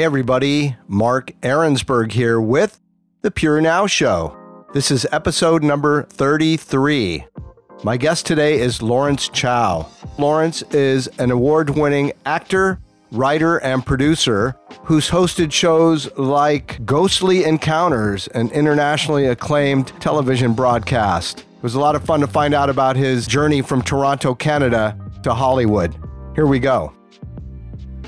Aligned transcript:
Hey, 0.00 0.06
everybody. 0.06 0.76
Mark 0.88 1.32
Ahrensberg 1.42 2.12
here 2.12 2.40
with 2.40 2.80
The 3.20 3.30
Pure 3.30 3.60
Now 3.60 3.86
Show. 3.86 4.34
This 4.72 4.90
is 4.90 5.06
episode 5.12 5.62
number 5.62 6.04
33. 6.04 7.26
My 7.84 7.98
guest 7.98 8.24
today 8.24 8.60
is 8.60 8.80
Lawrence 8.80 9.28
Chow. 9.28 9.86
Lawrence 10.16 10.62
is 10.70 11.08
an 11.18 11.30
award 11.30 11.68
winning 11.76 12.12
actor, 12.24 12.80
writer, 13.12 13.58
and 13.58 13.84
producer 13.84 14.56
who's 14.84 15.10
hosted 15.10 15.52
shows 15.52 16.10
like 16.16 16.82
Ghostly 16.86 17.44
Encounters, 17.44 18.26
an 18.28 18.48
internationally 18.52 19.26
acclaimed 19.26 19.88
television 20.00 20.54
broadcast. 20.54 21.40
It 21.40 21.62
was 21.62 21.74
a 21.74 21.80
lot 21.80 21.94
of 21.94 22.02
fun 22.06 22.20
to 22.20 22.26
find 22.26 22.54
out 22.54 22.70
about 22.70 22.96
his 22.96 23.26
journey 23.26 23.60
from 23.60 23.82
Toronto, 23.82 24.34
Canada 24.34 24.96
to 25.24 25.34
Hollywood. 25.34 25.94
Here 26.34 26.46
we 26.46 26.58
go. 26.58 26.90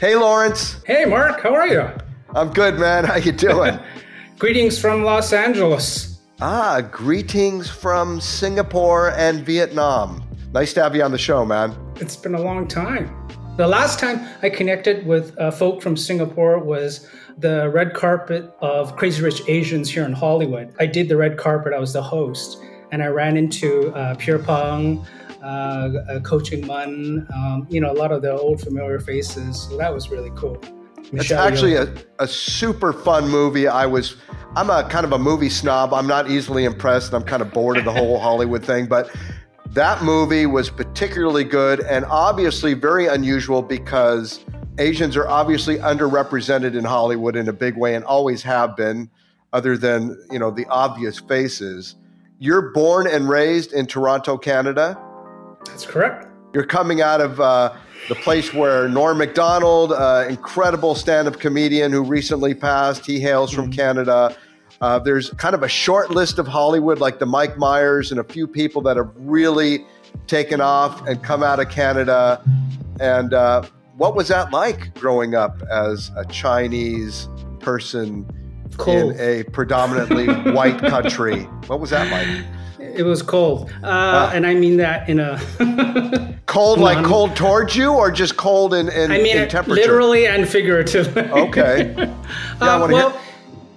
Hey, 0.02 0.16
Lawrence. 0.16 0.82
Hey, 0.84 1.04
Mark. 1.04 1.42
How 1.42 1.54
are 1.54 1.68
you? 1.68 1.88
I'm 2.34 2.52
good, 2.52 2.76
man. 2.76 3.04
How 3.04 3.14
you 3.14 3.30
doing? 3.30 3.78
Greetings 4.36 4.76
from 4.76 5.04
Los 5.04 5.32
Angeles. 5.32 6.18
Ah, 6.40 6.80
greetings 6.80 7.70
from 7.70 8.20
Singapore 8.20 9.12
and 9.12 9.46
Vietnam. 9.46 10.24
Nice 10.52 10.72
to 10.72 10.82
have 10.82 10.96
you 10.96 11.04
on 11.04 11.12
the 11.12 11.18
show, 11.18 11.44
man. 11.44 11.76
It's 12.00 12.16
been 12.16 12.34
a 12.34 12.40
long 12.40 12.66
time. 12.66 13.14
The 13.56 13.68
last 13.68 14.00
time 14.00 14.26
I 14.42 14.50
connected 14.50 15.06
with 15.06 15.38
uh, 15.38 15.52
folk 15.52 15.80
from 15.80 15.96
Singapore 15.96 16.58
was 16.58 17.08
the 17.38 17.70
red 17.70 17.94
carpet 17.94 18.52
of 18.58 18.96
Crazy 18.96 19.22
Rich 19.22 19.42
Asians 19.46 19.88
here 19.88 20.04
in 20.04 20.14
Hollywood. 20.14 20.74
I 20.80 20.86
did 20.86 21.08
the 21.08 21.16
red 21.16 21.38
carpet, 21.38 21.72
I 21.72 21.78
was 21.78 21.92
the 21.92 22.02
host, 22.02 22.60
and 22.90 23.04
I 23.04 23.06
ran 23.06 23.36
into 23.36 23.94
uh, 23.94 24.16
Pierre 24.16 24.40
uh, 25.42 26.20
Koh 26.22 26.38
Chieng 26.38 26.66
Mun, 26.66 27.26
um, 27.34 27.66
you 27.70 27.80
know, 27.80 27.90
a 27.90 27.94
lot 27.94 28.12
of 28.12 28.22
the 28.22 28.32
old 28.32 28.60
familiar 28.60 29.00
faces. 29.00 29.62
So 29.62 29.76
that 29.76 29.92
was 29.92 30.10
really 30.10 30.30
cool. 30.36 30.60
It's 31.12 31.30
actually 31.30 31.74
a, 31.74 31.92
a 32.20 32.26
super 32.28 32.92
fun 32.92 33.28
movie. 33.28 33.68
I 33.68 33.86
was 33.86 34.16
I'm 34.54 34.70
a 34.70 34.88
kind 34.88 35.04
of 35.04 35.12
a 35.12 35.18
movie 35.18 35.48
snob. 35.48 35.92
I'm 35.92 36.06
not 36.06 36.30
easily 36.30 36.64
impressed. 36.64 37.12
I'm 37.12 37.24
kind 37.24 37.42
of 37.42 37.52
bored 37.52 37.76
of 37.76 37.84
the 37.84 37.92
whole 37.92 38.18
Hollywood 38.20 38.64
thing, 38.64 38.86
but 38.86 39.14
that 39.68 40.02
movie 40.02 40.46
was 40.46 40.70
particularly 40.70 41.44
good 41.44 41.80
and 41.80 42.04
obviously 42.06 42.74
very 42.74 43.06
unusual 43.06 43.62
because 43.62 44.44
Asians 44.78 45.16
are 45.16 45.28
obviously 45.28 45.78
underrepresented 45.78 46.76
in 46.76 46.84
Hollywood 46.84 47.36
in 47.36 47.48
a 47.48 47.52
big 47.52 47.76
way 47.76 47.94
and 47.94 48.04
always 48.04 48.42
have 48.42 48.76
been, 48.76 49.10
other 49.52 49.76
than 49.76 50.16
you 50.30 50.38
know 50.38 50.50
the 50.50 50.66
obvious 50.66 51.18
faces. 51.18 51.96
You're 52.38 52.72
born 52.72 53.06
and 53.06 53.28
raised 53.28 53.72
in 53.72 53.86
Toronto, 53.86 54.36
Canada. 54.36 54.98
That's 55.66 55.86
correct. 55.86 56.28
You're 56.54 56.66
coming 56.66 57.00
out 57.00 57.20
of 57.20 57.40
uh, 57.40 57.74
the 58.08 58.14
place 58.16 58.52
where 58.52 58.88
Norm 58.88 59.18
Macdonald, 59.18 59.92
uh, 59.92 60.26
incredible 60.28 60.94
stand-up 60.94 61.40
comedian 61.40 61.92
who 61.92 62.02
recently 62.02 62.54
passed, 62.54 63.06
he 63.06 63.20
hails 63.20 63.52
from 63.52 63.66
mm-hmm. 63.66 63.80
Canada. 63.80 64.36
Uh, 64.80 64.98
there's 64.98 65.30
kind 65.30 65.54
of 65.54 65.62
a 65.62 65.68
short 65.68 66.10
list 66.10 66.38
of 66.38 66.46
Hollywood, 66.46 66.98
like 66.98 67.20
the 67.20 67.26
Mike 67.26 67.56
Myers 67.56 68.10
and 68.10 68.18
a 68.18 68.24
few 68.24 68.46
people 68.46 68.82
that 68.82 68.96
have 68.96 69.10
really 69.16 69.86
taken 70.26 70.60
off 70.60 71.06
and 71.06 71.22
come 71.22 71.42
out 71.42 71.60
of 71.60 71.68
Canada. 71.68 72.42
And 73.00 73.32
uh, 73.32 73.62
what 73.96 74.14
was 74.16 74.28
that 74.28 74.52
like 74.52 74.92
growing 74.94 75.34
up 75.34 75.62
as 75.70 76.10
a 76.16 76.24
Chinese 76.26 77.28
person 77.60 78.26
in 78.86 79.14
a 79.20 79.44
predominantly 79.52 80.26
white 80.52 80.78
country? 80.78 81.42
What 81.68 81.78
was 81.78 81.90
that 81.90 82.10
like? 82.10 82.44
It 82.82 83.04
was 83.04 83.22
cold, 83.22 83.70
uh, 83.82 83.86
uh, 83.86 84.30
and 84.34 84.46
I 84.46 84.54
mean 84.54 84.76
that 84.78 85.08
in 85.08 85.18
a 85.20 85.38
cold, 86.46 86.78
like 86.78 86.96
non- 86.98 87.04
cold 87.04 87.36
towards 87.36 87.74
you, 87.76 87.92
or 87.92 88.10
just 88.10 88.36
cold 88.36 88.74
in, 88.74 88.88
in, 88.88 89.10
I 89.10 89.18
mean 89.22 89.36
in 89.38 89.48
temperature, 89.48 89.80
literally 89.80 90.26
and 90.26 90.46
figuratively. 90.48 91.22
okay. 91.22 91.94
Yeah, 92.60 92.76
uh, 92.76 92.86
well, 92.88 93.10
hear- 93.10 93.20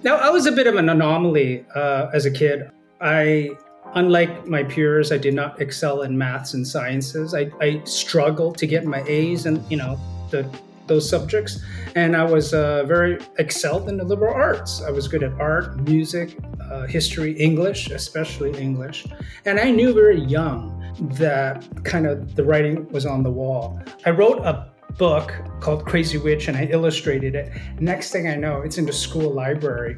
now 0.02 0.16
I 0.16 0.28
was 0.30 0.46
a 0.46 0.52
bit 0.52 0.66
of 0.66 0.76
an 0.76 0.88
anomaly 0.88 1.64
uh, 1.74 2.08
as 2.12 2.26
a 2.26 2.30
kid. 2.30 2.70
I, 3.00 3.50
unlike 3.94 4.46
my 4.46 4.62
peers, 4.64 5.10
I 5.12 5.18
did 5.18 5.34
not 5.34 5.60
excel 5.60 6.02
in 6.02 6.16
maths 6.16 6.54
and 6.54 6.66
sciences. 6.66 7.34
I, 7.34 7.50
I 7.60 7.80
struggled 7.84 8.58
to 8.58 8.66
get 8.66 8.84
my 8.84 9.02
A's 9.06 9.46
and 9.46 9.64
you 9.70 9.76
know 9.76 9.98
the 10.30 10.48
those 10.86 11.08
subjects. 11.08 11.60
And 11.94 12.16
I 12.16 12.24
was 12.24 12.54
uh, 12.54 12.84
very 12.84 13.18
excelled 13.38 13.88
in 13.88 13.96
the 13.96 14.04
liberal 14.04 14.34
arts. 14.34 14.82
I 14.82 14.90
was 14.90 15.08
good 15.08 15.22
at 15.22 15.32
art, 15.40 15.78
music, 15.88 16.36
uh, 16.70 16.86
history, 16.86 17.32
English, 17.32 17.90
especially 17.90 18.58
English. 18.58 19.06
And 19.44 19.58
I 19.58 19.70
knew 19.70 19.92
very 19.92 20.20
young 20.20 20.72
that 21.18 21.66
kind 21.84 22.06
of 22.06 22.36
the 22.36 22.44
writing 22.44 22.88
was 22.90 23.06
on 23.06 23.22
the 23.22 23.30
wall. 23.30 23.80
I 24.04 24.10
wrote 24.10 24.38
a 24.38 24.70
book 24.98 25.32
called 25.60 25.84
Crazy 25.84 26.16
Witch 26.16 26.48
and 26.48 26.56
I 26.56 26.64
illustrated 26.64 27.34
it. 27.34 27.52
Next 27.80 28.12
thing 28.12 28.28
I 28.28 28.34
know, 28.34 28.62
it's 28.62 28.78
in 28.78 28.86
the 28.86 28.92
school 28.92 29.30
library. 29.30 29.96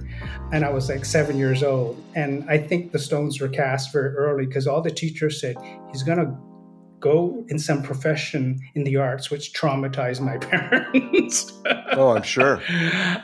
And 0.53 0.65
I 0.65 0.70
was 0.70 0.88
like 0.88 1.05
seven 1.05 1.38
years 1.38 1.62
old. 1.62 2.03
And 2.15 2.49
I 2.50 2.59
think 2.59 2.93
the 2.93 2.99
stones 2.99 3.41
were 3.41 3.49
cast 3.49 3.93
very 3.93 4.15
early 4.15 4.47
because 4.47 4.66
all 4.66 4.82
the 4.82 4.91
teachers 4.91 5.41
said, 5.41 5.56
he's 5.93 6.03
going 6.03 6.19
to 6.19 6.37
go 7.00 7.44
in 7.48 7.59
some 7.59 7.82
profession 7.82 8.60
in 8.75 8.84
the 8.84 8.97
arts, 8.97 9.31
which 9.31 9.53
traumatized 9.53 10.20
my 10.20 10.36
parents. 10.50 11.53
oh, 11.92 12.10
I'm 12.10 12.22
sure. 12.22 12.62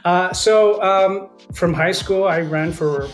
Uh, 0.04 0.32
so 0.34 0.82
um, 0.82 1.30
from 1.54 1.72
high 1.72 1.92
school, 1.92 2.24
I 2.24 2.40
ran 2.40 2.72
for 2.72 3.08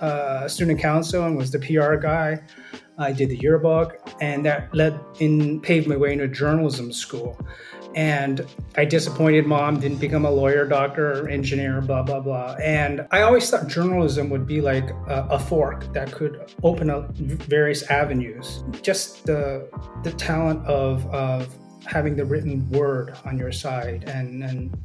uh, 0.00 0.46
student 0.46 0.80
council 0.80 1.24
and 1.24 1.36
was 1.36 1.50
the 1.50 1.58
PR 1.58 1.96
guy. 1.96 2.40
I 2.98 3.12
did 3.12 3.30
the 3.30 3.36
yearbook, 3.36 3.98
and 4.20 4.46
that 4.46 4.72
led 4.74 4.98
in 5.18 5.60
paved 5.60 5.88
my 5.88 5.96
way 5.96 6.12
into 6.12 6.28
journalism 6.28 6.92
school. 6.92 7.38
And 7.96 8.46
I 8.76 8.84
disappointed 8.84 9.46
mom, 9.46 9.80
didn't 9.80 9.98
become 9.98 10.26
a 10.26 10.30
lawyer, 10.30 10.66
doctor, 10.66 11.22
or 11.22 11.28
engineer, 11.28 11.80
blah, 11.80 12.02
blah, 12.02 12.20
blah. 12.20 12.54
And 12.62 13.06
I 13.10 13.22
always 13.22 13.48
thought 13.48 13.68
journalism 13.68 14.28
would 14.28 14.46
be 14.46 14.60
like 14.60 14.90
a, 15.08 15.26
a 15.30 15.38
fork 15.38 15.92
that 15.94 16.12
could 16.12 16.52
open 16.62 16.90
up 16.90 17.16
various 17.16 17.82
avenues. 17.84 18.62
Just 18.82 19.24
the, 19.24 19.68
the 20.04 20.12
talent 20.12 20.64
of, 20.66 21.06
of 21.06 21.48
having 21.86 22.16
the 22.16 22.24
written 22.24 22.68
word 22.70 23.16
on 23.24 23.38
your 23.38 23.50
side 23.50 24.04
and, 24.06 24.44
and 24.44 24.76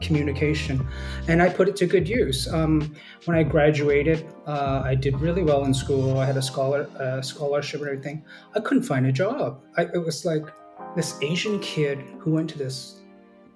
communication, 0.00 0.86
and 1.26 1.42
I 1.42 1.48
put 1.48 1.68
it 1.68 1.74
to 1.76 1.86
good 1.86 2.08
use. 2.08 2.46
Um, 2.52 2.94
when 3.24 3.36
I 3.36 3.42
graduated, 3.42 4.24
uh, 4.46 4.82
I 4.84 4.94
did 4.94 5.18
really 5.20 5.42
well 5.42 5.64
in 5.64 5.74
school. 5.74 6.18
I 6.18 6.26
had 6.26 6.36
a 6.36 6.42
scholar 6.42 6.88
scholarship 7.22 7.80
and 7.80 7.90
everything. 7.90 8.24
I 8.54 8.60
couldn't 8.60 8.84
find 8.84 9.06
a 9.06 9.12
job. 9.12 9.60
I, 9.76 9.82
it 9.82 10.04
was 10.04 10.24
like 10.24 10.44
this 10.96 11.18
Asian 11.22 11.58
kid 11.60 11.98
who 12.18 12.32
went 12.32 12.50
to 12.50 12.58
this 12.58 13.00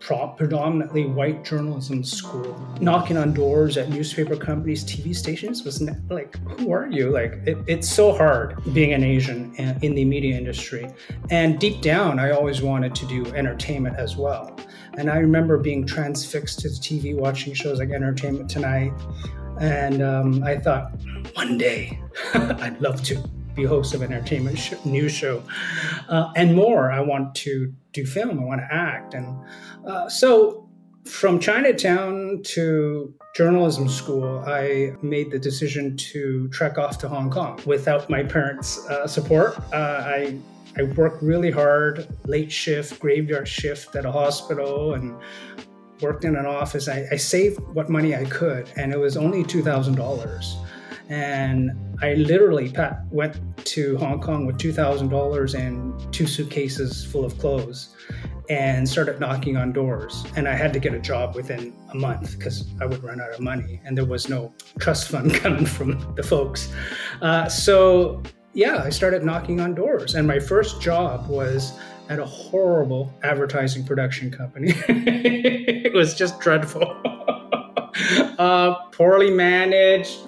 predominantly 0.01 1.07
white 1.07 1.45
journalism 1.45 2.05
school, 2.05 2.55
knocking 2.81 3.17
on 3.17 3.33
doors 3.33 3.77
at 3.77 3.89
newspaper 3.89 4.37
companies, 4.37 4.85
TV 4.85 5.17
stations 5.17 5.65
was 5.65 5.81
like, 6.11 6.37
who 6.59 6.73
are 6.73 6.87
you? 6.91 7.11
Like, 7.11 7.33
it, 7.47 7.57
it's 7.67 7.89
so 7.89 8.13
hard 8.13 8.63
being 8.75 8.93
an 8.93 9.03
Asian 9.03 9.55
in 9.83 9.95
the 9.95 10.05
media 10.05 10.37
industry. 10.37 10.87
And 11.31 11.59
deep 11.59 11.81
down, 11.81 12.19
I 12.19 12.33
always 12.33 12.61
wanted 12.61 12.95
to 12.97 13.07
do 13.07 13.25
entertainment 13.35 13.97
as 13.97 14.17
well. 14.17 14.59
And 14.99 15.11
I 15.11 15.19
remember 15.19 15.59
being 15.59 15.87
transfixed 15.87 16.61
to 16.61 16.69
TV, 16.69 17.17
watching 17.17 17.55
shows 17.55 17.79
like 17.79 17.91
Entertainment 17.91 18.51
Tonight. 18.51 18.93
And 19.59 20.03
um, 20.03 20.45
I 20.45 20.59
thought, 20.59 20.93
one 21.35 21.57
day, 21.57 21.99
I'd 22.35 22.81
love 22.81 23.03
to 23.05 23.23
be 23.55 23.65
host 23.65 23.95
of 23.95 24.03
an 24.03 24.13
entertainment 24.13 24.59
sh- 24.59 24.75
news 24.85 25.13
show, 25.13 25.43
uh, 26.09 26.33
and 26.37 26.55
more. 26.55 26.91
I 26.91 27.01
want 27.01 27.35
to 27.37 27.73
do 27.93 28.05
film. 28.05 28.39
I 28.41 28.45
want 28.45 28.61
to 28.61 28.75
act, 28.75 29.15
and 29.15 29.37
uh, 29.87 30.09
so 30.09 30.69
from 31.05 31.39
Chinatown 31.39 32.41
to 32.43 33.15
journalism 33.37 33.89
school, 33.89 34.43
I 34.47 34.95
made 35.03 35.31
the 35.31 35.39
decision 35.39 35.97
to 35.97 36.49
trek 36.49 36.79
off 36.79 36.99
to 36.99 37.09
Hong 37.09 37.31
Kong 37.31 37.61
without 37.67 38.09
my 38.09 38.23
parents' 38.23 38.85
uh, 38.89 39.07
support. 39.07 39.59
Uh, 39.73 40.03
I 40.05 40.39
I 40.77 40.83
worked 40.83 41.23
really 41.23 41.51
hard, 41.51 42.09
late 42.27 42.51
shift, 42.51 42.99
graveyard 42.99 43.47
shift 43.47 43.95
at 43.95 44.05
a 44.05 44.13
hospital, 44.13 44.95
and 44.95 45.17
worked 46.01 46.25
in 46.25 46.37
an 46.37 46.47
office. 46.47 46.89
I, 46.89 47.07
I 47.13 47.17
saved 47.17 47.61
what 47.73 47.89
money 47.89 48.17
I 48.17 48.25
could, 48.25 48.71
and 48.77 48.93
it 48.93 48.99
was 48.99 49.17
only 49.17 49.45
two 49.45 49.63
thousand 49.63 49.95
dollars 49.95 50.57
and 51.09 51.71
I 52.03 52.15
literally 52.15 52.73
went 53.11 53.41
to 53.67 53.97
Hong 53.99 54.21
Kong 54.21 54.47
with 54.47 54.59
two 54.59 54.73
thousand 54.73 55.09
dollars 55.09 55.55
and 55.55 55.95
two 56.13 56.27
suitcases 56.27 57.05
full 57.05 57.25
of 57.25 57.39
clothes, 57.39 57.95
and 58.49 58.89
started 58.89 59.21
knocking 59.21 59.57
on 59.57 59.73
doors. 59.73 60.25
And 60.37 60.49
I 60.49 60.55
had 60.55 60.73
to 60.73 60.79
get 60.79 60.95
a 60.95 60.99
job 60.99 61.35
within 61.35 61.73
a 61.93 61.97
month 61.97 62.39
because 62.39 62.73
I 62.81 62.87
would 62.87 63.03
run 63.03 63.21
out 63.21 63.31
of 63.31 63.41
money, 63.41 63.81
and 63.85 63.97
there 63.97 64.05
was 64.05 64.29
no 64.29 64.55
trust 64.79 65.09
fund 65.09 65.35
coming 65.43 65.67
from 65.67 66.15
the 66.15 66.23
folks. 66.23 66.73
Uh, 67.23 67.49
so 67.49 68.23
yeah, 68.53 68.83
I 68.85 68.91
started 68.91 69.25
knocking 69.25 69.61
on 69.61 69.75
doors, 69.75 70.15
and 70.15 70.27
my 70.27 70.39
first 70.39 70.81
job 70.81 71.29
was 71.29 71.79
at 72.09 72.19
a 72.19 72.25
horrible 72.25 73.13
advertising 73.23 73.85
production 73.85 74.31
company. 74.31 74.75
it 74.89 75.93
was 75.95 76.15
just 76.15 76.39
dreadful. 76.41 76.83
uh, 78.39 78.75
poorly 78.93 79.31
managed, 79.31 80.19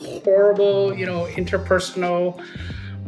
horrible, 0.00 0.94
you 0.94 1.06
know, 1.06 1.26
interpersonal 1.32 2.42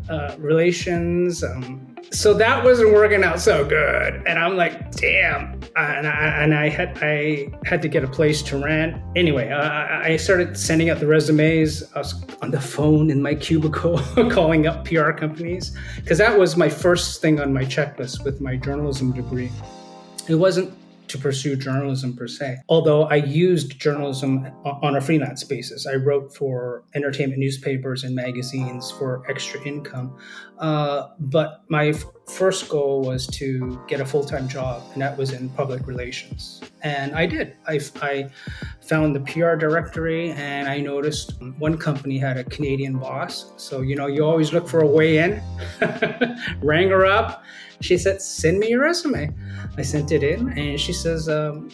uh, 0.08 0.34
relations, 0.38 1.44
um, 1.44 1.88
so 2.10 2.32
that 2.32 2.64
wasn't 2.64 2.92
working 2.92 3.22
out 3.22 3.40
so 3.40 3.64
good. 3.64 4.22
And 4.26 4.38
i'm 4.38 4.56
like 4.56 4.92
damn. 4.92 5.60
And 5.76 6.06
i, 6.06 6.42
and 6.42 6.54
I 6.54 6.68
had 6.68 6.98
i 7.02 7.48
had 7.64 7.82
to 7.82 7.88
get 7.88 8.04
a 8.04 8.08
place 8.08 8.42
to 8.42 8.62
rent. 8.62 9.00
Anyway 9.16 9.50
uh, 9.50 10.00
i 10.00 10.16
started 10.16 10.56
sending 10.56 10.90
out 10.90 11.00
the 11.00 11.06
resumes. 11.06 11.82
I 11.94 11.98
was 11.98 12.24
on 12.40 12.50
the 12.50 12.60
phone 12.60 13.10
in 13.10 13.22
my 13.22 13.34
cubicle 13.34 13.98
calling 14.30 14.66
up 14.66 14.84
pr 14.84 15.10
companies 15.12 15.76
because 15.96 16.18
that 16.18 16.38
was 16.38 16.56
my 16.56 16.68
first 16.68 17.20
thing 17.20 17.40
on 17.40 17.52
my 17.52 17.64
checklist 17.64 18.24
with 18.24 18.40
my 18.40 18.56
journalism 18.56 19.12
degree. 19.12 19.50
It 20.28 20.36
wasn't 20.36 20.74
to 21.08 21.18
pursue 21.18 21.56
journalism 21.56 22.16
per 22.16 22.28
se. 22.28 22.58
Although 22.68 23.04
I 23.04 23.16
used 23.16 23.78
journalism 23.80 24.46
on 24.64 24.96
a 24.96 25.00
freelance 25.00 25.44
basis, 25.44 25.86
I 25.86 25.94
wrote 25.94 26.34
for 26.34 26.84
entertainment 26.94 27.40
newspapers 27.40 28.04
and 28.04 28.14
magazines 28.14 28.90
for 28.90 29.22
extra 29.28 29.60
income. 29.62 30.16
Uh, 30.58 31.08
but 31.18 31.64
my 31.68 31.92
first 32.28 32.68
goal 32.68 33.02
was 33.02 33.26
to 33.26 33.80
get 33.88 34.00
a 34.00 34.04
full 34.04 34.24
time 34.24 34.48
job, 34.48 34.82
and 34.92 35.02
that 35.02 35.16
was 35.16 35.32
in 35.32 35.48
public 35.50 35.86
relations. 35.86 36.60
And 36.82 37.14
I 37.14 37.26
did. 37.26 37.56
I, 37.66 37.80
I 38.02 38.28
found 38.80 39.16
the 39.16 39.20
PR 39.20 39.56
directory, 39.56 40.30
and 40.32 40.68
I 40.68 40.80
noticed 40.80 41.40
one 41.58 41.76
company 41.76 42.18
had 42.18 42.36
a 42.36 42.44
Canadian 42.44 42.98
boss. 42.98 43.52
So, 43.56 43.80
you 43.80 43.96
know, 43.96 44.06
you 44.06 44.24
always 44.24 44.52
look 44.52 44.68
for 44.68 44.80
a 44.80 44.86
way 44.86 45.18
in. 45.18 45.42
Rang 46.62 46.90
her 46.90 47.06
up. 47.06 47.44
She 47.80 47.96
said, 47.96 48.20
Send 48.20 48.58
me 48.58 48.70
your 48.70 48.82
resume. 48.82 49.34
I 49.76 49.82
sent 49.82 50.12
it 50.12 50.22
in, 50.22 50.56
and 50.58 50.80
she 50.80 50.92
says, 50.92 51.28
um, 51.28 51.70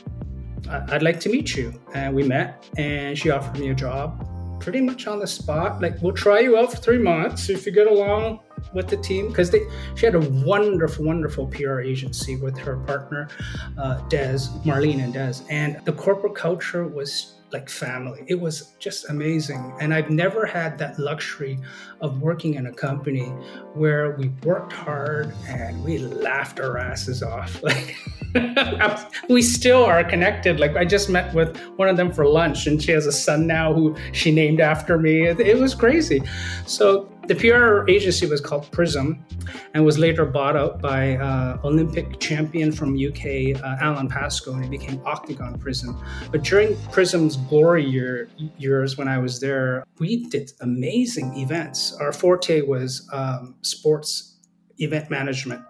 I'd 0.69 1.03
like 1.03 1.21
to 1.21 1.29
meet 1.29 1.57
you. 1.57 1.81
And 1.95 2.15
we 2.15 2.23
met, 2.23 2.65
and 2.77 3.19
she 3.19 3.31
offered 3.31 3.59
me 3.59 3.71
a 3.71 3.75
job 3.75 4.29
pretty 4.65 4.81
much 4.81 5.07
on 5.07 5.19
the 5.19 5.27
spot. 5.27 5.83
Like, 5.83 6.01
we'll 6.01 6.15
try 6.15 6.41
you 6.41 6.57
out 6.57 6.73
for 6.73 6.79
three 6.79 6.97
months. 6.99 7.51
If 7.51 7.67
you 7.67 7.73
get 7.73 7.87
along 7.87 8.41
with 8.73 8.89
the 8.89 8.97
team, 8.97 9.29
because 9.29 9.55
she 9.95 10.07
had 10.07 10.15
a 10.15 10.21
wonderful, 10.21 11.05
wonderful 11.05 11.49
PR 11.49 11.81
agency 11.81 12.37
with 12.37 12.57
her 12.57 12.79
partner, 12.79 13.29
uh, 13.77 14.01
Des, 14.09 14.39
Marlene 14.65 15.05
and 15.05 15.13
Des. 15.13 15.45
And 15.51 15.85
the 15.85 15.93
corporate 15.93 16.35
culture 16.35 16.87
was 16.89 17.34
like 17.53 17.69
family. 17.69 18.25
It 18.27 18.41
was 18.41 18.75
just 18.79 19.09
amazing. 19.11 19.75
And 19.81 19.95
I've 19.95 20.11
never 20.11 20.45
had 20.45 20.79
that 20.79 20.99
luxury 20.99 21.59
of 22.01 22.21
working 22.21 22.55
in 22.55 22.67
a 22.67 22.73
company 22.73 23.27
where 23.75 24.13
we 24.13 24.29
worked 24.43 24.73
hard 24.73 25.33
and 25.47 25.83
we 25.85 25.99
laughed 25.99 26.61
our 26.61 26.79
asses 26.79 27.23
off. 27.23 27.63
Like 27.75 27.97
we 29.29 29.43
still 29.43 29.85
are 29.85 30.03
connected. 30.03 30.59
Like 30.59 30.77
I 30.77 30.85
just 30.85 31.09
met 31.09 31.33
with 31.35 31.57
one 31.77 31.89
of 31.89 31.97
them 31.97 32.13
for 32.13 32.27
lunch 32.27 32.67
and 32.67 32.83
she 32.83 32.91
has 32.93 33.07
a 33.07 33.13
son 33.13 33.47
now 33.47 33.73
who 33.73 33.97
she 34.13 34.33
named 34.33 34.61
after 34.61 34.99
me. 34.99 35.27
It, 35.27 35.59
was 35.59 35.75
crazy. 35.75 36.21
So 36.67 37.09
the 37.27 37.35
PR 37.35 37.89
agency 37.91 38.27
was 38.27 38.41
called 38.41 38.71
Prism 38.71 39.25
and 39.73 39.85
was 39.85 39.99
later 39.99 40.25
bought 40.25 40.57
out 40.57 40.81
by 40.81 41.17
uh, 41.17 41.59
Olympic 41.65 42.21
champion 42.21 42.71
from 42.71 42.95
UK, 42.95 43.61
uh, 43.63 43.77
Alan 43.81 44.09
Pascoe, 44.09 44.53
and 44.53 44.65
it 44.65 44.71
became 44.71 45.01
Octagon 45.05 45.59
Prism. 45.59 46.03
But 46.31 46.43
during 46.43 46.77
Prism's 46.93 47.37
glory 47.37 47.85
year, 47.85 48.29
years 48.59 48.99
when 48.99 49.09
I 49.09 49.19
was 49.19 49.41
there, 49.41 49.85
we 49.99 50.25
did 50.27 50.53
amazing 50.61 51.37
events. 51.39 51.95
Our 51.95 52.13
forte 52.13 52.61
was 52.63 53.09
um, 53.13 53.55
sports 53.63 54.34
event 54.79 55.11
management 55.11 55.63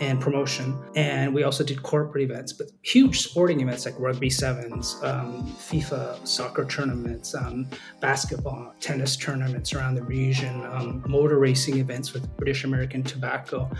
and 0.00 0.20
promotion. 0.20 0.76
And 0.94 1.34
we 1.34 1.42
also 1.42 1.64
did 1.64 1.82
corporate 1.82 2.22
events, 2.24 2.52
but 2.52 2.68
huge 2.82 3.20
sporting 3.20 3.60
events 3.60 3.86
like 3.86 3.94
rugby 3.98 4.30
sevens, 4.30 4.96
um, 5.02 5.46
FIFA 5.58 6.26
soccer 6.26 6.64
tournaments, 6.64 7.34
um, 7.34 7.68
basketball, 8.00 8.74
tennis 8.80 9.16
tournaments 9.16 9.72
around 9.72 9.94
the 9.94 10.02
region, 10.02 10.64
um, 10.66 11.04
motor 11.06 11.38
racing 11.38 11.78
events 11.78 12.12
with 12.12 12.28
British 12.36 12.64
American 12.64 13.02
Tobacco. 13.02 13.70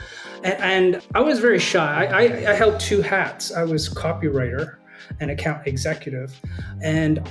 And, 0.44 0.94
and 0.94 1.02
I 1.14 1.20
was 1.20 1.40
very 1.40 1.58
shy. 1.58 2.06
I, 2.06 2.22
I, 2.22 2.52
I 2.52 2.54
held 2.54 2.78
two 2.80 3.02
hats. 3.02 3.52
I 3.52 3.64
was 3.64 3.88
copywriter 3.88 4.76
and 5.20 5.30
account 5.30 5.66
executive. 5.66 6.38
And 6.82 7.26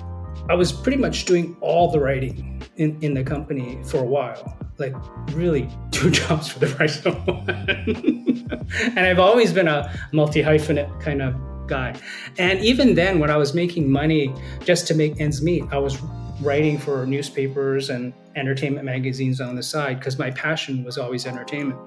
I 0.49 0.55
was 0.55 0.71
pretty 0.71 0.97
much 0.97 1.25
doing 1.25 1.57
all 1.59 1.91
the 1.91 1.99
writing 1.99 2.63
in, 2.77 2.97
in 3.01 3.13
the 3.13 3.23
company 3.23 3.81
for 3.83 3.97
a 3.97 4.05
while, 4.05 4.57
like 4.79 4.95
really 5.33 5.69
two 5.91 6.11
jobs 6.21 6.47
for 6.49 6.59
the 6.59 6.67
price 6.67 7.05
of 7.05 7.15
one. 7.27 7.49
and 8.95 8.99
I've 8.99 9.19
always 9.19 9.51
been 9.51 9.67
a 9.67 9.91
multi 10.13 10.41
hyphenate 10.41 11.01
kind 11.01 11.21
of 11.21 11.35
guy. 11.67 11.95
And 12.37 12.59
even 12.59 12.95
then, 12.95 13.19
when 13.19 13.29
I 13.29 13.37
was 13.37 13.53
making 13.53 13.91
money 13.91 14.33
just 14.63 14.87
to 14.87 14.95
make 14.95 15.19
ends 15.19 15.41
meet, 15.41 15.63
I 15.71 15.77
was 15.77 15.99
writing 16.41 16.77
for 16.77 17.05
newspapers 17.05 17.89
and 17.89 18.13
entertainment 18.35 18.85
magazines 18.85 19.41
on 19.41 19.55
the 19.55 19.63
side 19.63 19.99
because 19.99 20.19
my 20.19 20.31
passion 20.31 20.83
was 20.83 20.97
always 20.97 21.25
entertainment. 21.25 21.79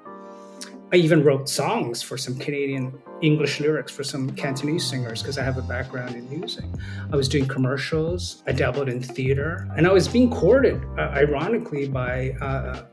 I 0.92 0.96
even 0.96 1.22
wrote 1.22 1.48
songs 1.48 2.02
for 2.02 2.18
some 2.18 2.36
Canadian 2.36 2.92
English 3.22 3.60
lyrics 3.60 3.92
for 3.92 4.02
some 4.02 4.30
Cantonese 4.30 4.84
singers 4.84 5.22
because 5.22 5.38
I 5.38 5.44
have 5.44 5.56
a 5.56 5.62
background 5.62 6.16
in 6.16 6.28
music. 6.28 6.64
I 7.12 7.16
was 7.16 7.28
doing 7.28 7.46
commercials, 7.46 8.42
I 8.46 8.52
dabbled 8.52 8.88
in 8.88 9.00
theater, 9.00 9.68
and 9.76 9.86
I 9.86 9.92
was 9.92 10.08
being 10.08 10.30
courted, 10.30 10.82
uh, 10.98 11.12
ironically, 11.12 11.86
by 11.86 12.30
uh, 12.40 12.86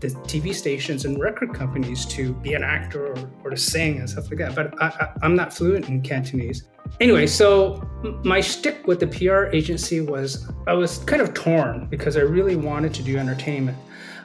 the 0.00 0.08
TV 0.08 0.54
stations 0.54 1.06
and 1.06 1.18
record 1.20 1.54
companies 1.54 2.04
to 2.06 2.34
be 2.34 2.52
an 2.52 2.62
actor 2.62 3.06
or, 3.06 3.30
or 3.44 3.50
to 3.50 3.56
sing 3.56 3.98
and 3.98 4.10
stuff 4.10 4.28
like 4.28 4.38
that. 4.38 4.54
But 4.54 4.74
I, 4.82 5.12
am 5.22 5.34
not 5.34 5.54
fluent 5.54 5.88
in 5.88 6.02
Cantonese. 6.02 6.64
Anyway, 7.00 7.26
so 7.26 7.88
my 8.24 8.42
stick 8.42 8.86
with 8.86 9.00
the 9.00 9.06
PR 9.06 9.44
agency 9.56 10.00
was 10.02 10.50
I 10.66 10.74
was 10.74 10.98
kind 10.98 11.22
of 11.22 11.32
torn 11.32 11.86
because 11.86 12.18
I 12.18 12.20
really 12.20 12.56
wanted 12.56 12.92
to 12.94 13.02
do 13.02 13.16
entertainment. 13.16 13.78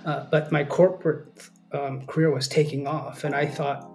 Uh, 0.06 0.26
but 0.32 0.52
my 0.52 0.64
corporate 0.64 1.28
um, 1.72 2.06
career 2.06 2.32
was 2.32 2.48
taking 2.48 2.88
off, 2.88 3.24
and 3.24 3.36
I 3.36 3.46
thought 3.46 3.92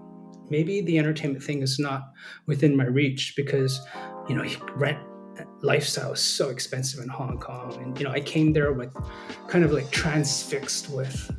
maybe 0.50 0.80
the 0.82 0.98
entertainment 0.98 1.42
thing 1.42 1.62
is 1.62 1.78
not 1.78 2.12
within 2.46 2.76
my 2.76 2.84
reach 2.84 3.34
because 3.36 3.80
you 4.28 4.34
know 4.34 4.44
rent 4.74 4.98
lifestyle 5.62 6.12
is 6.12 6.20
so 6.20 6.50
expensive 6.50 7.00
in 7.02 7.08
Hong 7.08 7.38
Kong, 7.38 7.78
and 7.82 7.98
you 7.98 8.04
know 8.04 8.12
I 8.12 8.20
came 8.20 8.52
there 8.52 8.72
with 8.72 8.94
kind 9.48 9.64
of 9.64 9.72
like 9.72 9.90
transfixed 9.90 10.90
with 10.90 11.30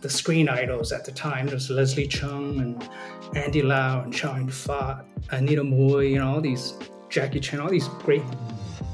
the 0.00 0.08
screen 0.08 0.48
idols 0.48 0.92
at 0.92 1.04
the 1.04 1.12
time. 1.12 1.46
There's 1.46 1.68
Leslie 1.68 2.08
Cheung 2.08 2.60
and 2.60 2.88
Andy 3.36 3.62
Lau 3.62 4.00
and 4.00 4.12
Chow 4.12 4.36
Yun-fat, 4.36 5.04
Anita 5.30 5.62
Mui, 5.62 6.10
you 6.10 6.18
know 6.18 6.34
all 6.34 6.40
these 6.40 6.74
Jackie 7.10 7.40
Chan, 7.40 7.60
all 7.60 7.68
these 7.68 7.88
great. 7.88 8.22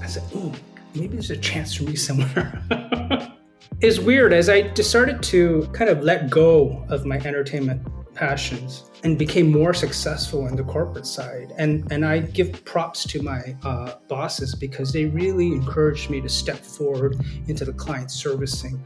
I 0.02 0.06
said, 0.06 0.24
oh, 0.34 0.52
maybe 0.94 1.08
there's 1.08 1.30
a 1.30 1.36
chance 1.36 1.74
for 1.74 1.84
me 1.84 1.96
somewhere. 1.96 2.62
is 3.80 4.00
weird 4.00 4.32
as 4.32 4.48
I 4.48 4.72
started 4.74 5.22
to 5.24 5.68
kind 5.72 5.90
of 5.90 6.02
let 6.02 6.30
go 6.30 6.84
of 6.88 7.04
my 7.04 7.16
entertainment 7.16 7.86
passions 8.14 8.90
and 9.04 9.18
became 9.18 9.50
more 9.50 9.74
successful 9.74 10.46
in 10.46 10.56
the 10.56 10.64
corporate 10.64 11.06
side. 11.06 11.52
And 11.58 11.86
and 11.92 12.04
I 12.04 12.20
give 12.20 12.64
props 12.64 13.04
to 13.08 13.22
my 13.22 13.54
uh, 13.62 13.96
bosses 14.08 14.54
because 14.54 14.92
they 14.92 15.04
really 15.04 15.48
encouraged 15.52 16.08
me 16.08 16.20
to 16.22 16.28
step 16.28 16.58
forward 16.58 17.20
into 17.46 17.64
the 17.64 17.74
client 17.74 18.10
servicing 18.10 18.84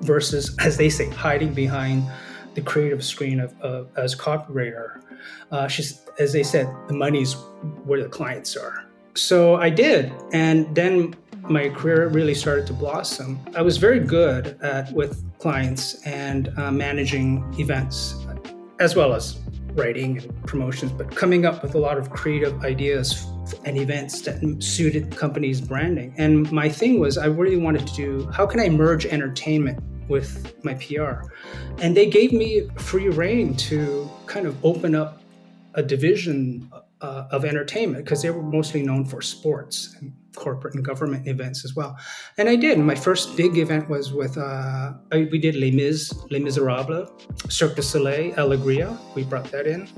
versus, 0.00 0.56
as 0.58 0.76
they 0.76 0.90
say, 0.90 1.08
hiding 1.08 1.54
behind 1.54 2.04
the 2.54 2.60
creative 2.60 3.04
screen 3.04 3.40
of, 3.40 3.58
of 3.60 3.90
as 3.96 4.14
copywriter. 4.14 5.00
Uh, 5.50 5.68
she's, 5.68 6.04
as 6.18 6.32
they 6.32 6.42
said, 6.42 6.68
the 6.88 6.94
money's 6.94 7.34
where 7.84 8.02
the 8.02 8.08
clients 8.08 8.56
are. 8.56 8.84
So 9.16 9.54
I 9.54 9.70
did, 9.70 10.12
and 10.32 10.74
then 10.74 11.14
my 11.48 11.68
career 11.68 12.08
really 12.08 12.34
started 12.34 12.66
to 12.66 12.72
blossom. 12.72 13.38
I 13.54 13.62
was 13.62 13.76
very 13.76 14.00
good 14.00 14.58
at 14.62 14.92
with 14.92 15.22
clients 15.38 16.00
and 16.06 16.52
uh, 16.58 16.70
managing 16.70 17.54
events, 17.58 18.16
as 18.80 18.96
well 18.96 19.12
as 19.12 19.38
writing 19.74 20.18
and 20.18 20.46
promotions, 20.46 20.92
but 20.92 21.14
coming 21.14 21.44
up 21.44 21.62
with 21.62 21.74
a 21.74 21.78
lot 21.78 21.98
of 21.98 22.10
creative 22.10 22.64
ideas 22.64 23.26
and 23.64 23.76
events 23.76 24.22
that 24.22 24.62
suited 24.62 25.16
companies' 25.16 25.60
branding. 25.60 26.14
And 26.16 26.50
my 26.50 26.68
thing 26.68 26.98
was, 26.98 27.18
I 27.18 27.26
really 27.26 27.56
wanted 27.56 27.86
to 27.88 27.94
do 27.94 28.26
how 28.30 28.46
can 28.46 28.60
I 28.60 28.68
merge 28.68 29.04
entertainment 29.04 29.82
with 30.08 30.54
my 30.64 30.74
PR? 30.74 31.28
And 31.78 31.96
they 31.96 32.06
gave 32.06 32.32
me 32.32 32.68
free 32.76 33.08
reign 33.08 33.54
to 33.56 34.10
kind 34.26 34.46
of 34.46 34.64
open 34.64 34.94
up 34.94 35.20
a 35.74 35.82
division 35.82 36.70
uh, 37.00 37.26
of 37.30 37.44
entertainment 37.44 38.04
because 38.04 38.22
they 38.22 38.30
were 38.30 38.42
mostly 38.42 38.82
known 38.82 39.04
for 39.04 39.20
sports 39.20 39.94
and 40.00 40.12
corporate 40.34 40.74
and 40.74 40.84
government 40.84 41.26
events 41.26 41.64
as 41.64 41.74
well. 41.74 41.96
And 42.38 42.48
I 42.48 42.56
did. 42.56 42.78
My 42.78 42.94
first 42.94 43.36
big 43.36 43.58
event 43.58 43.88
was 43.88 44.12
with, 44.12 44.36
uh, 44.38 44.92
we 45.12 45.38
did 45.38 45.54
Les 45.54 45.70
Mis, 45.70 46.12
Les 46.30 46.38
Miserables, 46.38 47.08
Cirque 47.48 47.76
du 47.76 47.82
Soleil, 47.82 48.34
Alegria. 48.36 48.98
We 49.14 49.24
brought 49.24 49.50
that 49.52 49.66
in 49.66 49.88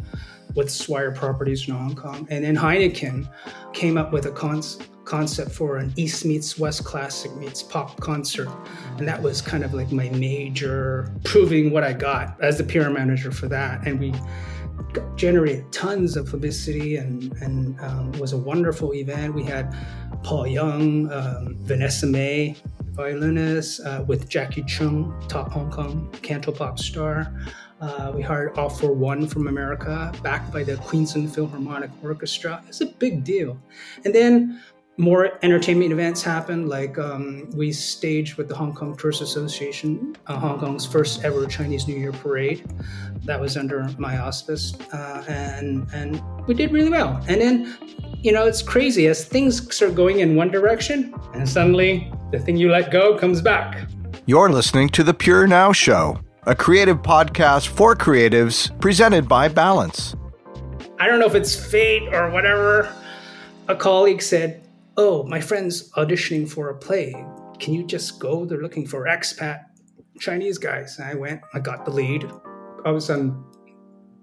with 0.55 0.71
Swire 0.71 1.13
Properties 1.13 1.69
in 1.69 1.75
Hong 1.75 1.95
Kong. 1.95 2.27
And 2.31 2.45
then 2.45 2.57
Heineken 2.57 3.31
came 3.73 3.99
up 3.99 4.13
with 4.13 4.27
a 4.27 4.31
con- 4.31 4.63
concept 5.05 5.53
for 5.53 5.77
an 5.77 5.93
East 5.97 6.25
meets 6.25 6.59
West 6.59 6.85
classic 6.85 7.35
meets 7.37 7.63
pop 7.63 8.01
concert. 8.01 8.49
And 8.99 9.07
that 9.07 9.23
was 9.23 9.41
kind 9.41 9.65
of 9.65 9.75
like 9.75 9.93
my 9.93 10.09
major 10.11 11.13
proving 11.25 11.71
what 11.71 11.85
I 11.85 11.93
got 11.93 12.41
as 12.41 12.59
the 12.59 12.65
PR 12.65 12.91
manager 12.91 13.31
for 13.31 13.49
that. 13.49 13.87
And 13.87 14.01
we 14.01 14.15
generated 15.17 15.71
tons 15.73 16.17
of 16.17 16.27
publicity 16.27 16.97
and, 16.97 17.33
and 17.41 17.81
um, 17.81 18.13
was 18.13 18.33
a 18.33 18.39
wonderful 18.39 18.95
event. 18.95 19.35
We 19.35 19.45
had 19.45 19.75
Paul 20.23 20.47
Young, 20.47 21.13
um, 21.13 21.57
Vanessa 21.61 22.07
Mae, 22.07 22.57
violinist, 22.93 23.81
uh, 23.85 24.05
with 24.07 24.29
Jacky 24.29 24.63
Cheung, 24.63 25.29
top 25.29 25.53
Hong 25.53 25.71
Kong 25.71 26.09
cantopop 26.23 26.79
star. 26.79 27.33
Uh, 27.81 28.11
we 28.15 28.23
hired 28.23 28.57
All 28.57 28.71
for 28.71 28.93
One 28.93 29.27
from 29.27 29.49
America, 29.49 30.11
backed 30.23 30.51
by 30.51 30.63
the 30.63 30.77
Queensland 30.77 31.35
Philharmonic 31.35 31.91
Orchestra. 32.03 32.63
It's 32.69 32.81
a 32.81 32.87
big 32.87 33.23
deal. 33.23 33.61
And 34.05 34.15
then 34.15 34.63
more 34.99 35.39
entertainment 35.43 35.93
events 35.93 36.23
happened. 36.23 36.69
Like 36.69 36.99
um, 36.99 37.51
we 37.55 37.73
staged 37.73 38.37
with 38.37 38.49
the 38.49 38.55
Hong 38.55 38.75
Kong 38.75 38.97
Tourist 38.97 39.21
Association, 39.21 40.17
uh, 40.27 40.39
Hong 40.39 40.59
Kong's 40.59 40.87
first 40.87 41.25
ever 41.25 41.47
Chinese 41.47 41.87
New 41.87 41.97
Year 41.97 42.13
parade. 42.13 42.65
That 43.25 43.41
was 43.41 43.57
under 43.57 43.89
my 43.99 44.19
auspice, 44.19 44.75
uh, 44.93 45.25
and 45.29 45.87
and 45.93 46.23
we 46.47 46.55
did 46.55 46.73
really 46.73 46.91
well. 46.91 47.23
And 47.29 47.41
then, 47.41 47.77
you 48.23 48.33
know, 48.33 48.47
it's 48.47 48.63
crazy 48.63 49.07
as 49.07 49.25
things 49.25 49.75
start 49.75 49.95
going 49.95 50.21
in 50.21 50.37
one 50.37 50.51
direction, 50.51 51.15
and 51.35 51.49
suddenly 51.49 52.11
the 52.31 52.39
thing 52.39 52.57
you 52.57 52.71
let 52.71 52.91
go 52.91 53.19
comes 53.19 53.41
back. 53.43 53.89
You're 54.27 54.51
listening 54.51 54.89
to 54.91 55.05
the 55.05 55.15
Pure 55.15 55.49
Now 55.49 55.73
Show, 55.73 56.21
a 56.45 56.55
creative 56.55 56.99
podcast 57.03 57.69
for 57.69 57.95
creatives 57.95 58.79
presented 58.81 59.29
by 59.29 59.49
Balance. 59.49 60.17
I 60.99 61.07
don't 61.07 61.21
know 61.21 61.27
if 61.27 61.35
it's 61.35 61.55
fate 61.55 62.09
or 62.13 62.31
whatever. 62.31 62.93
A 63.69 63.75
colleague 63.75 64.23
said, 64.23 64.66
oh, 64.97 65.25
my 65.25 65.41
friend's 65.41 65.91
auditioning 65.93 66.49
for 66.49 66.71
a 66.71 66.75
play. 66.75 67.13
Can 67.59 67.75
you 67.75 67.85
just 67.85 68.19
go? 68.19 68.45
They're 68.45 68.63
looking 68.63 68.87
for 68.87 69.05
expat 69.05 69.65
Chinese 70.19 70.59
guys. 70.59 70.99
And 70.99 71.09
I 71.09 71.15
went, 71.15 71.41
I 71.55 71.59
got 71.59 71.85
the 71.85 71.91
lead. 71.91 72.31
I 72.85 72.91
was 72.91 73.11
um, 73.11 73.45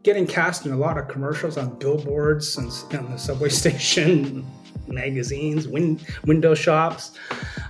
getting 0.03 0.25
cast 0.25 0.65
in 0.65 0.71
a 0.71 0.77
lot 0.77 0.97
of 0.97 1.07
commercials 1.07 1.57
on 1.57 1.77
billboards 1.77 2.57
and 2.57 2.71
on 2.97 3.11
the 3.11 3.17
subway 3.17 3.49
station, 3.63 4.45
magazines, 4.87 5.67
win- 5.67 5.99
window 6.25 6.53
shops. 6.55 7.17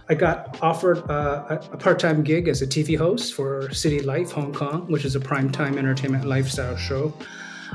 I 0.10 0.16
got 0.16 0.60
offered 0.62 1.00
uh, 1.10 1.46
a, 1.50 1.56
a 1.74 1.78
part 1.78 2.00
time 2.00 2.24
gig 2.24 2.48
as 2.48 2.62
a 2.62 2.68
TV 2.68 2.98
host 2.98 3.34
for 3.34 3.74
City 3.74 4.02
Life 4.02 4.32
Hong 4.32 4.54
Kong, 4.54 4.88
which 4.88 5.06
is 5.06 5.16
a 5.16 5.20
primetime 5.20 5.78
entertainment 5.78 6.26
lifestyle 6.26 6.76
show. 6.76 7.14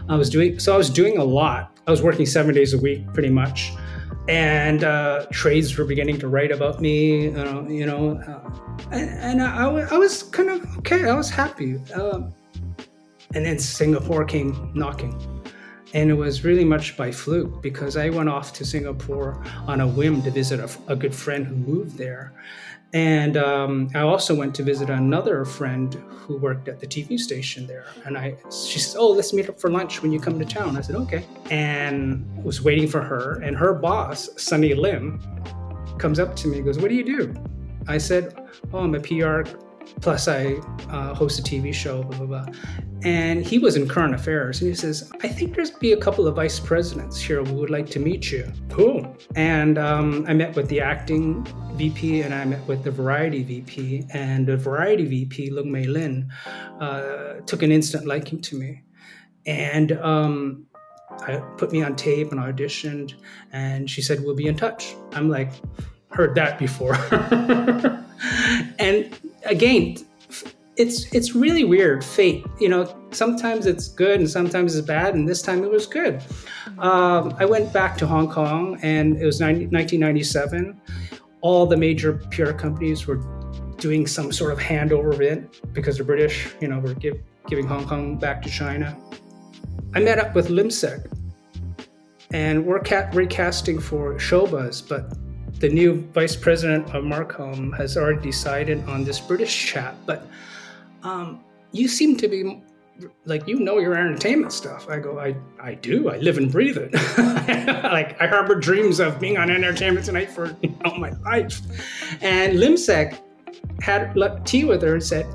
I 0.08 0.16
was 0.16 0.30
doing 0.30 0.58
so. 0.58 0.74
I 0.74 0.78
was 0.78 0.90
doing 0.90 1.18
a 1.18 1.24
lot. 1.24 1.76
I 1.86 1.90
was 1.90 2.02
working 2.02 2.24
seven 2.24 2.54
days 2.54 2.72
a 2.72 2.78
week, 2.78 3.12
pretty 3.12 3.30
much 3.30 3.72
and 4.28 4.84
uh, 4.84 5.26
trades 5.32 5.76
were 5.76 5.86
beginning 5.86 6.18
to 6.18 6.28
write 6.28 6.52
about 6.52 6.80
me, 6.80 7.34
uh, 7.34 7.62
you 7.62 7.86
know, 7.86 8.18
uh, 8.18 8.86
and, 8.92 9.10
and 9.10 9.42
I, 9.42 9.66
I, 9.66 9.96
was 9.96 10.22
kind 10.22 10.50
of 10.50 10.78
okay. 10.78 11.08
I 11.08 11.14
was 11.14 11.30
happy. 11.30 11.78
Um, 11.94 12.34
and 13.34 13.46
then 13.46 13.58
Singapore 13.58 14.24
came 14.24 14.70
knocking. 14.74 15.14
And 15.94 16.10
it 16.10 16.14
was 16.14 16.44
really 16.44 16.64
much 16.64 16.98
by 16.98 17.10
fluke 17.10 17.62
because 17.62 17.96
I 17.96 18.10
went 18.10 18.28
off 18.28 18.52
to 18.54 18.64
Singapore 18.64 19.42
on 19.66 19.80
a 19.80 19.88
whim 19.88 20.20
to 20.22 20.30
visit 20.30 20.60
a, 20.60 20.70
a 20.92 20.94
good 20.94 21.14
friend 21.14 21.46
who 21.46 21.56
moved 21.56 21.96
there. 21.96 22.34
And 22.94 23.36
um, 23.36 23.90
I 23.94 24.00
also 24.00 24.34
went 24.34 24.54
to 24.56 24.62
visit 24.62 24.88
another 24.88 25.44
friend 25.44 25.94
who 26.08 26.38
worked 26.38 26.68
at 26.68 26.80
the 26.80 26.86
TV 26.86 27.18
station 27.18 27.66
there. 27.66 27.84
And 28.06 28.16
I, 28.16 28.36
she 28.50 28.78
said, 28.78 28.98
"Oh, 28.98 29.10
let's 29.10 29.32
meet 29.32 29.48
up 29.48 29.60
for 29.60 29.70
lunch 29.70 30.02
when 30.02 30.10
you 30.10 30.20
come 30.20 30.38
to 30.38 30.44
town." 30.44 30.76
I 30.76 30.80
said, 30.80 30.96
"Okay." 30.96 31.26
And 31.50 32.26
was 32.42 32.62
waiting 32.62 32.88
for 32.88 33.02
her. 33.02 33.40
And 33.42 33.56
her 33.56 33.74
boss, 33.74 34.30
Sunny 34.36 34.72
Lim, 34.74 35.20
comes 35.98 36.18
up 36.18 36.34
to 36.36 36.48
me 36.48 36.56
and 36.56 36.64
goes, 36.64 36.78
"What 36.78 36.88
do 36.88 36.94
you 36.94 37.04
do?" 37.04 37.34
I 37.86 37.98
said, 37.98 38.34
"Oh, 38.72 38.78
I'm 38.78 38.94
a 38.94 39.00
PR 39.00 39.42
Plus, 40.00 40.28
I 40.28 40.54
uh, 40.90 41.14
host 41.14 41.38
a 41.38 41.42
TV 41.42 41.72
show, 41.72 42.02
blah, 42.02 42.18
blah, 42.18 42.26
blah. 42.26 42.46
And 43.04 43.44
he 43.44 43.58
was 43.58 43.76
in 43.76 43.88
current 43.88 44.14
affairs. 44.14 44.60
And 44.60 44.68
he 44.68 44.74
says, 44.74 45.10
I 45.22 45.28
think 45.28 45.54
there's 45.54 45.70
be 45.70 45.92
a 45.92 45.96
couple 45.96 46.26
of 46.26 46.34
vice 46.36 46.58
presidents 46.58 47.20
here 47.20 47.44
who 47.44 47.54
would 47.54 47.70
like 47.70 47.88
to 47.90 47.98
meet 47.98 48.30
you. 48.32 48.50
Cool. 48.70 49.16
And 49.36 49.78
um, 49.78 50.24
I 50.28 50.34
met 50.34 50.56
with 50.56 50.68
the 50.68 50.80
acting 50.80 51.44
VP 51.74 52.22
and 52.22 52.34
I 52.34 52.44
met 52.44 52.66
with 52.66 52.82
the 52.82 52.90
variety 52.90 53.42
VP. 53.42 54.06
And 54.12 54.46
the 54.46 54.56
variety 54.56 55.04
VP, 55.04 55.50
Lung 55.50 55.70
Mei 55.70 55.84
Lin, 55.84 56.30
uh, 56.80 57.34
took 57.46 57.62
an 57.62 57.70
instant 57.70 58.06
liking 58.06 58.40
to 58.42 58.56
me. 58.56 58.82
And 59.46 59.92
um, 59.92 60.66
I 61.10 61.36
put 61.56 61.72
me 61.72 61.82
on 61.82 61.94
tape 61.96 62.32
and 62.32 62.40
auditioned. 62.40 63.14
And 63.52 63.88
she 63.88 64.02
said, 64.02 64.22
We'll 64.22 64.34
be 64.34 64.46
in 64.46 64.56
touch. 64.56 64.94
I'm 65.12 65.28
like, 65.28 65.52
heard 66.10 66.34
that 66.34 66.58
before. 66.58 66.94
and 68.78 69.16
again, 69.44 69.96
it's 70.78 71.12
it's 71.12 71.34
really 71.34 71.64
weird 71.64 72.04
fate 72.04 72.46
you 72.60 72.68
know 72.68 72.96
sometimes 73.10 73.66
it's 73.66 73.88
good 73.88 74.20
and 74.20 74.30
sometimes 74.30 74.76
it's 74.76 74.86
bad 74.86 75.14
and 75.14 75.28
this 75.28 75.42
time 75.42 75.64
it 75.64 75.70
was 75.70 75.86
good. 75.86 76.22
Um, 76.78 77.34
i 77.38 77.44
went 77.44 77.72
back 77.72 77.98
to 77.98 78.06
hong 78.06 78.30
kong 78.30 78.78
and 78.82 79.16
it 79.16 79.26
was 79.26 79.40
90, 79.40 79.66
1997 79.66 80.80
all 81.40 81.66
the 81.66 81.76
major 81.76 82.14
pure 82.30 82.52
companies 82.52 83.06
were 83.06 83.20
doing 83.78 84.06
some 84.06 84.30
sort 84.30 84.52
of 84.52 84.58
handover 84.58 85.12
event 85.12 85.60
because 85.72 85.98
the 85.98 86.04
british 86.04 86.48
you 86.60 86.68
know 86.68 86.78
were 86.78 86.94
give, 86.94 87.18
giving 87.48 87.66
hong 87.66 87.86
kong 87.86 88.16
back 88.16 88.40
to 88.42 88.48
china. 88.48 88.96
I 89.94 90.00
met 90.00 90.18
up 90.18 90.34
with 90.34 90.48
limsec 90.48 91.10
and 92.30 92.64
we're 92.64 92.80
cat- 92.80 93.12
recasting 93.14 93.80
for 93.80 94.14
showbuzz 94.14 94.88
but 94.88 95.12
the 95.60 95.68
new 95.68 96.02
vice 96.12 96.36
president 96.36 96.94
of 96.94 97.04
Marcom 97.04 97.76
has 97.76 97.96
already 97.96 98.20
decided 98.20 98.86
on 98.88 99.04
this 99.04 99.18
British 99.20 99.66
chap, 99.66 99.96
but 100.06 100.26
um, 101.02 101.44
you 101.72 101.88
seem 101.88 102.16
to 102.16 102.28
be 102.28 102.62
like 103.24 103.46
you 103.46 103.60
know 103.60 103.78
your 103.78 103.94
entertainment 103.94 104.52
stuff. 104.52 104.88
I 104.88 104.98
go, 104.98 105.18
I 105.18 105.36
I 105.60 105.74
do. 105.74 106.10
I 106.10 106.18
live 106.18 106.38
and 106.38 106.50
breathe 106.50 106.76
it. 106.76 106.92
like 107.84 108.20
I 108.20 108.26
harbor 108.26 108.54
dreams 108.54 109.00
of 109.00 109.20
being 109.20 109.36
on 109.36 109.50
Entertainment 109.50 110.06
Tonight 110.06 110.30
for 110.30 110.56
know, 110.62 110.96
my 110.96 111.10
life. 111.24 111.60
And 112.22 112.58
Limsec 112.58 113.20
had 113.80 114.14
tea 114.44 114.64
with 114.64 114.82
her 114.82 114.94
and 114.94 115.02
said, 115.02 115.26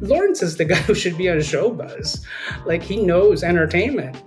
Lawrence 0.00 0.42
is 0.42 0.56
the 0.56 0.64
guy 0.64 0.76
who 0.76 0.94
should 0.94 1.16
be 1.16 1.30
on 1.30 1.38
Showbuzz. 1.38 2.24
Like 2.66 2.82
he 2.82 2.96
knows 2.96 3.42
entertainment. 3.42 4.22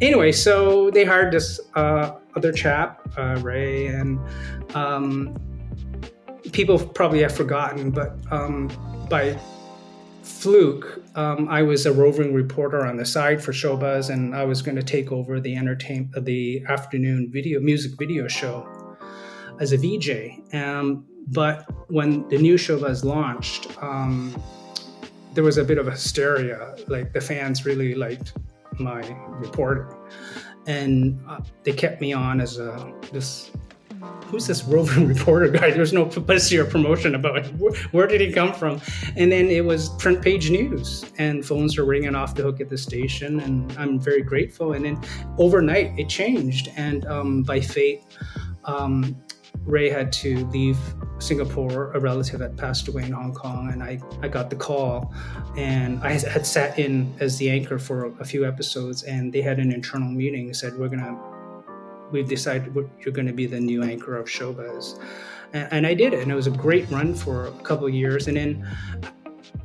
Anyway, 0.00 0.32
so 0.32 0.90
they 0.90 1.04
hired 1.04 1.32
this 1.32 1.60
uh, 1.74 2.12
other 2.36 2.52
chap, 2.52 3.00
uh, 3.16 3.38
Ray, 3.42 3.86
and 3.86 4.18
um, 4.74 5.38
people 6.52 6.78
probably 6.78 7.20
have 7.20 7.34
forgotten, 7.34 7.90
but 7.90 8.16
um, 8.30 8.70
by 9.08 9.38
fluke, 10.22 11.02
um, 11.14 11.48
I 11.48 11.62
was 11.62 11.86
a 11.86 11.92
roving 11.92 12.32
reporter 12.32 12.84
on 12.84 12.96
the 12.96 13.04
side 13.04 13.42
for 13.42 13.52
Showbuzz, 13.52 14.10
and 14.10 14.34
I 14.34 14.44
was 14.44 14.62
going 14.62 14.76
to 14.76 14.82
take 14.82 15.12
over 15.12 15.40
the 15.40 15.56
entertain 15.56 16.10
the 16.16 16.64
afternoon 16.68 17.30
video 17.30 17.60
music 17.60 17.92
video 17.98 18.28
show 18.28 18.96
as 19.60 19.72
a 19.72 19.76
VJ. 19.76 20.54
Um, 20.54 21.06
but 21.28 21.66
when 21.88 22.28
the 22.28 22.38
new 22.38 22.54
Showbuzz 22.54 23.04
launched, 23.04 23.68
um, 23.82 24.40
there 25.34 25.44
was 25.44 25.58
a 25.58 25.64
bit 25.64 25.78
of 25.78 25.86
hysteria. 25.86 26.76
Like 26.88 27.12
the 27.12 27.20
fans 27.20 27.64
really 27.64 27.94
liked 27.94 28.32
my 28.78 29.00
reporter, 29.28 29.96
and 30.66 31.20
uh, 31.28 31.40
they 31.64 31.72
kept 31.72 32.00
me 32.00 32.12
on 32.12 32.40
as 32.40 32.58
a 32.58 32.92
this. 33.12 33.50
Who's 34.26 34.48
this 34.48 34.64
roving 34.64 35.06
reporter 35.14 35.48
guy? 35.48 35.70
There's 35.70 35.92
no 35.92 36.06
publicity 36.06 36.58
or 36.58 36.64
promotion 36.64 37.14
about 37.14 37.46
him. 37.46 37.58
Where, 37.58 37.72
where 37.92 38.06
did 38.08 38.20
he 38.20 38.32
come 38.32 38.52
from? 38.52 38.80
And 39.14 39.30
then 39.30 39.46
it 39.46 39.64
was 39.64 39.90
front 40.00 40.22
page 40.22 40.50
news, 40.50 41.04
and 41.18 41.44
phones 41.44 41.78
are 41.78 41.84
ringing 41.84 42.16
off 42.16 42.34
the 42.34 42.42
hook 42.42 42.60
at 42.60 42.68
the 42.68 42.78
station, 42.78 43.40
and 43.40 43.72
I'm 43.78 44.00
very 44.00 44.22
grateful. 44.22 44.72
And 44.72 44.84
then 44.84 45.00
overnight, 45.38 45.96
it 45.98 46.08
changed, 46.08 46.70
and 46.76 47.06
um, 47.06 47.42
by 47.42 47.60
fate, 47.60 48.02
um, 48.64 49.22
Ray 49.64 49.88
had 49.88 50.12
to 50.14 50.44
leave 50.46 50.78
Singapore. 51.18 51.92
A 51.92 52.00
relative 52.00 52.40
had 52.40 52.56
passed 52.56 52.88
away 52.88 53.04
in 53.04 53.12
Hong 53.12 53.32
Kong, 53.32 53.70
and 53.72 53.82
I, 53.82 54.00
I 54.20 54.28
got 54.28 54.50
the 54.50 54.56
call. 54.56 55.14
And 55.56 56.02
I 56.02 56.12
had 56.12 56.46
sat 56.46 56.78
in 56.78 57.14
as 57.20 57.38
the 57.38 57.50
anchor 57.50 57.78
for 57.78 58.06
a 58.18 58.24
few 58.24 58.46
episodes, 58.46 59.04
and 59.04 59.32
they 59.32 59.42
had 59.42 59.58
an 59.58 59.72
internal 59.72 60.10
meeting. 60.10 60.52
Said 60.52 60.76
we're 60.76 60.88
gonna, 60.88 61.18
we've 62.10 62.28
decided 62.28 62.74
you're 63.00 63.14
going 63.14 63.26
to 63.26 63.32
be 63.32 63.46
the 63.46 63.60
new 63.60 63.82
anchor 63.82 64.16
of 64.16 64.26
Showbuzz, 64.26 65.00
and, 65.52 65.68
and 65.70 65.86
I 65.86 65.94
did 65.94 66.12
it, 66.12 66.20
and 66.20 66.32
it 66.32 66.34
was 66.34 66.48
a 66.48 66.50
great 66.50 66.90
run 66.90 67.14
for 67.14 67.46
a 67.46 67.52
couple 67.62 67.88
years. 67.88 68.26
And 68.28 68.36
then 68.36 68.68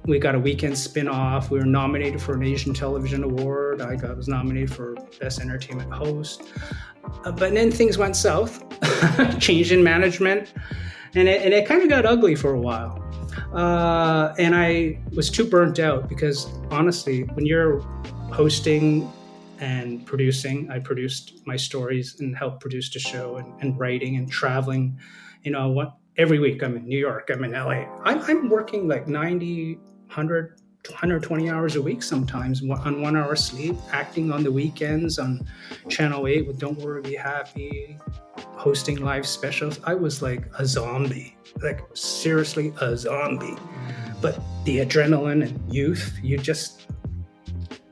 we 0.06 0.20
got 0.20 0.36
a 0.36 0.40
weekend 0.40 0.78
spin-off. 0.78 1.52
We 1.52 1.60
were 1.60 1.66
nominated 1.66 2.22
for 2.22 2.36
an 2.36 2.44
Asian 2.44 2.74
Television 2.74 3.24
Award. 3.24 3.82
I 3.82 3.96
got 3.96 4.16
was 4.16 4.28
nominated 4.28 4.74
for 4.74 4.96
Best 5.20 5.42
Entertainment 5.42 5.92
Host. 5.92 6.44
Uh, 7.26 7.32
but 7.32 7.54
then 7.54 7.72
things 7.72 7.98
went 7.98 8.16
south, 8.16 8.64
change 9.40 9.72
in 9.72 9.84
management, 9.84 10.54
and 11.16 11.28
it, 11.28 11.42
and 11.42 11.54
it 11.54 11.68
kind 11.68 11.82
of 11.82 11.90
got 11.90 12.06
ugly 12.06 12.36
for 12.36 12.54
a 12.54 12.60
while. 12.60 13.04
Uh, 13.54 14.34
and 14.38 14.56
I 14.56 15.00
was 15.14 15.30
too 15.30 15.46
burnt 15.46 15.80
out 15.80 16.10
because 16.10 16.48
honestly, 16.72 17.24
when 17.34 17.46
you're 17.46 17.80
hosting 18.32 19.12
and 19.60 20.06
producing, 20.06 20.70
I 20.70 20.80
produced 20.80 21.46
my 21.46 21.56
stories 21.56 22.20
and 22.20 22.36
helped 22.36 22.62
produce 22.62 22.92
the 22.92 23.00
show 23.00 23.38
and, 23.38 23.62
and 23.62 23.80
writing 23.80 24.16
and 24.18 24.30
traveling. 24.30 25.00
You 25.44 25.52
know, 25.52 25.70
what, 25.70 25.96
every 26.18 26.40
week 26.40 26.64
I'm 26.64 26.76
in 26.76 26.86
New 26.86 26.98
York, 26.98 27.30
I'm 27.32 27.44
in 27.44 27.52
LA. 27.52 27.86
I'm, 28.04 28.22
I'm 28.22 28.50
working 28.50 28.88
like 28.88 29.08
90, 29.08 29.76
100, 29.76 30.60
120 30.88 31.50
hours 31.50 31.76
a 31.76 31.82
week 31.82 32.02
sometimes 32.02 32.62
on 32.62 33.02
one 33.02 33.16
hour 33.16 33.36
sleep, 33.36 33.76
acting 33.92 34.32
on 34.32 34.44
the 34.44 34.52
weekends 34.52 35.20
on 35.20 35.48
Channel 35.90 36.28
8 36.28 36.48
with 36.48 36.60
Don't 36.60 36.78
Worry 36.80 37.02
Be 37.02 37.16
Happy, 37.16 37.98
hosting 38.36 38.98
live 38.98 39.28
specials. 39.28 39.80
I 39.84 39.94
was 39.94 40.22
like 40.22 40.48
a 40.58 40.66
zombie, 40.66 41.38
like 41.62 41.82
seriously 41.94 42.74
a 42.82 42.98
zombie. 42.98 43.56
but 44.20 44.40
the 44.66 44.80
adrenaline 44.80 45.48
and 45.48 45.74
youth, 45.74 46.18
you 46.24 46.38
just 46.38 46.88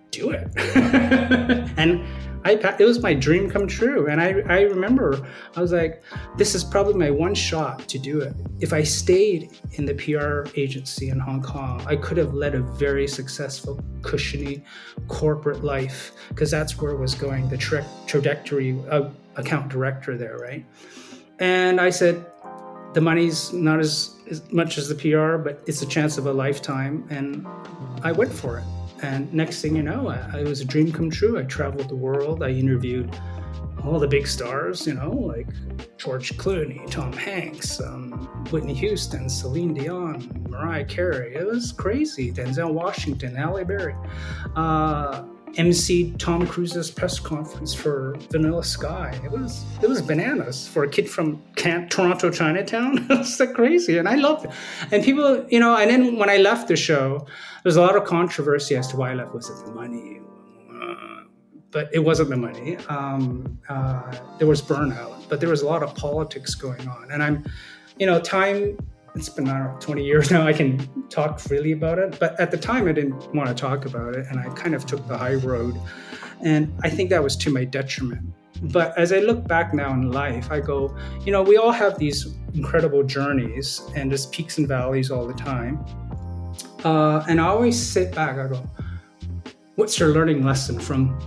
do 0.09 0.31
it. 0.31 0.49
and 1.77 2.03
It 2.45 2.85
was 2.85 3.01
my 3.01 3.13
dream 3.13 3.49
come 3.49 3.67
true. 3.67 4.07
And 4.07 4.21
I, 4.21 4.41
I 4.47 4.61
remember 4.61 5.25
I 5.55 5.61
was 5.61 5.71
like, 5.71 6.03
this 6.37 6.53
is 6.53 6.63
probably 6.63 6.93
my 6.93 7.09
one 7.09 7.33
shot 7.33 7.87
to 7.87 7.97
do 7.97 8.21
it. 8.21 8.35
If 8.59 8.71
I 8.71 8.83
stayed 8.83 9.49
in 9.73 9.85
the 9.85 9.95
PR 9.95 10.49
agency 10.59 11.09
in 11.09 11.19
Hong 11.19 11.41
Kong, 11.41 11.83
I 11.87 11.95
could 11.95 12.17
have 12.17 12.33
led 12.33 12.53
a 12.53 12.59
very 12.59 13.07
successful, 13.07 13.83
cushiony 14.03 14.63
corporate 15.07 15.63
life 15.63 16.11
because 16.29 16.51
that's 16.51 16.79
where 16.79 16.91
it 16.91 16.97
was 16.97 17.15
going, 17.15 17.49
the 17.49 17.57
tra- 17.57 17.85
trajectory 18.05 18.77
account 19.35 19.69
director 19.69 20.17
there, 20.17 20.37
right? 20.37 20.65
And 21.39 21.81
I 21.81 21.89
said, 21.89 22.25
the 22.93 23.01
money's 23.01 23.51
not 23.51 23.79
as, 23.79 24.15
as 24.29 24.49
much 24.53 24.77
as 24.77 24.87
the 24.87 24.95
PR, 24.95 25.37
but 25.37 25.61
it's 25.67 25.81
a 25.81 25.85
chance 25.85 26.17
of 26.17 26.27
a 26.27 26.31
lifetime. 26.31 27.05
And 27.09 27.45
I 28.03 28.13
went 28.13 28.31
for 28.31 28.59
it. 28.59 28.63
And 29.05 29.31
next 29.31 29.61
thing 29.61 29.75
you 29.75 29.83
know, 29.83 30.07
I, 30.07 30.39
it 30.39 30.47
was 30.47 30.61
a 30.61 30.65
dream 30.65 30.91
come 30.91 31.11
true. 31.11 31.37
I 31.37 31.43
traveled 31.43 31.89
the 31.89 31.95
world. 31.95 32.41
I 32.41 32.49
interviewed 32.49 33.15
all 33.83 33.99
the 33.99 34.07
big 34.07 34.25
stars, 34.25 34.87
you 34.87 34.95
know, 34.95 35.11
like 35.11 35.47
George 35.97 36.35
Clooney, 36.37 36.89
Tom 36.89 37.13
Hanks, 37.13 37.79
um, 37.79 38.11
Whitney 38.49 38.73
Houston, 38.73 39.29
Celine 39.29 39.75
Dion, 39.75 40.47
Mariah 40.49 40.85
Carey. 40.85 41.35
It 41.35 41.45
was 41.45 41.71
crazy. 41.71 42.31
Denzel 42.31 42.73
Washington, 42.73 43.35
Halle 43.35 43.63
Berry. 43.63 43.95
Uh, 44.55 45.21
MC 45.57 46.11
Tom 46.17 46.45
Cruise's 46.45 46.91
press 46.91 47.19
conference 47.19 47.73
for 47.73 48.15
Vanilla 48.31 48.63
Sky. 48.63 49.19
It 49.23 49.31
was 49.31 49.63
it 49.81 49.87
was 49.87 50.01
bananas 50.01 50.67
for 50.67 50.83
a 50.83 50.89
kid 50.89 51.09
from 51.09 51.41
Camp, 51.55 51.89
Toronto 51.89 52.29
Chinatown. 52.29 52.97
it 53.09 53.17
was 53.17 53.35
so 53.35 53.51
crazy, 53.51 53.97
and 53.97 54.07
I 54.07 54.15
loved 54.15 54.45
it. 54.45 54.51
And 54.91 55.03
people, 55.03 55.45
you 55.49 55.59
know, 55.59 55.75
and 55.75 55.89
then 55.89 56.17
when 56.17 56.29
I 56.29 56.37
left 56.37 56.67
the 56.67 56.75
show, 56.75 57.25
there's 57.63 57.77
a 57.77 57.81
lot 57.81 57.95
of 57.95 58.05
controversy 58.05 58.75
as 58.75 58.87
to 58.89 58.97
why 58.97 59.11
I 59.11 59.13
left. 59.15 59.33
Was 59.33 59.49
it 59.49 59.65
the 59.65 59.71
money? 59.71 60.21
Uh, 60.71 61.23
but 61.71 61.89
it 61.93 61.99
wasn't 61.99 62.29
the 62.29 62.37
money. 62.37 62.77
Um, 62.89 63.59
uh, 63.69 64.15
there 64.37 64.47
was 64.47 64.61
burnout, 64.61 65.29
but 65.29 65.39
there 65.39 65.49
was 65.49 65.61
a 65.61 65.65
lot 65.65 65.83
of 65.83 65.95
politics 65.95 66.55
going 66.55 66.87
on, 66.87 67.11
and 67.11 67.23
I'm, 67.23 67.45
you 67.97 68.05
know, 68.05 68.19
time 68.19 68.77
it's 69.15 69.29
been 69.29 69.45
know, 69.45 69.75
20 69.79 70.03
years 70.03 70.29
now. 70.29 70.45
I 70.45 70.53
can 70.53 71.07
talk 71.09 71.39
freely 71.39 71.71
about 71.71 71.99
it. 71.99 72.17
But 72.19 72.39
at 72.39 72.51
the 72.51 72.57
time, 72.57 72.87
I 72.87 72.91
didn't 72.91 73.33
want 73.33 73.47
to 73.47 73.55
talk 73.55 73.85
about 73.85 74.15
it. 74.15 74.25
And 74.29 74.39
I 74.39 74.49
kind 74.49 74.75
of 74.75 74.85
took 74.85 75.07
the 75.07 75.17
high 75.17 75.35
road. 75.35 75.79
And 76.41 76.73
I 76.83 76.89
think 76.89 77.09
that 77.11 77.23
was 77.23 77.35
to 77.37 77.49
my 77.49 77.63
detriment. 77.63 78.33
But 78.61 78.97
as 78.97 79.11
I 79.11 79.19
look 79.19 79.47
back 79.47 79.73
now 79.73 79.93
in 79.93 80.11
life, 80.11 80.51
I 80.51 80.59
go, 80.59 80.95
you 81.25 81.31
know, 81.31 81.41
we 81.41 81.57
all 81.57 81.71
have 81.71 81.97
these 81.97 82.35
incredible 82.53 83.03
journeys 83.03 83.81
and 83.95 84.09
there's 84.09 84.25
peaks 84.27 84.57
and 84.57 84.67
valleys 84.67 85.11
all 85.11 85.27
the 85.27 85.33
time. 85.33 85.83
Uh, 86.83 87.23
and 87.27 87.41
I 87.41 87.47
always 87.47 87.81
sit 87.81 88.13
back, 88.13 88.37
I 88.37 88.47
go, 88.47 88.69
what's 89.75 89.99
your 89.99 90.09
learning 90.09 90.45
lesson 90.45 90.79
from 90.79 91.17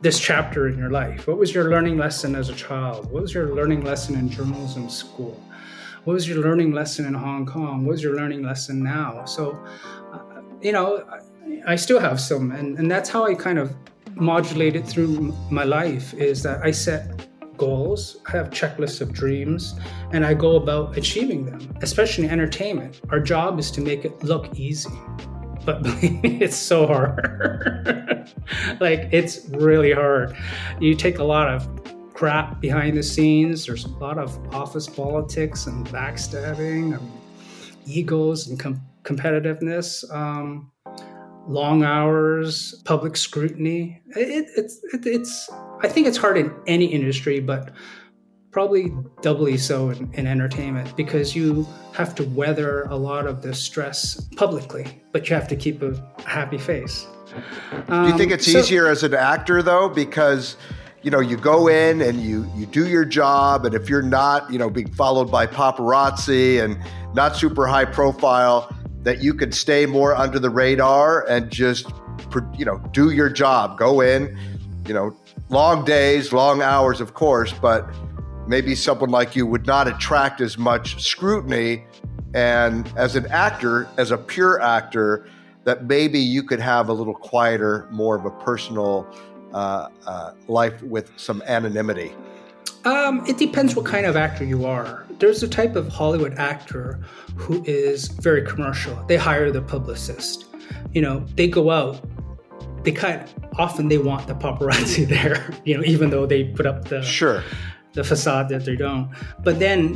this 0.00 0.20
chapter 0.20 0.68
in 0.68 0.78
your 0.78 0.90
life? 0.90 1.26
What 1.26 1.38
was 1.38 1.54
your 1.54 1.70
learning 1.70 1.96
lesson 1.96 2.34
as 2.34 2.50
a 2.50 2.54
child? 2.54 3.10
What 3.10 3.22
was 3.22 3.34
your 3.34 3.54
learning 3.54 3.84
lesson 3.84 4.14
in 4.16 4.28
journalism 4.28 4.88
school? 4.88 5.42
What 6.08 6.14
was 6.14 6.26
your 6.26 6.38
learning 6.38 6.72
lesson 6.72 7.04
in 7.04 7.12
Hong 7.12 7.44
Kong? 7.44 7.84
What 7.84 7.92
was 7.92 8.02
your 8.02 8.16
learning 8.16 8.42
lesson 8.42 8.82
now? 8.82 9.26
So, 9.26 9.62
uh, 10.10 10.40
you 10.62 10.72
know, 10.72 11.04
I, 11.06 11.72
I, 11.72 11.76
still 11.76 12.00
have 12.00 12.18
some, 12.18 12.50
and, 12.50 12.78
and 12.78 12.90
that's 12.90 13.10
how 13.10 13.26
I 13.26 13.34
kind 13.34 13.58
of 13.58 13.76
modulated 14.14 14.86
through 14.86 15.34
my 15.50 15.64
life 15.64 16.14
is 16.14 16.42
that 16.44 16.64
I 16.64 16.70
set 16.70 17.28
goals, 17.58 18.22
I 18.26 18.30
have 18.38 18.48
checklists 18.48 19.02
of 19.02 19.12
dreams, 19.12 19.78
and 20.10 20.24
I 20.24 20.32
go 20.32 20.56
about 20.56 20.96
achieving 20.96 21.44
them, 21.44 21.76
especially 21.82 22.24
in 22.24 22.30
entertainment. 22.30 23.02
Our 23.10 23.20
job 23.20 23.58
is 23.58 23.70
to 23.72 23.82
make 23.82 24.06
it 24.06 24.24
look 24.24 24.58
easy. 24.58 24.88
But 25.66 25.82
it's 25.84 26.56
so 26.56 26.86
hard. 26.86 28.32
like, 28.80 29.10
it's 29.12 29.46
really 29.50 29.92
hard. 29.92 30.34
You 30.80 30.94
take 30.94 31.18
a 31.18 31.24
lot 31.24 31.48
of 31.48 31.68
crap 32.18 32.60
behind 32.60 32.96
the 32.96 33.02
scenes. 33.02 33.64
There's 33.64 33.84
a 33.84 33.90
lot 33.90 34.18
of 34.18 34.36
office 34.52 34.88
politics 34.88 35.66
and 35.66 35.86
backstabbing, 35.86 36.98
and 36.98 37.10
egos 37.86 38.48
and 38.48 38.58
com- 38.58 38.82
competitiveness, 39.04 40.02
um, 40.12 40.72
long 41.46 41.84
hours, 41.84 42.82
public 42.84 43.16
scrutiny. 43.16 44.02
It, 44.16 44.48
it's 44.56 44.80
it, 44.92 45.06
it's 45.06 45.48
I 45.84 45.86
think 45.86 46.08
it's 46.08 46.16
hard 46.16 46.36
in 46.38 46.52
any 46.66 46.86
industry, 46.86 47.38
but 47.38 47.70
probably 48.50 48.92
doubly 49.22 49.56
so 49.56 49.90
in, 49.90 50.12
in, 50.14 50.26
entertainment 50.26 50.96
because 50.96 51.36
you 51.36 51.68
have 51.92 52.16
to 52.16 52.24
weather 52.30 52.82
a 52.84 52.96
lot 52.96 53.28
of 53.28 53.42
the 53.42 53.54
stress 53.54 54.20
publicly, 54.34 55.00
but 55.12 55.28
you 55.28 55.36
have 55.36 55.46
to 55.46 55.54
keep 55.54 55.82
a 55.82 55.94
happy 56.26 56.58
face. 56.58 57.06
Um, 57.88 58.06
Do 58.06 58.10
you 58.10 58.18
think 58.18 58.32
um, 58.32 58.38
it's 58.38 58.50
so, 58.50 58.58
easier 58.58 58.88
as 58.88 59.04
an 59.04 59.14
actor 59.14 59.62
though? 59.62 59.88
Because 59.88 60.56
you 61.02 61.10
know, 61.10 61.20
you 61.20 61.36
go 61.36 61.68
in 61.68 62.00
and 62.00 62.20
you 62.20 62.50
you 62.56 62.66
do 62.66 62.88
your 62.88 63.04
job, 63.04 63.64
and 63.64 63.74
if 63.74 63.88
you're 63.88 64.02
not, 64.02 64.50
you 64.50 64.58
know, 64.58 64.68
being 64.68 64.92
followed 64.92 65.30
by 65.30 65.46
paparazzi 65.46 66.62
and 66.62 66.78
not 67.14 67.36
super 67.36 67.66
high 67.66 67.84
profile, 67.84 68.74
that 69.02 69.22
you 69.22 69.32
could 69.32 69.54
stay 69.54 69.86
more 69.86 70.14
under 70.16 70.38
the 70.38 70.50
radar 70.50 71.26
and 71.28 71.50
just, 71.50 71.86
you 72.56 72.64
know, 72.64 72.78
do 72.92 73.10
your 73.10 73.30
job. 73.30 73.78
Go 73.78 74.00
in, 74.00 74.36
you 74.86 74.94
know, 74.94 75.16
long 75.50 75.84
days, 75.84 76.32
long 76.32 76.62
hours, 76.62 77.00
of 77.00 77.14
course, 77.14 77.52
but 77.52 77.88
maybe 78.48 78.74
someone 78.74 79.10
like 79.10 79.36
you 79.36 79.46
would 79.46 79.66
not 79.66 79.86
attract 79.86 80.40
as 80.40 80.58
much 80.58 81.02
scrutiny. 81.02 81.84
And 82.34 82.92
as 82.96 83.16
an 83.16 83.26
actor, 83.28 83.88
as 83.96 84.10
a 84.10 84.18
pure 84.18 84.60
actor, 84.60 85.26
that 85.64 85.84
maybe 85.84 86.18
you 86.18 86.42
could 86.42 86.60
have 86.60 86.88
a 86.88 86.92
little 86.92 87.14
quieter, 87.14 87.86
more 87.90 88.16
of 88.16 88.24
a 88.24 88.30
personal 88.30 89.06
uh, 89.52 89.88
uh, 90.06 90.32
life 90.46 90.82
with 90.82 91.12
some 91.16 91.42
anonymity? 91.42 92.12
Um, 92.84 93.24
it 93.26 93.38
depends 93.38 93.74
what 93.74 93.84
kind 93.84 94.06
of 94.06 94.16
actor 94.16 94.44
you 94.44 94.64
are. 94.64 95.04
There's 95.18 95.42
a 95.42 95.48
type 95.48 95.76
of 95.76 95.88
Hollywood 95.88 96.34
actor 96.34 97.00
who 97.36 97.62
is 97.64 98.08
very 98.08 98.42
commercial. 98.42 98.94
They 99.08 99.16
hire 99.16 99.50
the 99.50 99.62
publicist. 99.62 100.46
You 100.92 101.02
know, 101.02 101.20
they 101.34 101.48
go 101.48 101.70
out. 101.70 102.00
They 102.84 102.92
kind 102.92 103.20
of, 103.20 103.34
often 103.58 103.88
they 103.88 103.98
want 103.98 104.28
the 104.28 104.34
paparazzi 104.34 105.06
there. 105.16 105.50
You 105.64 105.76
know, 105.76 105.84
even 105.84 106.10
though 106.10 106.24
they 106.24 106.44
put 106.44 106.66
up 106.66 106.84
the 106.84 107.02
sure 107.02 107.42
the 107.94 108.04
facade 108.04 108.48
that 108.48 108.64
they 108.64 108.76
don't. 108.76 109.10
But 109.42 109.58
then, 109.58 109.94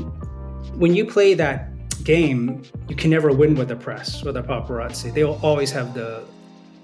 when 0.75 0.95
you 0.95 1.05
play 1.05 1.35
that 1.35 1.69
game, 2.03 2.63
you 2.89 2.97
can 2.97 3.11
never 3.11 3.33
win 3.33 3.55
with 3.55 3.69
the 3.69 3.77
press 3.77 4.25
or 4.27 4.33
the 4.33 4.43
paparazzi. 4.43 5.15
They'll 5.15 5.39
always 5.43 5.71
have 5.71 5.95
the 5.95 6.25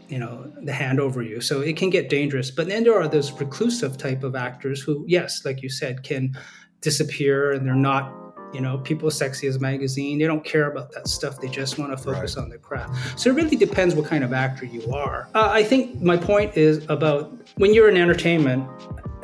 you 0.08 0.18
know 0.18 0.50
the 0.62 0.72
hand 0.72 1.00
over 1.00 1.22
you. 1.22 1.40
So 1.40 1.60
it 1.60 1.76
can 1.76 1.90
get 1.90 2.08
dangerous. 2.08 2.50
But 2.50 2.68
then 2.68 2.84
there 2.84 2.98
are 2.98 3.08
those 3.08 3.32
reclusive 3.32 3.96
type 3.98 4.22
of 4.22 4.34
actors 4.34 4.80
who 4.80 5.04
yes 5.06 5.44
like 5.44 5.62
you 5.62 5.68
said 5.68 6.02
can 6.02 6.36
disappear 6.80 7.52
and 7.52 7.66
they're 7.66 7.74
not 7.74 8.14
you 8.52 8.60
know 8.60 8.78
people 8.78 9.10
sexy 9.10 9.46
as 9.46 9.60
magazine. 9.60 10.18
They 10.18 10.26
don't 10.26 10.44
care 10.44 10.70
about 10.70 10.92
that 10.92 11.08
stuff. 11.08 11.40
They 11.40 11.48
just 11.48 11.78
want 11.78 11.92
to 11.92 11.98
focus 11.98 12.36
right. 12.36 12.42
on 12.42 12.48
the 12.48 12.58
craft. 12.58 13.20
So 13.20 13.30
it 13.30 13.34
really 13.34 13.56
depends 13.56 13.94
what 13.94 14.06
kind 14.06 14.24
of 14.24 14.32
actor 14.32 14.64
you 14.64 14.92
are. 14.92 15.28
Uh, 15.34 15.48
i 15.50 15.62
think 15.62 16.00
my 16.00 16.16
point 16.16 16.56
is 16.56 16.84
about 16.88 17.32
when 17.56 17.74
you're 17.74 17.88
in 17.88 17.96
entertainment 17.96 18.68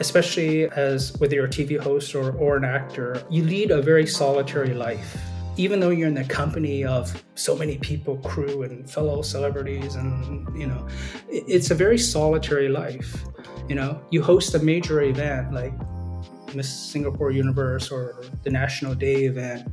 especially 0.01 0.69
as 0.71 1.17
whether 1.19 1.37
you're 1.37 1.47
a 1.47 1.49
tv 1.49 1.79
host 1.79 2.15
or, 2.15 2.33
or 2.37 2.57
an 2.57 2.65
actor 2.65 3.23
you 3.31 3.45
lead 3.45 3.71
a 3.71 3.81
very 3.81 4.07
solitary 4.07 4.75
life 4.75 5.17
even 5.57 5.81
though 5.81 5.91
you're 5.91 6.09
in 6.09 6.15
the 6.15 6.25
company 6.25 6.85
of 6.85 7.23
so 7.35 7.57
many 7.57 7.79
people, 7.79 8.17
crew 8.19 8.63
and 8.63 8.91
fellow 8.91 9.23
celebrities, 9.23 9.95
and 9.95 10.59
you 10.59 10.67
know, 10.67 10.87
it's 11.29 11.71
a 11.71 11.75
very 11.75 11.99
solitary 11.99 12.69
life. 12.69 13.25
You 13.69 13.77
know, 13.77 14.01
you 14.11 14.23
host 14.23 14.55
a 14.55 14.59
major 14.59 15.03
event 15.03 15.53
like 15.53 15.73
Miss 16.55 16.69
Singapore 16.69 17.31
Universe 17.31 17.91
or 17.91 18.25
the 18.43 18.51
National 18.51 18.95
Day 18.95 19.25
event, 19.25 19.69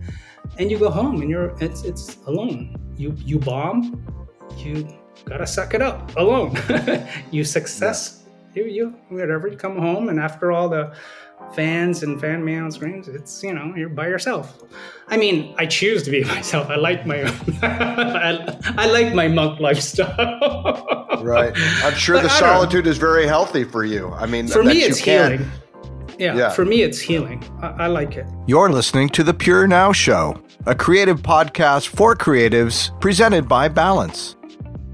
and 0.57 0.69
you 0.69 0.77
go 0.77 0.89
home 0.89 1.21
and 1.21 1.29
you're 1.29 1.55
it's 1.59 1.83
it's 1.83 2.17
alone. 2.27 2.75
You 2.97 3.15
you 3.17 3.39
bomb, 3.39 4.05
you 4.57 4.87
gotta 5.25 5.47
suck 5.47 5.73
it 5.73 5.81
up 5.81 6.15
alone. 6.15 6.57
you 7.31 7.43
success, 7.43 8.27
you 8.53 8.65
you 8.65 8.89
whatever. 9.09 9.47
You 9.47 9.57
come 9.57 9.77
home 9.77 10.09
and 10.09 10.19
after 10.19 10.51
all 10.51 10.69
the 10.69 10.93
fans 11.53 12.03
and 12.03 12.19
fan 12.19 12.43
mail 12.43 12.69
screens. 12.71 13.07
It's 13.07 13.43
you 13.43 13.53
know 13.53 13.73
you're 13.75 13.89
by 13.89 14.07
yourself. 14.07 14.63
I 15.07 15.17
mean, 15.17 15.53
I 15.57 15.65
choose 15.65 16.03
to 16.03 16.11
be 16.11 16.23
myself. 16.35 16.69
I 16.69 16.75
like 16.75 17.05
my 17.05 17.23
I, 17.61 18.57
I, 18.77 18.85
like 18.87 19.13
my 19.13 19.27
monk 19.27 19.59
lifestyle. 19.59 21.07
right. 21.23 21.53
I'm 21.83 21.93
sure 21.95 22.17
but 22.17 22.23
the 22.23 22.29
solitude 22.29 22.87
is 22.87 22.97
very 22.97 23.27
healthy 23.27 23.63
for 23.63 23.83
you. 23.83 24.09
I 24.13 24.25
mean, 24.25 24.47
for 24.47 24.63
me, 24.63 24.83
it's 24.83 24.97
healing. 24.97 25.49
Yeah, 26.17 26.35
yeah, 26.35 26.49
for 26.49 26.65
me, 26.65 26.83
it's 26.83 26.99
healing. 26.99 27.43
I, 27.61 27.67
I 27.67 27.87
like 27.87 28.15
it. 28.15 28.27
You're 28.45 28.69
listening 28.69 29.09
to 29.09 29.23
the 29.23 29.33
Pure 29.33 29.67
Now 29.67 29.91
Show, 29.91 30.39
a 30.67 30.75
creative 30.75 31.21
podcast 31.21 31.87
for 31.87 32.15
creatives 32.15 32.97
presented 33.01 33.47
by 33.47 33.67
Balance. 33.67 34.35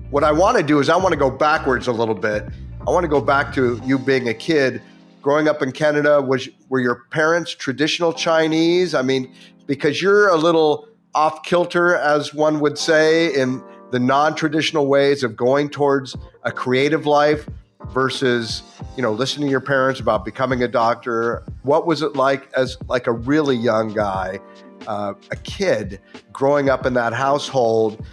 What 0.10 0.24
I 0.24 0.32
want 0.32 0.56
to 0.56 0.64
do 0.64 0.80
is 0.80 0.88
I 0.88 0.96
want 0.96 1.12
to 1.12 1.20
go 1.20 1.30
backwards 1.30 1.88
a 1.88 1.92
little 1.92 2.16
bit. 2.16 2.48
I 2.88 2.92
want 2.92 3.04
to 3.04 3.10
go 3.10 3.20
back 3.20 3.54
to 3.56 3.82
you 3.84 4.00
being 4.00 4.30
a 4.30 4.34
kid 4.34 4.82
growing 5.22 5.48
up 5.48 5.62
in 5.62 5.72
Canada, 5.72 6.22
was 6.22 6.50
were 6.70 6.80
your 6.80 7.06
parents 7.12 7.52
traditional 7.52 8.14
Chinese? 8.14 8.94
I 8.94 9.02
mean, 9.02 9.34
because 9.66 10.02
you're 10.02 10.28
a 10.28 10.38
little 10.38 10.88
off 11.16 11.44
kilter, 11.44 11.96
as 11.96 12.34
one 12.34 12.60
would 12.60 12.78
say, 12.78 13.34
in 13.34 13.64
the 13.92 14.00
non 14.00 14.36
traditional 14.36 14.88
ways 14.88 15.24
of 15.24 15.36
going 15.36 15.70
towards 15.70 16.16
a 16.44 16.52
creative 16.52 17.06
life 17.06 17.48
versus 17.90 18.64
you 18.96 19.02
know 19.02 19.12
listening 19.12 19.48
to 19.48 19.52
your 19.52 19.62
parents 19.62 20.00
about 20.00 20.26
becoming 20.26 20.62
a 20.62 20.68
doctor 20.68 21.44
what 21.64 21.88
was 21.88 22.02
it 22.02 22.16
like 22.16 22.52
as 22.54 22.78
like 22.88 23.08
a 23.08 23.12
really 23.12 23.56
young 23.56 23.94
guy 23.94 24.40
uh, 24.88 25.14
a 25.32 25.36
kid 25.38 26.00
growing 26.34 26.70
up 26.70 26.86
in 26.86 26.94
that 26.94 27.14
household 27.14 28.06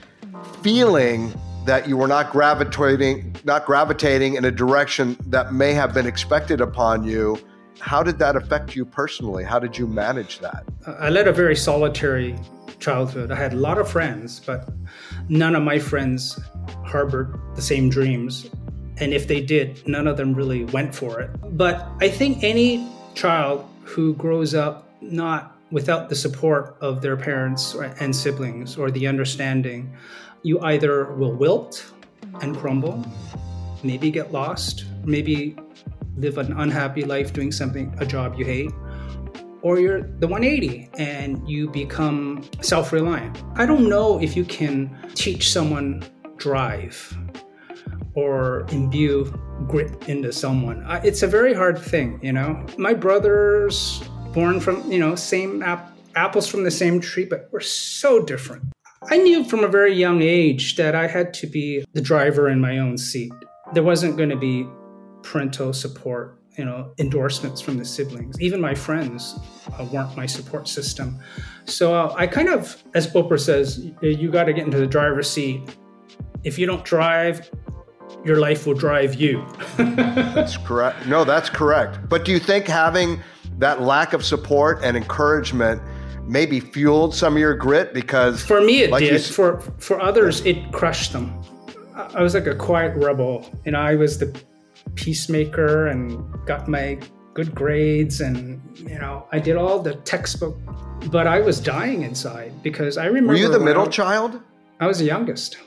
feeling 0.63 1.33
that 1.65 1.89
you 1.89 1.97
were 1.97 2.09
not 2.09 2.31
gravitating 2.31 3.35
not 3.45 3.65
gravitating 3.65 4.35
in 4.35 4.45
a 4.45 4.51
direction 4.51 5.17
that 5.27 5.53
may 5.53 5.73
have 5.73 5.95
been 5.95 6.07
expected 6.07 6.61
upon 6.61 7.05
you 7.05 7.39
how 7.81 8.03
did 8.03 8.19
that 8.19 8.37
affect 8.37 8.77
you 8.77 8.85
personally? 8.85 9.45
How 9.45 9.59
did 9.59 9.77
you 9.77 9.87
manage 9.87 10.39
that? 10.39 10.65
I 10.87 11.11
led 11.11 11.29
a 11.29 11.33
very 11.33 11.57
solitary 11.57 12.39
childhood. 12.79 13.31
I 13.31 13.37
had 13.37 13.53
a 13.53 13.57
lot 13.57 13.79
of 13.79 13.89
friends 13.89 14.41
but 14.41 14.69
none 15.29 15.55
of 15.55 15.63
my 15.63 15.79
friends 15.79 16.39
harbored 16.85 17.39
the 17.57 17.63
same 17.63 17.89
dreams. 17.91 18.49
And 18.99 19.13
if 19.13 19.27
they 19.27 19.41
did, 19.41 19.87
none 19.89 20.07
of 20.07 20.17
them 20.17 20.35
really 20.35 20.65
went 20.65 20.95
for 20.95 21.21
it. 21.21 21.31
But 21.57 21.87
I 22.01 22.09
think 22.09 22.45
any 22.45 22.89
child 23.15 23.69
who 23.83 24.15
grows 24.15 24.55
up 24.55 24.89
not 25.01 25.57
without 25.71 26.09
the 26.09 26.15
support 26.15 26.77
of 26.81 27.03
their 27.03 27.17
parents 27.17 27.75
and 27.99 28.15
siblings 28.15 28.77
or 28.77 28.91
the 28.91 29.09
understanding, 29.09 29.93
you 30.45 30.61
either 30.61 31.13
will 31.15 31.33
wilt 31.33 31.85
and 32.41 32.57
crumble, 32.57 33.05
maybe 33.83 34.11
get 34.11 34.31
lost, 34.31 34.85
maybe 35.05 35.57
live 36.17 36.39
an 36.39 36.53
unhappy 36.53 37.03
life 37.03 37.33
doing 37.33 37.51
something, 37.51 37.93
a 37.99 38.07
job 38.07 38.39
you 38.39 38.45
hate, 38.45 38.71
or 39.63 39.81
you're 39.81 40.03
the 40.03 40.29
180 40.29 40.91
and 40.99 41.49
you 41.49 41.69
become 41.71 42.45
self 42.61 42.93
reliant. 42.93 43.43
I 43.57 43.65
don't 43.67 43.89
know 43.89 44.21
if 44.21 44.37
you 44.37 44.45
can 44.45 44.95
teach 45.15 45.51
someone 45.51 46.05
drive 46.37 47.17
or 48.15 48.67
imbue 48.71 49.25
grit 49.67 50.09
into 50.09 50.31
someone. 50.33 50.85
It's 51.03 51.23
a 51.23 51.27
very 51.27 51.55
hard 51.55 51.79
thing, 51.79 52.21
you 52.23 52.33
know. 52.33 52.65
My 52.77 52.93
brothers, 52.93 54.03
born 54.33 54.61
from, 54.61 54.91
you 54.93 54.99
know, 54.99 55.15
same 55.15 55.63
ap- 55.63 55.97
apples 56.15 56.47
from 56.47 56.65
the 56.65 56.71
same 56.71 57.01
tree, 57.01 57.25
but 57.25 57.49
we're 57.51 57.61
so 57.61 58.23
different. 58.23 58.74
I 59.11 59.19
knew 59.19 59.45
from 59.45 59.65
a 59.65 59.69
very 59.69 59.95
young 59.95 60.23
age 60.23 60.77
that 60.77 60.95
I 60.95 61.07
had 61.07 61.35
to 61.35 61.47
be 61.47 61.85
the 61.93 62.01
driver 62.01 62.49
in 62.49 62.61
my 62.61 62.79
own 62.79 62.97
seat. 62.97 63.33
There 63.75 63.83
wasn't 63.83 64.17
going 64.17 64.31
to 64.31 64.37
be 64.37 64.67
parental 65.23 65.73
support, 65.75 66.39
you 66.57 66.65
know, 66.65 66.93
endorsements 66.99 67.61
from 67.61 67.77
the 67.77 67.85
siblings. 67.85 68.41
Even 68.41 68.61
my 68.61 68.75
friends 68.75 69.39
uh, 69.79 69.85
weren't 69.93 70.17
my 70.17 70.25
support 70.25 70.69
system. 70.69 71.19
So 71.67 71.95
uh, 71.95 72.15
I 72.17 72.27
kind 72.27 72.49
of, 72.49 72.83
as 72.95 73.09
Oprah 73.09 73.39
says, 73.41 73.91
you 74.01 74.31
got 74.31 74.45
to 74.45 74.55
get 74.55 74.65
into 74.65 74.79
the 74.79 74.87
driver's 74.87 75.29
seat. 75.29 75.61
If 76.43 76.59
you 76.59 76.67
don't 76.67 76.85
drive, 76.85 77.51
your 78.25 78.39
life 78.39 78.67
will 78.67 78.75
drive 78.75 79.15
you. 79.15 79.47
that's 79.77 80.57
correct. 80.57 81.07
No, 81.07 81.25
that's 81.25 81.51
correct. 81.51 82.09
But 82.09 82.25
do 82.25 82.33
you 82.33 82.39
think 82.39 82.67
having 82.67 83.21
that 83.59 83.83
lack 83.83 84.15
of 84.15 84.25
support 84.25 84.81
and 84.83 84.97
encouragement 84.97 85.83
maybe 86.27 86.61
fueled 86.61 87.15
some 87.15 87.35
of 87.35 87.39
your 87.39 87.55
grit? 87.55 87.95
Because 87.95 88.43
for 88.43 88.61
me, 88.61 88.83
it 88.83 88.91
like 88.91 89.05
did. 89.05 89.23
for 89.23 89.61
for 89.79 90.01
others, 90.01 90.45
it 90.45 90.73
crushed 90.73 91.13
them. 91.13 91.41
I 91.95 92.23
was 92.23 92.35
like 92.35 92.47
a 92.47 92.55
quiet 92.55 92.97
rebel, 92.97 93.49
and 93.67 93.77
I 93.77 93.95
was 93.95 94.19
the 94.19 94.37
peacemaker 94.97 95.87
and 95.89 96.25
got 96.47 96.69
my 96.69 96.99
good 97.35 97.55
grades, 97.55 98.21
and 98.21 98.61
you 98.77 98.99
know, 98.99 99.27
I 99.33 99.39
did 99.39 99.57
all 99.57 99.79
the 99.81 99.95
textbook. 99.97 100.57
But 101.11 101.27
I 101.27 101.41
was 101.41 101.61
dying 101.61 102.03
inside 102.03 102.63
because 102.63 102.97
I 102.97 103.07
remember. 103.07 103.35
Were 103.35 103.39
you 103.39 103.51
the 103.51 103.61
middle 103.61 103.85
I, 103.85 103.89
child? 103.89 104.41
I 104.81 104.87
was 104.87 104.99
the 104.99 105.05
youngest. 105.05 105.59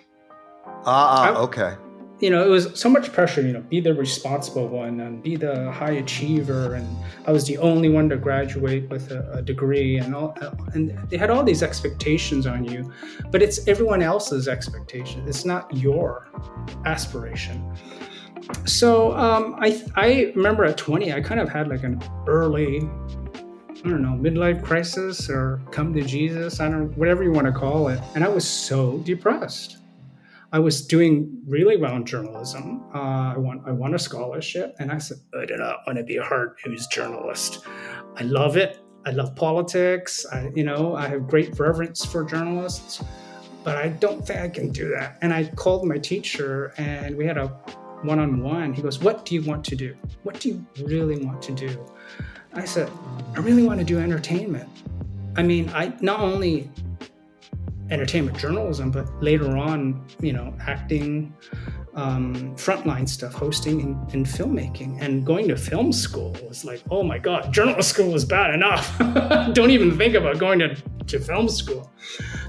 Ah, 0.86 1.34
uh, 1.34 1.43
okay 1.43 1.76
you 2.19 2.32
know, 2.32 2.43
it 2.43 2.49
was 2.49 2.80
so 2.80 2.89
much 2.89 3.13
pressure, 3.13 3.41
you 3.41 3.53
know, 3.53 3.62
be 3.62 3.80
the 3.80 3.93
responsible 3.93 4.67
one 4.67 4.99
and 5.01 5.21
be 5.21 5.36
the 5.36 5.71
high 5.71 5.91
achiever. 5.91 6.73
And 6.73 6.88
I 7.27 7.32
was 7.32 7.45
the 7.45 7.58
only 7.60 7.89
one 7.89 8.10
to 8.10 8.17
graduate 8.17 8.89
with 8.89 9.12
a, 9.12 9.32
a, 9.34 9.41
degree 9.41 9.97
and 9.97 10.15
all, 10.15 10.36
and 10.73 10.97
they 11.10 11.17
had 11.17 11.30
all 11.30 11.43
these 11.43 11.62
expectations 11.62 12.47
on 12.47 12.63
you, 12.63 12.91
but 13.30 13.43
it's 13.43 13.67
everyone 13.67 14.01
else's 14.01 14.47
expectation. 14.47 15.27
It's 15.27 15.45
not 15.45 15.71
your 15.75 16.27
aspiration. 16.86 17.71
So 18.65 19.15
um, 19.15 19.56
I, 19.60 19.84
I 19.95 20.32
remember 20.36 20.65
at 20.65 20.77
20, 20.77 21.13
I 21.13 21.21
kind 21.21 21.39
of 21.39 21.49
had 21.49 21.67
like 21.67 21.84
an 21.84 22.01
early, 22.25 22.77
I 22.77 23.89
don't 23.89 24.01
know, 24.01 24.17
midlife 24.17 24.63
crisis 24.63 25.30
or 25.30 25.62
come 25.69 25.93
to 25.93 26.01
Jesus, 26.01 26.60
I 26.60 26.69
don't 26.69 26.80
know, 26.80 26.93
whatever 26.95 27.23
you 27.23 27.32
want 27.32 27.45
to 27.45 27.53
call 27.53 27.89
it. 27.89 27.99
And 28.15 28.23
I 28.23 28.27
was 28.27 28.47
so 28.47 28.97
depressed 28.99 29.77
I 30.58 30.60
was 30.60 30.82
doing 30.82 31.39
really 31.46 31.78
well 31.78 31.96
in 31.98 32.04
journalism. 32.04 32.84
Uh, 32.91 33.36
I 33.36 33.38
won 33.38 33.62
I 33.67 33.72
won 33.72 33.93
a 33.93 34.00
scholarship, 34.00 34.76
and 34.80 34.91
I 34.91 34.98
said, 34.98 35.17
I 35.39 35.46
do 35.46 35.56
not 35.56 35.82
want 35.86 36.00
to 36.00 36.04
be 36.04 36.17
a 36.17 36.24
hard 36.24 36.58
news 36.65 36.88
journalist. 36.88 37.60
I 38.15 38.24
love 38.24 38.58
it. 38.58 38.80
I 39.06 39.12
love 39.12 39.36
politics. 39.36 40.26
I, 40.32 40.50
you 40.56 40.63
know, 40.63 40.96
I 40.96 41.10
have 41.10 41.28
great 41.28 41.60
reverence 41.60 42.04
for 42.04 42.24
journalists, 42.24 43.04
but 43.63 43.78
I 43.78 43.89
don't 43.89 44.26
think 44.26 44.39
I 44.39 44.50
can 44.50 44.72
do 44.72 44.89
that. 44.96 45.20
And 45.22 45.32
I 45.32 45.43
called 45.43 45.86
my 45.86 46.00
teacher, 46.00 46.74
and 46.78 47.15
we 47.15 47.28
had 47.28 47.38
a 47.38 47.50
one-on-one. 48.02 48.74
He 48.74 48.82
goes, 48.82 48.98
"What 49.00 49.26
do 49.26 49.36
you 49.36 49.43
want 49.43 49.63
to 49.65 49.76
do? 49.76 49.96
What 50.24 50.39
do 50.39 50.50
you 50.50 50.65
really 50.88 51.24
want 51.24 51.39
to 51.43 51.52
do?" 51.54 51.70
I 52.54 52.65
said, 52.65 52.89
"I 53.36 53.41
really 53.41 53.62
want 53.62 53.78
to 53.78 53.86
do 53.86 54.00
entertainment." 54.00 54.67
I 55.36 55.43
mean, 55.43 55.70
I 55.70 55.93
not 56.02 56.20
only 56.20 56.72
entertainment 57.89 58.38
journalism, 58.38 58.91
but 58.91 59.08
later 59.21 59.58
on, 59.58 60.06
you 60.19 60.34
know, 60.34 60.54
acting, 60.62 61.34
um, 61.95 62.56
frontline 62.56 63.10
stuff, 63.10 63.34
hosting, 63.34 63.82
and, 63.82 64.13
and, 64.13 64.26
filmmaking. 64.26 65.02
And 65.02 65.26
going 65.26 65.47
to 65.47 65.58
film 65.58 65.91
school 65.91 66.36
was 66.47 66.63
like, 66.63 66.82
oh 66.91 67.02
my 67.02 67.17
God, 67.17 67.52
journalist 67.52 67.89
school 67.93 68.12
was 68.12 68.23
bad 68.23 68.54
enough. 68.54 68.97
Don't 69.54 69.71
even 69.71 69.97
think 69.97 70.13
about 70.13 70.38
going 70.38 70.60
to, 70.60 70.76
to 71.08 71.19
film 71.19 71.50
school. 71.50 71.91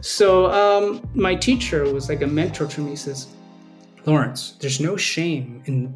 So 0.02 0.50
um, 0.50 1.08
my 1.14 1.34
teacher 1.34 1.92
was 1.92 2.08
like 2.08 2.20
a 2.22 2.26
mentor 2.26 2.66
to 2.66 2.80
me. 2.80 2.94
Says, 2.94 3.28
Lawrence, 4.04 4.52
there's 4.60 4.80
no 4.80 4.96
shame 4.96 5.62
in 5.64 5.94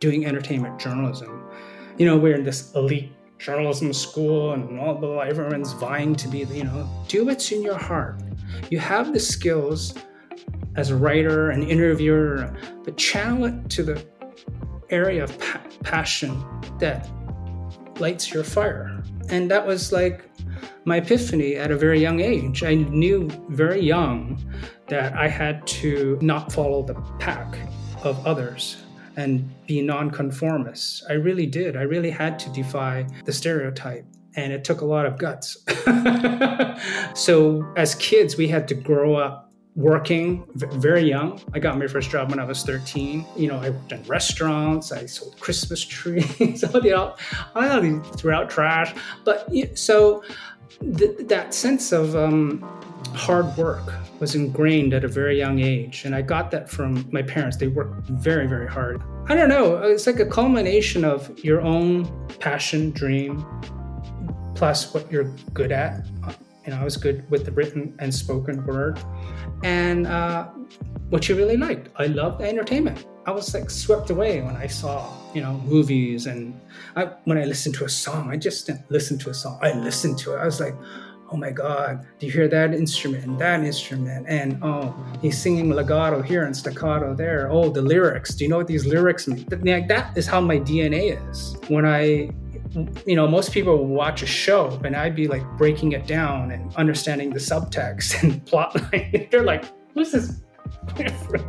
doing 0.00 0.26
entertainment 0.26 0.78
journalism. 0.78 1.48
You 1.96 2.06
know, 2.06 2.18
we're 2.18 2.34
in 2.34 2.44
this 2.44 2.74
elite 2.74 3.12
journalism 3.42 3.92
school 3.92 4.52
and 4.52 4.78
all 4.78 4.94
the 4.94 5.08
everyone's 5.18 5.72
vying 5.72 6.14
to 6.14 6.28
be, 6.28 6.38
you 6.44 6.64
know, 6.64 6.88
do 7.08 7.24
what's 7.24 7.50
in 7.52 7.62
your 7.62 7.78
heart 7.78 8.22
you 8.70 8.78
have 8.78 9.12
the 9.12 9.20
skills 9.20 9.94
as 10.76 10.90
a 10.90 10.96
writer, 10.96 11.50
an 11.50 11.62
interviewer, 11.62 12.54
but 12.84 12.96
channel 12.96 13.44
it 13.44 13.70
to 13.70 13.82
the 13.82 14.04
area 14.90 15.24
of 15.24 15.38
pa- 15.38 15.62
passion 15.82 16.42
that 16.78 17.08
lights 17.98 18.32
your 18.32 18.44
fire. 18.44 19.02
And 19.28 19.50
that 19.50 19.66
was 19.66 19.92
like 19.92 20.28
my 20.84 20.96
epiphany 20.96 21.56
at 21.56 21.70
a 21.70 21.76
very 21.76 22.00
young 22.00 22.20
age. 22.20 22.62
I 22.62 22.74
knew 22.74 23.28
very 23.50 23.82
young 23.82 24.42
that 24.88 25.14
I 25.14 25.28
had 25.28 25.66
to 25.66 26.18
not 26.20 26.52
follow 26.52 26.82
the 26.82 26.94
pack 27.18 27.58
of 28.02 28.26
others 28.26 28.78
and 29.16 29.48
be 29.66 29.82
nonconformist. 29.82 31.04
I 31.08 31.14
really 31.14 31.46
did. 31.46 31.76
I 31.76 31.82
really 31.82 32.10
had 32.10 32.38
to 32.40 32.50
defy 32.50 33.06
the 33.24 33.32
stereotype 33.32 34.06
and 34.34 34.52
it 34.52 34.64
took 34.64 34.80
a 34.80 34.84
lot 34.84 35.06
of 35.06 35.18
guts. 35.18 35.58
so 37.14 37.66
as 37.76 37.94
kids, 37.96 38.36
we 38.36 38.48
had 38.48 38.66
to 38.68 38.74
grow 38.74 39.14
up 39.14 39.52
working 39.74 40.44
very 40.54 41.02
young. 41.02 41.40
I 41.54 41.58
got 41.58 41.78
my 41.78 41.86
first 41.86 42.10
job 42.10 42.30
when 42.30 42.38
I 42.38 42.44
was 42.44 42.62
13. 42.62 43.24
You 43.36 43.48
know, 43.48 43.58
I 43.58 43.70
worked 43.70 43.92
in 43.92 44.02
restaurants, 44.04 44.92
I 44.92 45.06
sold 45.06 45.38
Christmas 45.40 45.84
trees, 45.84 46.62
all 46.64 46.80
the 46.80 46.92
all, 46.92 47.18
all 47.54 48.00
throughout 48.16 48.50
trash. 48.50 48.94
But 49.24 49.48
so 49.78 50.22
th- 50.80 51.26
that 51.28 51.54
sense 51.54 51.92
of 51.92 52.14
um, 52.16 52.81
hard 53.08 53.56
work 53.56 53.92
was 54.20 54.34
ingrained 54.34 54.94
at 54.94 55.04
a 55.04 55.08
very 55.08 55.36
young 55.36 55.58
age, 55.58 56.04
and 56.04 56.14
I 56.14 56.22
got 56.22 56.50
that 56.52 56.70
from 56.70 57.08
my 57.12 57.22
parents. 57.22 57.56
They 57.56 57.68
worked 57.68 58.06
very, 58.06 58.46
very 58.46 58.68
hard. 58.68 59.02
I 59.28 59.34
don't 59.34 59.48
know. 59.48 59.76
It's 59.78 60.06
like 60.06 60.20
a 60.20 60.26
culmination 60.26 61.04
of 61.04 61.38
your 61.44 61.60
own 61.60 62.28
passion, 62.38 62.90
dream, 62.90 63.44
plus 64.54 64.94
what 64.94 65.10
you're 65.10 65.30
good 65.52 65.72
at. 65.72 66.06
You 66.64 66.70
know, 66.70 66.80
I 66.80 66.84
was 66.84 66.96
good 66.96 67.28
with 67.30 67.44
the 67.44 67.50
written 67.50 67.94
and 67.98 68.14
spoken 68.14 68.64
word, 68.64 69.00
and 69.64 70.06
uh, 70.06 70.48
what 71.10 71.28
you 71.28 71.34
really 71.34 71.56
liked. 71.56 71.88
I 71.96 72.06
loved 72.06 72.42
entertainment. 72.42 73.06
I 73.26 73.30
was 73.30 73.54
like 73.54 73.70
swept 73.70 74.10
away 74.10 74.40
when 74.40 74.56
I 74.56 74.66
saw, 74.66 75.12
you 75.34 75.40
know, 75.40 75.54
movies 75.64 76.26
and 76.26 76.58
I, 76.96 77.04
when 77.24 77.38
I 77.38 77.44
listened 77.44 77.74
to 77.76 77.84
a 77.84 77.88
song. 77.88 78.30
I 78.30 78.36
just 78.36 78.66
didn't 78.66 78.90
listen 78.90 79.18
to 79.18 79.30
a 79.30 79.34
song. 79.34 79.58
I 79.62 79.72
listened 79.72 80.18
to 80.20 80.34
it. 80.34 80.38
I 80.38 80.44
was 80.44 80.58
like, 80.58 80.74
oh 81.32 81.36
my 81.36 81.50
God, 81.50 82.06
do 82.18 82.26
you 82.26 82.32
hear 82.32 82.48
that 82.48 82.74
instrument 82.74 83.38
that 83.38 83.64
instrument? 83.64 84.26
And 84.28 84.58
oh, 84.62 84.94
he's 85.20 85.38
singing 85.38 85.70
legato 85.70 86.22
here 86.22 86.44
and 86.44 86.56
staccato 86.56 87.14
there. 87.14 87.50
Oh, 87.50 87.70
the 87.70 87.82
lyrics. 87.82 88.34
Do 88.34 88.44
you 88.44 88.50
know 88.50 88.58
what 88.58 88.66
these 88.66 88.86
lyrics 88.86 89.26
mean? 89.26 89.46
Like 89.50 89.88
that 89.88 90.16
is 90.16 90.26
how 90.26 90.40
my 90.40 90.58
DNA 90.58 91.18
is. 91.30 91.56
When 91.68 91.86
I 91.86 92.30
you 93.06 93.16
know, 93.16 93.28
most 93.28 93.52
people 93.52 93.86
watch 93.86 94.22
a 94.22 94.26
show 94.26 94.80
and 94.84 94.96
I'd 94.96 95.14
be 95.14 95.28
like 95.28 95.44
breaking 95.58 95.92
it 95.92 96.06
down 96.06 96.50
and 96.52 96.74
understanding 96.76 97.30
the 97.30 97.38
subtext 97.38 98.22
and 98.22 98.44
plot 98.46 98.74
line. 98.74 99.26
They're 99.30 99.42
like, 99.42 99.64
who's 99.94 100.12
this? 100.12 100.41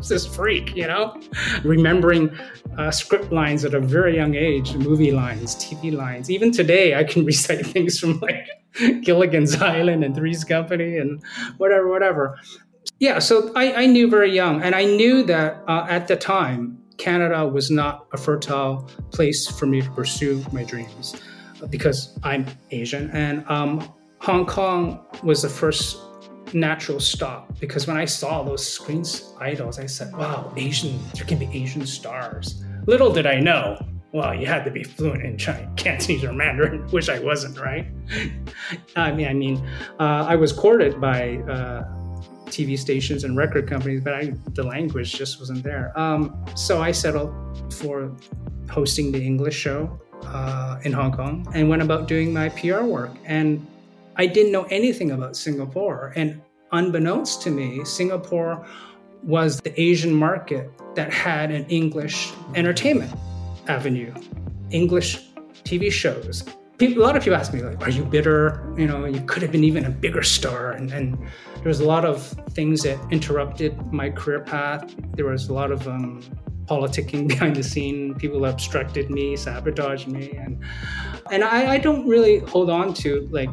This 0.08 0.26
freak? 0.26 0.76
You 0.76 0.88
know, 0.88 1.20
remembering 1.64 2.36
uh, 2.78 2.92
script 2.92 3.32
lines 3.32 3.66
at 3.66 3.74
a 3.74 3.80
very 3.80 4.16
young 4.16 4.36
age, 4.36 4.76
movie 4.76 5.12
lines, 5.12 5.56
TV 5.56 5.94
lines. 5.94 6.30
Even 6.30 6.52
today, 6.52 6.96
I 6.96 7.04
can 7.04 7.26
recite 7.32 7.66
things 7.66 8.00
from 8.00 8.20
like 8.20 8.48
Gilligan's 9.02 9.62
Island 9.62 10.04
and 10.04 10.16
Three's 10.16 10.44
Company 10.44 10.98
and 10.98 11.22
whatever, 11.58 11.90
whatever. 11.90 12.38
Yeah, 13.00 13.20
so 13.20 13.52
I, 13.56 13.84
I 13.84 13.86
knew 13.86 14.10
very 14.10 14.34
young, 14.34 14.62
and 14.62 14.76
I 14.76 14.86
knew 14.86 15.24
that 15.24 15.64
uh, 15.68 15.86
at 15.90 16.08
the 16.08 16.16
time 16.16 16.78
Canada 16.98 17.46
was 17.48 17.72
not 17.72 18.08
a 18.14 18.18
fertile 18.18 18.90
place 19.12 19.48
for 19.48 19.66
me 19.66 19.82
to 19.82 19.90
pursue 19.92 20.44
my 20.52 20.64
dreams 20.64 21.16
because 21.70 22.18
I'm 22.24 22.46
Asian. 22.72 23.10
And 23.12 23.44
um, 23.50 23.88
Hong 24.22 24.46
Kong 24.46 25.06
was 25.24 25.42
the 25.42 25.50
first 25.50 25.98
natural 26.54 27.00
stop 27.00 27.60
because 27.60 27.88
when 27.88 27.98
I 27.98 28.06
saw 28.06 28.44
those 28.44 28.66
screens 28.66 29.34
idols, 29.40 29.80
I 29.80 29.86
said, 29.86 30.16
wow, 30.16 30.52
Asian, 30.56 31.00
there 31.14 31.26
can 31.26 31.38
be 31.38 31.50
Asian 31.54 31.86
stars. 31.86 32.64
Little 32.86 33.12
did 33.12 33.26
I 33.26 33.40
know, 33.40 33.78
well, 34.12 34.36
you 34.36 34.46
had 34.46 34.64
to 34.66 34.72
be 34.72 34.84
fluent 34.84 35.24
in 35.24 35.38
Chinese, 35.38 35.68
Cantonese 35.76 36.24
or 36.24 36.34
Mandarin, 36.34 36.82
which 36.92 37.10
I 37.10 37.20
wasn't, 37.20 37.60
right? 37.60 37.88
I 38.96 39.12
mean, 39.12 39.28
I 39.28 39.34
mean, 39.34 39.58
uh, 40.00 40.26
I 40.30 40.36
was 40.36 40.54
courted 40.54 41.02
by 41.02 41.38
uh, 41.50 41.84
TV 42.46 42.78
stations 42.78 43.24
and 43.24 43.36
record 43.36 43.68
companies, 43.68 44.02
but 44.04 44.14
I, 44.14 44.34
the 44.54 44.64
language 44.64 45.14
just 45.14 45.40
wasn't 45.40 45.64
there. 45.64 45.98
Um, 46.00 46.46
so 46.56 46.82
I 46.82 46.92
settled 46.92 47.34
for 47.74 48.16
hosting 48.70 49.12
the 49.12 49.22
English 49.22 49.56
show 49.56 50.00
uh, 50.26 50.80
in 50.84 50.94
Hong 50.94 51.12
Kong 51.12 51.48
and 51.56 51.68
went 51.68 51.82
about 51.82 52.08
doing 52.08 52.32
my 52.32 52.50
PR 52.50 52.84
work. 52.84 53.12
And 53.26 53.66
I 54.16 54.28
didn't 54.28 54.52
know 54.52 54.64
anything 54.66 55.12
about 55.12 55.36
Singapore. 55.36 56.14
And 56.16 56.40
unbeknownst 56.74 57.42
to 57.44 57.50
me, 57.50 57.86
Singapore 57.86 58.68
was 59.24 59.62
the 59.62 59.80
Asian 59.82 60.14
market 60.14 60.70
that 60.96 61.14
had 61.14 61.52
an 61.52 61.66
English 61.68 62.34
entertainment 62.56 63.14
avenue, 63.68 64.14
English 64.72 65.22
TV 65.64 65.92
shows. 65.92 66.44
People, 66.78 67.04
a 67.04 67.06
lot 67.06 67.16
of 67.16 67.24
people 67.24 67.38
ask 67.38 67.54
me, 67.54 67.62
like, 67.62 67.82
are 67.88 67.92
you 67.92 68.04
bitter? 68.04 68.74
You 68.78 68.88
know, 68.88 69.06
you 69.06 69.22
could 69.22 69.42
have 69.44 69.52
been 69.52 69.64
even 69.64 69.86
a 69.86 69.90
bigger 69.90 70.24
star. 70.24 70.72
And, 70.72 70.92
and 70.92 71.18
there 71.56 71.68
was 71.68 71.80
a 71.80 71.86
lot 71.86 72.04
of 72.04 72.24
things 72.50 72.82
that 72.84 73.00
interrupted 73.12 73.94
my 73.94 74.10
career 74.10 74.42
path. 74.42 74.94
There 75.16 75.26
was 75.26 75.48
a 75.48 75.54
lot 75.54 75.72
of 75.72 75.88
um, 75.88 76.22
politicking 76.66 77.28
behind 77.34 77.56
the 77.56 77.64
scene. 77.64 78.16
People 78.16 78.44
obstructed 78.46 79.10
me, 79.10 79.38
sabotaged 79.38 80.08
me. 80.08 80.32
And, 80.32 80.62
and 81.32 81.44
I, 81.44 81.74
I 81.74 81.78
don't 81.78 82.08
really 82.08 82.40
hold 82.40 82.70
on 82.70 82.94
to 82.96 83.30
like 83.32 83.50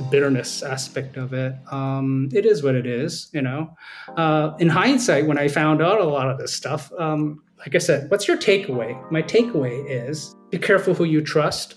the 0.00 0.10
bitterness 0.10 0.62
aspect 0.62 1.16
of 1.16 1.32
it. 1.34 1.54
Um, 1.70 2.30
it 2.32 2.46
is 2.46 2.62
what 2.62 2.74
it 2.74 2.86
is, 2.86 3.28
you 3.32 3.42
know. 3.42 3.76
Uh, 4.16 4.54
in 4.58 4.68
hindsight, 4.68 5.26
when 5.26 5.38
I 5.38 5.48
found 5.48 5.82
out 5.82 6.00
a 6.00 6.04
lot 6.04 6.30
of 6.30 6.38
this 6.38 6.54
stuff, 6.54 6.90
um, 6.98 7.42
like 7.58 7.74
I 7.74 7.78
said, 7.78 8.10
what's 8.10 8.26
your 8.26 8.38
takeaway? 8.38 8.98
My 9.10 9.22
takeaway 9.22 9.84
is 9.88 10.34
be 10.50 10.58
careful 10.58 10.94
who 10.94 11.04
you 11.04 11.20
trust. 11.20 11.76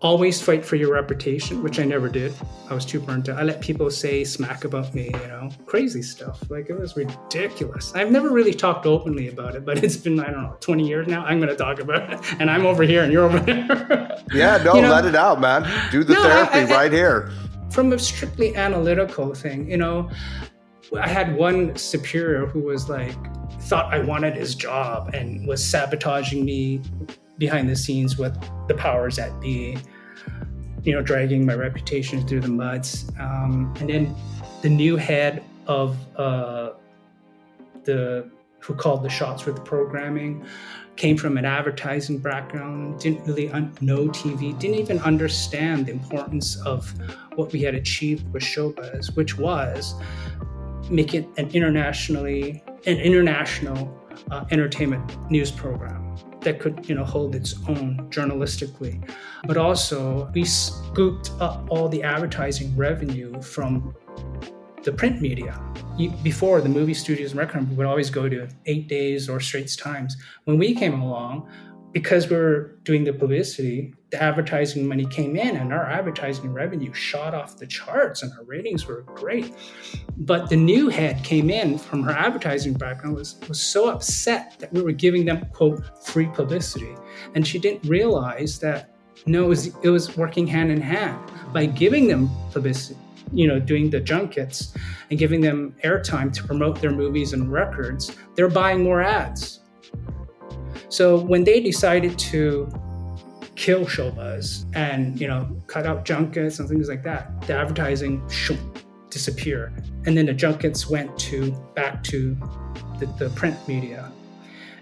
Always 0.00 0.40
fight 0.40 0.64
for 0.64 0.76
your 0.76 0.92
reputation, 0.92 1.60
which 1.62 1.80
I 1.80 1.84
never 1.84 2.08
did. 2.08 2.32
I 2.70 2.74
was 2.74 2.86
too 2.86 3.00
burnt 3.00 3.28
out. 3.28 3.36
I 3.36 3.42
let 3.42 3.60
people 3.60 3.90
say 3.90 4.22
smack 4.22 4.64
about 4.64 4.94
me, 4.94 5.06
you 5.06 5.26
know, 5.26 5.50
crazy 5.66 6.02
stuff. 6.02 6.48
Like 6.48 6.70
it 6.70 6.78
was 6.78 6.96
ridiculous. 6.96 7.92
I've 7.96 8.12
never 8.12 8.30
really 8.30 8.54
talked 8.54 8.86
openly 8.86 9.26
about 9.26 9.56
it, 9.56 9.64
but 9.66 9.82
it's 9.82 9.96
been, 9.96 10.20
I 10.20 10.30
don't 10.30 10.44
know, 10.44 10.56
20 10.60 10.86
years 10.86 11.08
now. 11.08 11.24
I'm 11.24 11.38
going 11.40 11.50
to 11.50 11.56
talk 11.56 11.80
about 11.80 12.12
it. 12.12 12.20
And 12.40 12.48
I'm 12.48 12.64
over 12.64 12.84
here 12.84 13.02
and 13.02 13.12
you're 13.12 13.24
over 13.24 13.40
there. 13.40 14.22
yeah, 14.32 14.56
no, 14.64 14.76
you 14.76 14.82
know? 14.82 14.90
let 14.90 15.04
it 15.04 15.16
out, 15.16 15.40
man. 15.40 15.68
Do 15.90 16.04
the 16.04 16.14
no, 16.14 16.22
therapy 16.22 16.72
I, 16.72 16.74
I, 16.74 16.78
right 16.78 16.92
here. 16.92 17.32
From 17.78 17.92
a 17.92 17.98
strictly 18.00 18.56
analytical 18.56 19.32
thing, 19.34 19.70
you 19.70 19.76
know, 19.76 20.10
I 21.00 21.06
had 21.06 21.36
one 21.36 21.76
superior 21.76 22.44
who 22.44 22.58
was 22.58 22.88
like, 22.88 23.14
thought 23.68 23.94
I 23.94 24.00
wanted 24.00 24.34
his 24.34 24.56
job 24.56 25.14
and 25.14 25.46
was 25.46 25.64
sabotaging 25.64 26.44
me 26.44 26.82
behind 27.38 27.70
the 27.70 27.76
scenes 27.76 28.18
with 28.18 28.36
the 28.66 28.74
powers 28.74 29.14
that 29.14 29.40
be, 29.40 29.78
you 30.82 30.92
know, 30.92 31.02
dragging 31.02 31.46
my 31.46 31.54
reputation 31.54 32.26
through 32.26 32.40
the 32.40 32.48
muds. 32.48 33.08
Um, 33.20 33.72
and 33.78 33.88
then 33.88 34.16
the 34.62 34.70
new 34.70 34.96
head 34.96 35.44
of 35.68 35.96
uh, 36.16 36.70
the 37.84 38.28
who 38.58 38.74
called 38.74 39.04
the 39.04 39.08
shots 39.08 39.46
with 39.46 39.54
the 39.54 39.62
programming 39.62 40.44
came 40.98 41.16
from 41.16 41.38
an 41.38 41.44
advertising 41.44 42.18
background, 42.18 42.98
didn't 43.00 43.24
really 43.24 43.48
un- 43.50 43.72
know 43.80 44.08
TV, 44.08 44.58
didn't 44.58 44.78
even 44.78 44.98
understand 44.98 45.86
the 45.86 45.92
importance 45.92 46.60
of 46.66 46.92
what 47.36 47.52
we 47.52 47.62
had 47.62 47.74
achieved 47.74 48.30
with 48.32 48.42
Showbuzz, 48.42 49.16
which 49.16 49.38
was 49.38 49.94
make 50.90 51.14
it 51.14 51.26
an 51.36 51.48
internationally 51.50 52.62
an 52.86 52.98
international 52.98 53.94
uh, 54.30 54.44
entertainment 54.50 55.30
news 55.30 55.50
program 55.50 56.16
that 56.40 56.58
could 56.58 56.88
you 56.88 56.94
know 56.94 57.04
hold 57.04 57.34
its 57.34 57.54
own 57.68 58.08
journalistically. 58.10 59.08
But 59.46 59.56
also 59.56 60.30
we 60.34 60.44
scooped 60.44 61.30
up 61.40 61.66
all 61.70 61.88
the 61.88 62.02
advertising 62.02 62.76
revenue 62.76 63.40
from 63.40 63.94
the 64.88 64.96
print 64.96 65.20
media 65.20 65.60
before 66.22 66.62
the 66.62 66.68
movie 66.68 66.94
studios 66.94 67.32
and 67.32 67.38
record 67.38 67.76
would 67.76 67.84
always 67.84 68.08
go 68.08 68.26
to 68.26 68.48
eight 68.64 68.88
days 68.88 69.28
or 69.28 69.38
straits 69.38 69.76
times 69.76 70.16
when 70.44 70.56
we 70.56 70.74
came 70.74 71.02
along 71.02 71.46
because 71.92 72.30
we 72.30 72.36
were 72.36 72.78
doing 72.84 73.04
the 73.04 73.12
publicity, 73.12 73.92
the 74.10 74.22
advertising 74.22 74.88
money 74.88 75.04
came 75.04 75.36
in 75.36 75.58
and 75.58 75.74
our 75.74 75.84
advertising 75.84 76.50
revenue 76.54 76.90
shot 76.94 77.34
off 77.34 77.58
the 77.58 77.66
charts 77.66 78.22
and 78.22 78.32
our 78.32 78.44
ratings 78.44 78.86
were 78.86 79.02
great. 79.02 79.52
But 80.16 80.48
the 80.48 80.56
new 80.56 80.88
head 80.88 81.22
came 81.22 81.50
in 81.50 81.76
from 81.76 82.02
her 82.04 82.12
advertising 82.12 82.72
background 82.72 83.14
was, 83.14 83.38
was 83.46 83.60
so 83.60 83.90
upset 83.90 84.58
that 84.58 84.72
we 84.72 84.80
were 84.80 84.92
giving 84.92 85.26
them, 85.26 85.44
quote, 85.52 85.82
free 86.02 86.28
publicity. 86.28 86.94
And 87.34 87.46
she 87.46 87.58
didn't 87.58 87.86
realize 87.86 88.58
that 88.60 88.94
no, 89.26 89.44
it 89.44 89.48
was, 89.48 89.66
it 89.82 89.90
was 89.90 90.16
working 90.16 90.46
hand 90.46 90.70
in 90.70 90.80
hand 90.80 91.18
by 91.52 91.66
giving 91.66 92.06
them 92.06 92.30
publicity 92.52 92.98
you 93.32 93.46
know 93.46 93.58
doing 93.58 93.90
the 93.90 94.00
junkets 94.00 94.74
and 95.10 95.18
giving 95.18 95.40
them 95.40 95.74
airtime 95.84 96.32
to 96.32 96.42
promote 96.44 96.80
their 96.80 96.90
movies 96.92 97.32
and 97.32 97.52
records 97.52 98.16
they're 98.34 98.48
buying 98.48 98.82
more 98.82 99.00
ads 99.02 99.60
so 100.88 101.20
when 101.20 101.44
they 101.44 101.60
decided 101.60 102.18
to 102.18 102.68
kill 103.58 103.84
Showbuzz 103.84 104.64
and 104.74 105.20
you 105.20 105.26
know 105.26 105.46
cut 105.66 105.84
out 105.84 106.04
junkets 106.04 106.58
and 106.58 106.68
things 106.68 106.88
like 106.88 107.02
that, 107.02 107.42
the 107.46 107.54
advertising 107.54 108.26
should 108.30 108.58
disappear, 109.10 109.72
and 110.06 110.16
then 110.16 110.26
the 110.26 110.32
junkets 110.32 110.88
went 110.88 111.16
to 111.18 111.52
back 111.74 112.02
to 112.04 112.36
the, 112.98 113.06
the 113.18 113.30
print 113.30 113.56
media. 113.68 114.10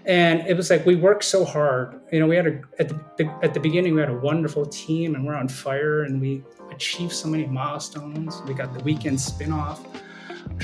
And 0.05 0.47
it 0.47 0.55
was 0.55 0.69
like 0.69 0.85
we 0.85 0.95
worked 0.95 1.25
so 1.25 1.43
hard. 1.43 1.99
You 2.13 2.21
know, 2.21 2.27
we 2.27 2.37
had 2.37 2.47
a 2.47 2.61
at 2.79 2.87
the 3.17 3.39
at 3.43 3.53
the 3.53 3.59
beginning 3.59 3.93
we 3.93 3.99
had 3.99 4.09
a 4.09 4.17
wonderful 4.17 4.65
team, 4.65 5.15
and 5.15 5.25
we're 5.25 5.35
on 5.35 5.49
fire, 5.49 6.03
and 6.03 6.21
we 6.21 6.43
achieved 6.77 7.13
so 7.13 7.27
many 7.27 7.47
milestones. 7.47 8.41
We 8.47 8.53
got 8.53 8.69
the 8.77 8.83
weekend 8.83 9.17
spinoff. 9.17 9.79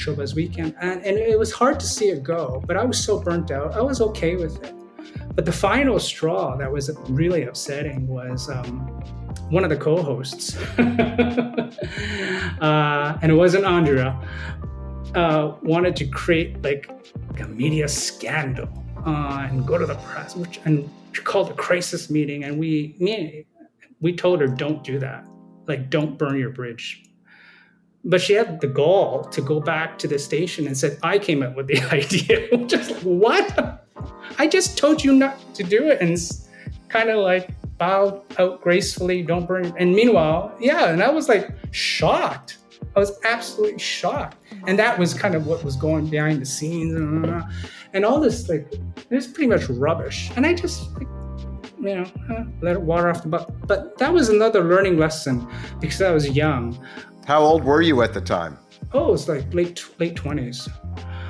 Showbuzz 0.02 0.34
Weekend, 0.34 0.76
and, 0.82 1.04
and 1.06 1.17
it 1.17 1.38
was 1.38 1.52
hard 1.52 1.80
to 1.80 1.86
see 1.86 2.10
it 2.10 2.23
go, 2.23 2.63
but 2.65 2.78
I 2.78 2.84
was 2.84 3.04
so 3.04 3.19
burnt 3.19 3.52
out. 3.52 3.76
I 3.76 3.82
was 3.82 4.02
okay 4.02 4.36
with 4.36 4.63
it. 4.63 4.73
But 5.36 5.45
the 5.45 5.52
final 5.52 5.99
straw 5.99 6.56
that 6.58 6.71
was 6.71 6.89
really 7.10 7.43
upsetting 7.43 8.08
was 8.08 8.49
um, 8.49 8.80
one 9.49 9.63
of 9.63 9.69
the 9.69 9.76
co-hosts, 9.76 10.56
uh, 12.62 13.19
and 13.21 13.32
it 13.32 13.36
wasn't 13.36 13.65
Andrea, 13.65 14.17
uh, 15.15 15.54
wanted 15.62 15.95
to 15.97 16.06
create 16.08 16.62
like 16.63 16.89
a 17.39 17.47
media 17.47 17.88
scandal 17.88 18.69
uh, 19.06 19.47
and 19.49 19.67
go 19.67 19.78
to 19.78 19.86
the 19.86 19.95
press, 19.95 20.36
which 20.36 20.60
and 20.65 20.89
she 21.12 21.21
called 21.21 21.49
a 21.52 21.56
crisis 21.56 22.10
meeting, 22.10 22.45
and 22.45 22.58
we 22.58 22.95
me, 22.99 23.45
we 24.02 24.15
told 24.15 24.41
her 24.41 24.47
don't 24.47 24.84
do 24.84 24.97
that, 24.99 25.26
like 25.67 25.89
don't 25.89 26.17
burn 26.17 26.38
your 26.38 26.49
bridge. 26.49 27.04
But 28.06 28.21
she 28.21 28.34
had 28.34 28.60
the 28.60 28.67
gall 28.67 29.23
to 29.26 29.41
go 29.41 29.62
back 29.62 29.97
to 29.99 30.08
the 30.08 30.19
station 30.19 30.67
and 30.67 30.78
said, 30.78 30.99
I 31.04 31.19
came 31.19 31.41
up 31.41 31.56
with 31.56 31.67
the 31.67 31.82
idea. 31.91 32.58
Just 32.67 33.04
what? 33.04 33.80
I 34.38 34.47
just 34.47 34.78
told 34.78 35.04
you 35.04 35.13
not 35.13 35.38
to 35.56 35.63
do 35.63 35.88
it 35.89 36.02
and 36.02 36.17
kind 36.89 37.10
of 37.10 37.19
like 37.19 37.49
bow 37.78 38.23
out 38.38 38.62
gracefully, 38.62 39.21
don't 39.21 39.47
burn. 39.47 39.73
And 39.78 39.95
meanwhile, 39.95 40.54
yeah, 40.60 40.89
and 40.89 41.02
I 41.02 41.10
was 41.10 41.30
like 41.30 41.49
shocked. 41.71 42.58
I 42.95 42.99
was 42.99 43.17
absolutely 43.23 43.80
shocked. 43.80 44.38
And 44.67 44.78
that 44.80 44.97
was 44.97 45.13
kind 45.13 45.36
of 45.36 45.47
what 45.47 45.63
was 45.63 45.76
going 45.76 46.08
behind 46.08 46.41
the 46.41 46.45
scenes 46.45 46.93
and, 46.93 47.43
and 47.93 48.06
all 48.06 48.19
this, 48.19 48.49
like, 48.49 48.71
it 48.73 49.10
was 49.10 49.28
pretty 49.28 49.47
much 49.47 49.67
rubbish. 49.69 50.32
And 50.36 50.45
I 50.45 50.54
just, 50.54 50.91
like, 50.93 51.08
you 51.84 51.96
know, 51.96 52.48
let 52.62 52.76
it 52.76 52.82
water 52.82 53.10
off 53.10 53.22
the 53.24 53.30
butt. 53.30 53.67
But 53.67 53.98
that 54.00 54.13
was 54.13 54.30
another 54.30 54.63
learning 54.63 54.98
lesson 54.98 55.48
because 55.80 56.02
I 56.02 56.12
was 56.12 56.30
young. 56.30 56.78
How 57.26 57.41
old 57.41 57.63
were 57.63 57.82
you 57.82 58.02
at 58.02 58.13
the 58.13 58.22
time? 58.22 58.58
Oh, 58.93 59.10
it 59.10 59.12
was 59.12 59.28
like 59.30 59.54
late 59.54 59.84
late 60.00 60.15
twenties. 60.15 60.67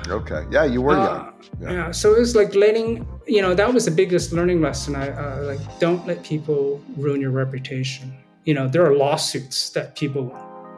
Okay. 0.08 0.44
Yeah, 0.50 0.64
you 0.64 0.82
were 0.82 0.96
Uh, 0.96 1.04
young. 1.04 1.32
yeah. 1.60 1.72
Yeah. 1.72 1.90
So 1.92 2.14
it 2.14 2.18
was 2.20 2.34
like 2.36 2.54
letting 2.54 3.06
you 3.26 3.40
know 3.42 3.54
that 3.54 3.72
was 3.72 3.84
the 3.86 3.90
biggest 3.90 4.32
learning 4.32 4.60
lesson. 4.60 4.94
I 4.96 5.08
uh, 5.10 5.42
like 5.44 5.60
don't 5.80 6.06
let 6.06 6.22
people 6.22 6.80
ruin 6.96 7.20
your 7.20 7.30
reputation. 7.30 8.12
You 8.44 8.54
know 8.54 8.68
there 8.68 8.84
are 8.84 8.94
lawsuits 8.94 9.70
that 9.70 9.96
people 9.96 10.30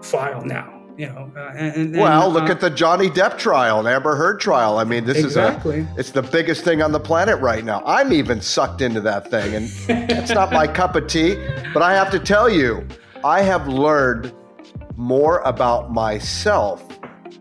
file 0.02 0.44
now. 0.44 0.75
You 0.96 1.06
know, 1.06 1.30
uh, 1.36 1.52
and, 1.54 1.76
and 1.76 1.96
Well, 1.96 2.30
look 2.30 2.48
uh, 2.48 2.52
at 2.52 2.60
the 2.60 2.70
Johnny 2.70 3.10
Depp 3.10 3.36
trial 3.36 3.78
and 3.78 3.86
Amber 3.86 4.16
Heard 4.16 4.40
trial. 4.40 4.78
I 4.78 4.84
mean, 4.84 5.04
this 5.04 5.22
Exactly. 5.22 5.80
is 5.80 5.86
a 5.86 5.94
it's 5.98 6.10
the 6.12 6.22
biggest 6.22 6.64
thing 6.64 6.80
on 6.80 6.92
the 6.92 7.00
planet 7.00 7.38
right 7.40 7.64
now. 7.64 7.82
I'm 7.84 8.12
even 8.12 8.40
sucked 8.40 8.80
into 8.80 9.02
that 9.02 9.30
thing 9.30 9.54
and 9.54 10.10
it's 10.10 10.30
not 10.30 10.52
my 10.52 10.66
cup 10.66 10.96
of 10.96 11.06
tea, 11.06 11.34
but 11.74 11.82
I 11.82 11.94
have 11.94 12.10
to 12.12 12.18
tell 12.18 12.48
you, 12.48 12.86
I 13.24 13.42
have 13.42 13.68
learned 13.68 14.32
more 14.96 15.40
about 15.40 15.92
myself 15.92 16.82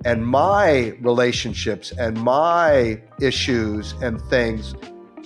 and 0.04 0.26
my 0.26 0.94
relationships 1.02 1.92
and 1.98 2.18
my 2.22 3.02
issues 3.22 3.94
and 4.02 4.22
things 4.24 4.76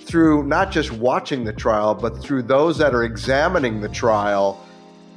through 0.00 0.44
not 0.44 0.70
just 0.70 0.92
watching 0.92 1.44
the 1.44 1.52
trial, 1.52 1.94
but 1.94 2.22
through 2.22 2.42
those 2.42 2.78
that 2.78 2.94
are 2.94 3.04
examining 3.04 3.80
the 3.80 3.88
trial. 3.88 4.64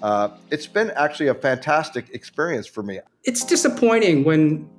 Uh, 0.03 0.29
it's 0.51 0.67
been 0.67 0.91
actually 0.91 1.29
a 1.29 1.33
fantastic 1.33 2.09
experience 2.11 2.67
for 2.67 2.83
me. 2.83 2.99
it's 3.23 3.45
disappointing 3.45 4.25
when 4.25 4.69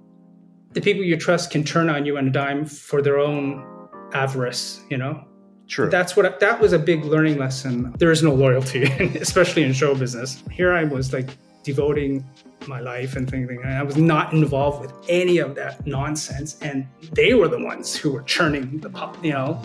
the 0.74 0.82
people 0.82 1.02
you 1.02 1.16
trust 1.16 1.50
can 1.50 1.64
turn 1.64 1.88
on 1.88 2.04
you 2.04 2.18
on 2.18 2.28
a 2.28 2.30
dime 2.30 2.66
for 2.66 3.00
their 3.00 3.18
own 3.18 3.64
avarice. 4.12 4.82
You 4.90 4.98
know, 4.98 5.24
True. 5.66 5.88
that's 5.88 6.14
what 6.14 6.40
that 6.40 6.60
was 6.60 6.74
a 6.74 6.78
big 6.78 7.06
learning 7.06 7.38
lesson. 7.38 7.94
There 7.98 8.12
is 8.12 8.22
no 8.22 8.34
loyalty, 8.34 8.82
especially 9.20 9.62
in 9.62 9.72
show 9.72 9.94
business. 9.94 10.42
Here 10.50 10.74
I 10.74 10.84
was 10.84 11.14
like 11.14 11.30
devoting 11.62 12.22
my 12.66 12.80
life 12.80 13.16
and 13.16 13.28
thinking, 13.28 13.62
and 13.64 13.74
I 13.74 13.82
was 13.82 13.96
not 13.96 14.34
involved 14.34 14.82
with 14.82 14.92
any 15.08 15.38
of 15.38 15.54
that 15.54 15.86
nonsense. 15.86 16.58
And 16.60 16.86
they 17.12 17.32
were 17.32 17.48
the 17.48 17.64
ones 17.64 17.96
who 17.96 18.12
were 18.12 18.22
churning 18.22 18.78
the 18.80 18.90
pot, 18.90 19.16
you 19.22 19.32
know, 19.32 19.58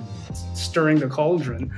stirring 0.53 0.99
the 0.99 1.09
cauldron. 1.09 1.73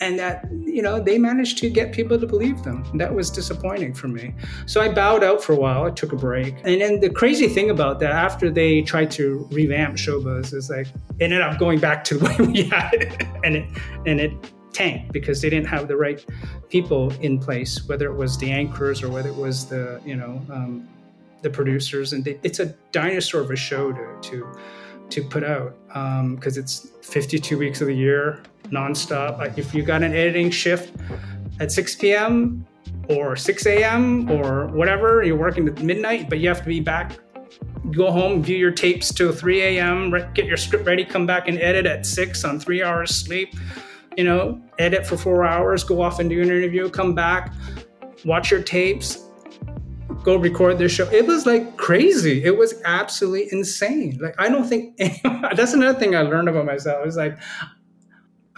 And 0.00 0.18
that, 0.18 0.46
you 0.50 0.82
know, 0.82 1.00
they 1.00 1.16
managed 1.16 1.56
to 1.58 1.70
get 1.70 1.92
people 1.92 2.20
to 2.20 2.26
believe 2.26 2.62
them. 2.62 2.84
That 2.98 3.14
was 3.14 3.30
disappointing 3.30 3.94
for 3.94 4.08
me. 4.08 4.34
So 4.66 4.82
I 4.82 4.92
bowed 4.92 5.24
out 5.24 5.42
for 5.42 5.54
a 5.54 5.56
while. 5.56 5.84
I 5.84 5.90
took 5.90 6.12
a 6.12 6.16
break. 6.16 6.54
And 6.64 6.80
then 6.82 7.00
the 7.00 7.08
crazy 7.08 7.48
thing 7.48 7.70
about 7.70 7.98
that, 8.00 8.12
after 8.12 8.50
they 8.50 8.82
tried 8.82 9.10
to 9.12 9.48
revamp 9.50 9.96
Showbuzz, 9.96 10.52
is 10.52 10.68
like 10.68 10.88
ended 11.18 11.40
up 11.40 11.58
going 11.58 11.78
back 11.78 12.04
to 12.04 12.18
the 12.18 12.24
way 12.26 12.46
we 12.46 12.62
had 12.64 12.92
it, 12.94 13.26
and 13.42 13.56
it 13.56 13.68
and 14.04 14.20
it 14.20 14.32
tanked 14.72 15.10
because 15.12 15.40
they 15.40 15.48
didn't 15.48 15.66
have 15.66 15.88
the 15.88 15.96
right 15.96 16.22
people 16.68 17.10
in 17.22 17.38
place, 17.38 17.88
whether 17.88 18.06
it 18.10 18.14
was 18.14 18.36
the 18.36 18.50
anchors 18.50 19.02
or 19.02 19.08
whether 19.08 19.30
it 19.30 19.34
was 19.36 19.66
the 19.66 20.00
you 20.04 20.14
know 20.14 20.42
um, 20.50 20.86
the 21.40 21.48
producers. 21.48 22.12
And 22.12 22.22
they, 22.22 22.38
it's 22.42 22.60
a 22.60 22.66
dinosaur 22.92 23.40
of 23.40 23.50
a 23.50 23.56
show 23.56 23.92
to 23.92 24.18
to 24.30 24.58
to 25.08 25.22
put 25.22 25.44
out 25.44 25.76
because 26.34 26.58
it's 26.58 26.88
52 27.02 27.56
weeks 27.56 27.80
of 27.80 27.86
the 27.86 27.94
year 27.94 28.42
nonstop. 28.70 29.38
Like 29.38 29.58
if 29.58 29.74
you 29.74 29.82
got 29.82 30.02
an 30.02 30.12
editing 30.12 30.50
shift 30.50 30.94
at 31.60 31.72
6 31.72 31.96
p.m. 31.96 32.66
or 33.08 33.36
6 33.36 33.66
a.m. 33.66 34.30
or 34.30 34.68
whatever, 34.68 35.22
you're 35.22 35.36
working 35.36 35.68
at 35.68 35.82
midnight, 35.82 36.28
but 36.28 36.38
you 36.38 36.48
have 36.48 36.60
to 36.60 36.68
be 36.68 36.80
back. 36.80 37.18
Go 37.92 38.10
home, 38.10 38.42
view 38.42 38.56
your 38.56 38.72
tapes 38.72 39.12
till 39.12 39.32
3 39.32 39.62
a.m. 39.62 40.10
Get 40.34 40.46
your 40.46 40.56
script 40.56 40.86
ready, 40.86 41.04
come 41.04 41.26
back 41.26 41.48
and 41.48 41.58
edit 41.58 41.86
at 41.86 42.04
six 42.04 42.44
on 42.44 42.58
three 42.58 42.82
hours 42.82 43.14
sleep. 43.14 43.54
You 44.16 44.24
know, 44.24 44.60
edit 44.78 45.06
for 45.06 45.16
four 45.16 45.44
hours, 45.44 45.84
go 45.84 46.00
off 46.00 46.18
and 46.18 46.28
do 46.30 46.40
an 46.40 46.48
interview, 46.48 46.88
come 46.88 47.14
back, 47.14 47.52
watch 48.24 48.50
your 48.50 48.62
tapes, 48.62 49.26
go 50.26 50.36
record 50.36 50.76
this 50.78 50.90
show. 50.90 51.08
It 51.10 51.24
was 51.24 51.46
like 51.46 51.76
crazy. 51.76 52.42
It 52.44 52.58
was 52.58 52.74
absolutely 52.84 53.48
insane. 53.52 54.18
Like 54.20 54.34
I 54.38 54.48
don't 54.48 54.66
think 54.66 54.96
that's 55.54 55.72
another 55.72 55.98
thing 55.98 56.16
I 56.16 56.22
learned 56.22 56.48
about 56.48 56.66
myself. 56.66 57.06
It's 57.06 57.16
like 57.16 57.38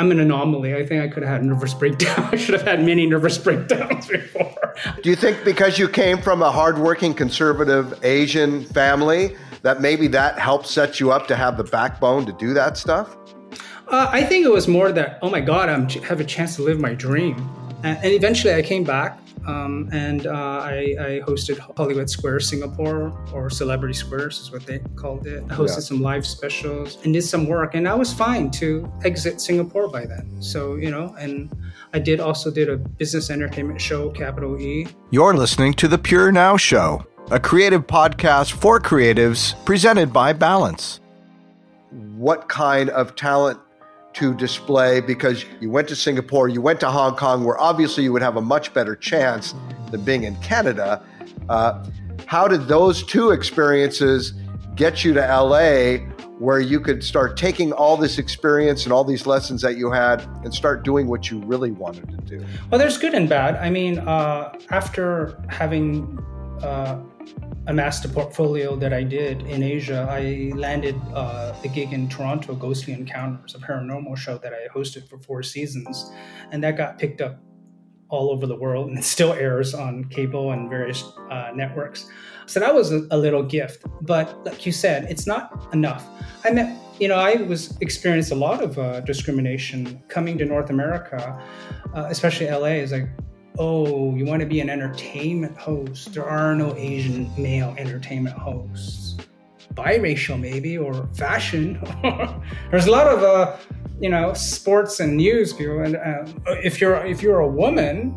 I'm 0.00 0.12
an 0.12 0.20
anomaly. 0.20 0.76
I 0.76 0.86
think 0.86 1.02
I 1.02 1.08
could 1.08 1.24
have 1.24 1.32
had 1.32 1.42
a 1.42 1.46
nervous 1.46 1.74
breakdown. 1.74 2.28
I 2.32 2.36
should 2.36 2.54
have 2.54 2.66
had 2.66 2.84
many 2.84 3.06
nervous 3.06 3.36
breakdowns 3.36 4.06
before. 4.06 4.74
Do 5.02 5.10
you 5.10 5.16
think 5.16 5.44
because 5.44 5.78
you 5.78 5.88
came 5.88 6.22
from 6.22 6.40
a 6.40 6.50
hardworking 6.50 7.14
conservative 7.14 7.98
Asian 8.04 8.64
family 8.66 9.36
that 9.62 9.80
maybe 9.80 10.06
that 10.08 10.38
helped 10.38 10.68
set 10.68 11.00
you 11.00 11.10
up 11.10 11.26
to 11.26 11.36
have 11.36 11.56
the 11.56 11.64
backbone 11.64 12.26
to 12.26 12.32
do 12.32 12.54
that 12.54 12.76
stuff? 12.76 13.16
Uh, 13.88 14.08
I 14.12 14.22
think 14.22 14.46
it 14.46 14.52
was 14.52 14.68
more 14.68 14.92
that 14.92 15.18
oh 15.22 15.30
my 15.30 15.40
god, 15.40 15.68
I'm 15.68 15.88
have 15.88 16.20
a 16.20 16.24
chance 16.24 16.56
to 16.56 16.62
live 16.62 16.78
my 16.78 16.94
dream, 16.94 17.36
and, 17.82 17.98
and 17.98 18.12
eventually 18.12 18.54
I 18.54 18.62
came 18.62 18.84
back 18.84 19.18
um, 19.46 19.88
and 19.92 20.26
uh, 20.26 20.32
I, 20.32 20.94
I 20.98 21.20
hosted 21.26 21.58
Hollywood 21.76 22.08
Square 22.10 22.40
Singapore 22.40 23.12
or 23.32 23.48
Celebrity 23.50 23.94
Squares 23.94 24.40
is 24.40 24.50
what 24.50 24.66
they 24.66 24.78
called 24.96 25.26
it. 25.26 25.42
I 25.50 25.54
hosted 25.54 25.76
Yeah. 25.76 25.80
some 25.90 26.00
live 26.02 26.26
specials 26.26 26.98
and 27.04 27.12
did 27.14 27.22
some 27.22 27.46
work, 27.46 27.74
and 27.74 27.88
I 27.88 27.94
was 27.94 28.12
fine 28.12 28.50
to 28.52 28.90
exit 29.04 29.40
Singapore 29.40 29.88
by 29.88 30.06
then. 30.06 30.40
So 30.40 30.76
you 30.76 30.90
know, 30.90 31.14
and 31.18 31.50
I 31.94 31.98
did 31.98 32.20
also 32.20 32.50
did 32.50 32.68
a 32.68 32.76
business 32.76 33.30
entertainment 33.30 33.80
show, 33.80 34.10
Capital 34.10 34.60
E, 34.60 34.86
You're 35.10 35.34
listening 35.34 35.72
to 35.74 35.88
The 35.88 35.98
Pure 35.98 36.32
Now 36.32 36.56
Show, 36.56 37.06
a 37.30 37.40
creative 37.40 37.86
podcast 37.86 38.52
for 38.52 38.78
creatives 38.80 39.54
presented 39.64 40.12
by 40.12 40.32
Balance. 40.32 41.00
What 42.16 42.48
kind 42.48 42.90
of 42.90 43.14
talent 43.16 43.58
to 44.18 44.34
display? 44.34 45.00
Because 45.00 45.44
you 45.60 45.70
went 45.70 45.88
to 45.88 45.96
Singapore, 45.96 46.48
you 46.48 46.60
went 46.60 46.80
to 46.80 46.90
Hong 46.90 47.14
Kong, 47.14 47.44
where 47.44 47.58
obviously 47.58 48.02
you 48.02 48.12
would 48.12 48.22
have 48.22 48.36
a 48.36 48.40
much 48.42 48.74
better 48.74 48.96
chance 48.96 49.54
than 49.90 50.02
being 50.02 50.24
in 50.24 50.34
Canada. 50.36 51.02
Uh, 51.48 51.84
how 52.26 52.48
did 52.48 52.66
those 52.66 53.04
two 53.04 53.30
experiences 53.30 54.34
get 54.74 55.04
you 55.04 55.14
to 55.14 55.20
LA? 55.20 56.04
Where 56.38 56.60
you 56.60 56.78
could 56.80 57.02
start 57.02 57.36
taking 57.36 57.72
all 57.72 57.96
this 57.96 58.18
experience 58.18 58.84
and 58.84 58.92
all 58.92 59.02
these 59.04 59.26
lessons 59.26 59.62
that 59.62 59.76
you 59.76 59.90
had 59.90 60.20
and 60.44 60.54
start 60.54 60.84
doing 60.84 61.08
what 61.08 61.30
you 61.30 61.40
really 61.40 61.72
wanted 61.72 62.08
to 62.10 62.16
do. 62.38 62.44
Well, 62.70 62.78
there's 62.78 62.96
good 62.96 63.14
and 63.14 63.28
bad. 63.28 63.56
I 63.56 63.70
mean, 63.70 63.98
uh, 63.98 64.56
after 64.70 65.40
having 65.48 66.18
uh, 66.62 67.00
amassed 67.68 68.04
a 68.06 68.08
portfolio 68.08 68.76
that 68.76 68.94
I 68.94 69.02
did 69.02 69.42
in 69.42 69.62
Asia, 69.62 70.08
I 70.10 70.50
landed 70.56 70.96
uh, 71.14 71.52
the 71.60 71.68
gig 71.68 71.92
in 71.92 72.08
Toronto, 72.08 72.54
Ghostly 72.54 72.94
Encounters, 72.94 73.54
a 73.54 73.58
paranormal 73.58 74.16
show 74.16 74.38
that 74.38 74.52
I 74.54 74.68
hosted 74.74 75.06
for 75.06 75.18
four 75.18 75.42
seasons, 75.42 76.10
and 76.50 76.64
that 76.64 76.78
got 76.78 76.98
picked 76.98 77.20
up 77.20 77.38
all 78.08 78.30
over 78.30 78.46
the 78.46 78.56
world, 78.56 78.88
and 78.88 78.98
it 78.98 79.04
still 79.04 79.34
airs 79.34 79.74
on 79.74 80.04
cable 80.04 80.52
and 80.52 80.70
various 80.70 81.04
uh, 81.30 81.50
networks. 81.54 82.08
So 82.46 82.58
that 82.58 82.74
was 82.74 82.90
a, 82.90 83.16
little 83.18 83.42
gift, 83.42 83.84
but 84.00 84.42
like 84.46 84.64
you 84.64 84.72
said, 84.72 85.04
it's 85.10 85.26
not 85.26 85.68
enough. 85.74 86.08
I 86.44 86.50
met, 86.50 86.74
you 86.98 87.08
know, 87.08 87.16
I 87.16 87.34
was 87.34 87.76
experienced 87.82 88.32
a 88.32 88.34
lot 88.34 88.62
of 88.62 88.78
uh, 88.78 89.00
discrimination 89.00 90.02
coming 90.08 90.38
to 90.38 90.46
North 90.46 90.70
America, 90.70 91.38
uh, 91.94 92.06
especially 92.08 92.50
LA. 92.50 92.80
Is 92.80 92.92
like, 92.92 93.08
oh, 93.58 94.14
you 94.14 94.24
want 94.24 94.40
to 94.40 94.46
be 94.46 94.60
an 94.60 94.70
entertainment 94.70 95.56
host? 95.56 96.14
There 96.14 96.24
are 96.24 96.54
no 96.54 96.74
Asian 96.76 97.30
male 97.36 97.74
entertainment 97.76 98.36
hosts. 98.36 99.16
Biracial, 99.74 100.40
maybe, 100.40 100.78
or 100.78 101.08
fashion. 101.14 101.80
There's 102.70 102.86
a 102.86 102.90
lot 102.90 103.06
of, 103.06 103.22
uh, 103.22 103.56
you 104.00 104.08
know, 104.08 104.32
sports 104.32 105.00
and 105.00 105.16
news 105.16 105.52
people. 105.52 105.80
And 105.80 105.96
uh, 105.96 106.24
if 106.64 106.80
you're 106.80 107.04
if 107.04 107.22
you're 107.22 107.40
a 107.40 107.48
woman, 107.48 108.14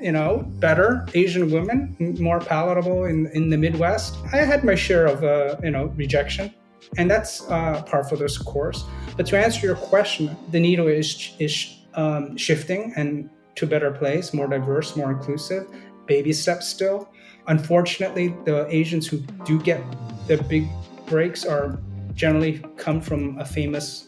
you 0.00 0.12
know, 0.12 0.44
better 0.58 1.06
Asian 1.14 1.50
women, 1.50 1.96
more 2.18 2.40
palatable 2.40 3.04
in 3.04 3.26
in 3.28 3.50
the 3.50 3.56
Midwest. 3.56 4.16
I 4.32 4.38
had 4.38 4.64
my 4.64 4.74
share 4.74 5.06
of, 5.06 5.22
uh, 5.24 5.56
you 5.62 5.70
know, 5.70 5.86
rejection, 5.96 6.52
and 6.98 7.10
that's 7.10 7.48
uh, 7.50 7.82
for 7.82 8.16
this 8.16 8.36
course. 8.36 8.84
But 9.16 9.26
to 9.26 9.38
answer 9.38 9.66
your 9.66 9.76
question, 9.76 10.36
the 10.50 10.60
needle 10.60 10.88
is 10.88 11.34
is 11.38 11.76
um, 11.94 12.36
shifting 12.36 12.92
and 12.96 13.30
to 13.56 13.64
a 13.64 13.68
better 13.68 13.90
place, 13.90 14.32
more 14.32 14.46
diverse, 14.46 14.96
more 14.96 15.10
inclusive. 15.10 15.66
Baby 16.06 16.32
steps 16.32 16.68
still. 16.68 17.08
Unfortunately, 17.46 18.34
the 18.44 18.66
Asians 18.68 19.06
who 19.06 19.18
do 19.44 19.60
get 19.60 19.82
the 20.26 20.36
big 20.44 20.68
breaks 21.06 21.44
are 21.44 21.80
generally 22.14 22.62
come 22.76 23.00
from 23.00 23.38
a 23.38 23.44
famous 23.44 24.06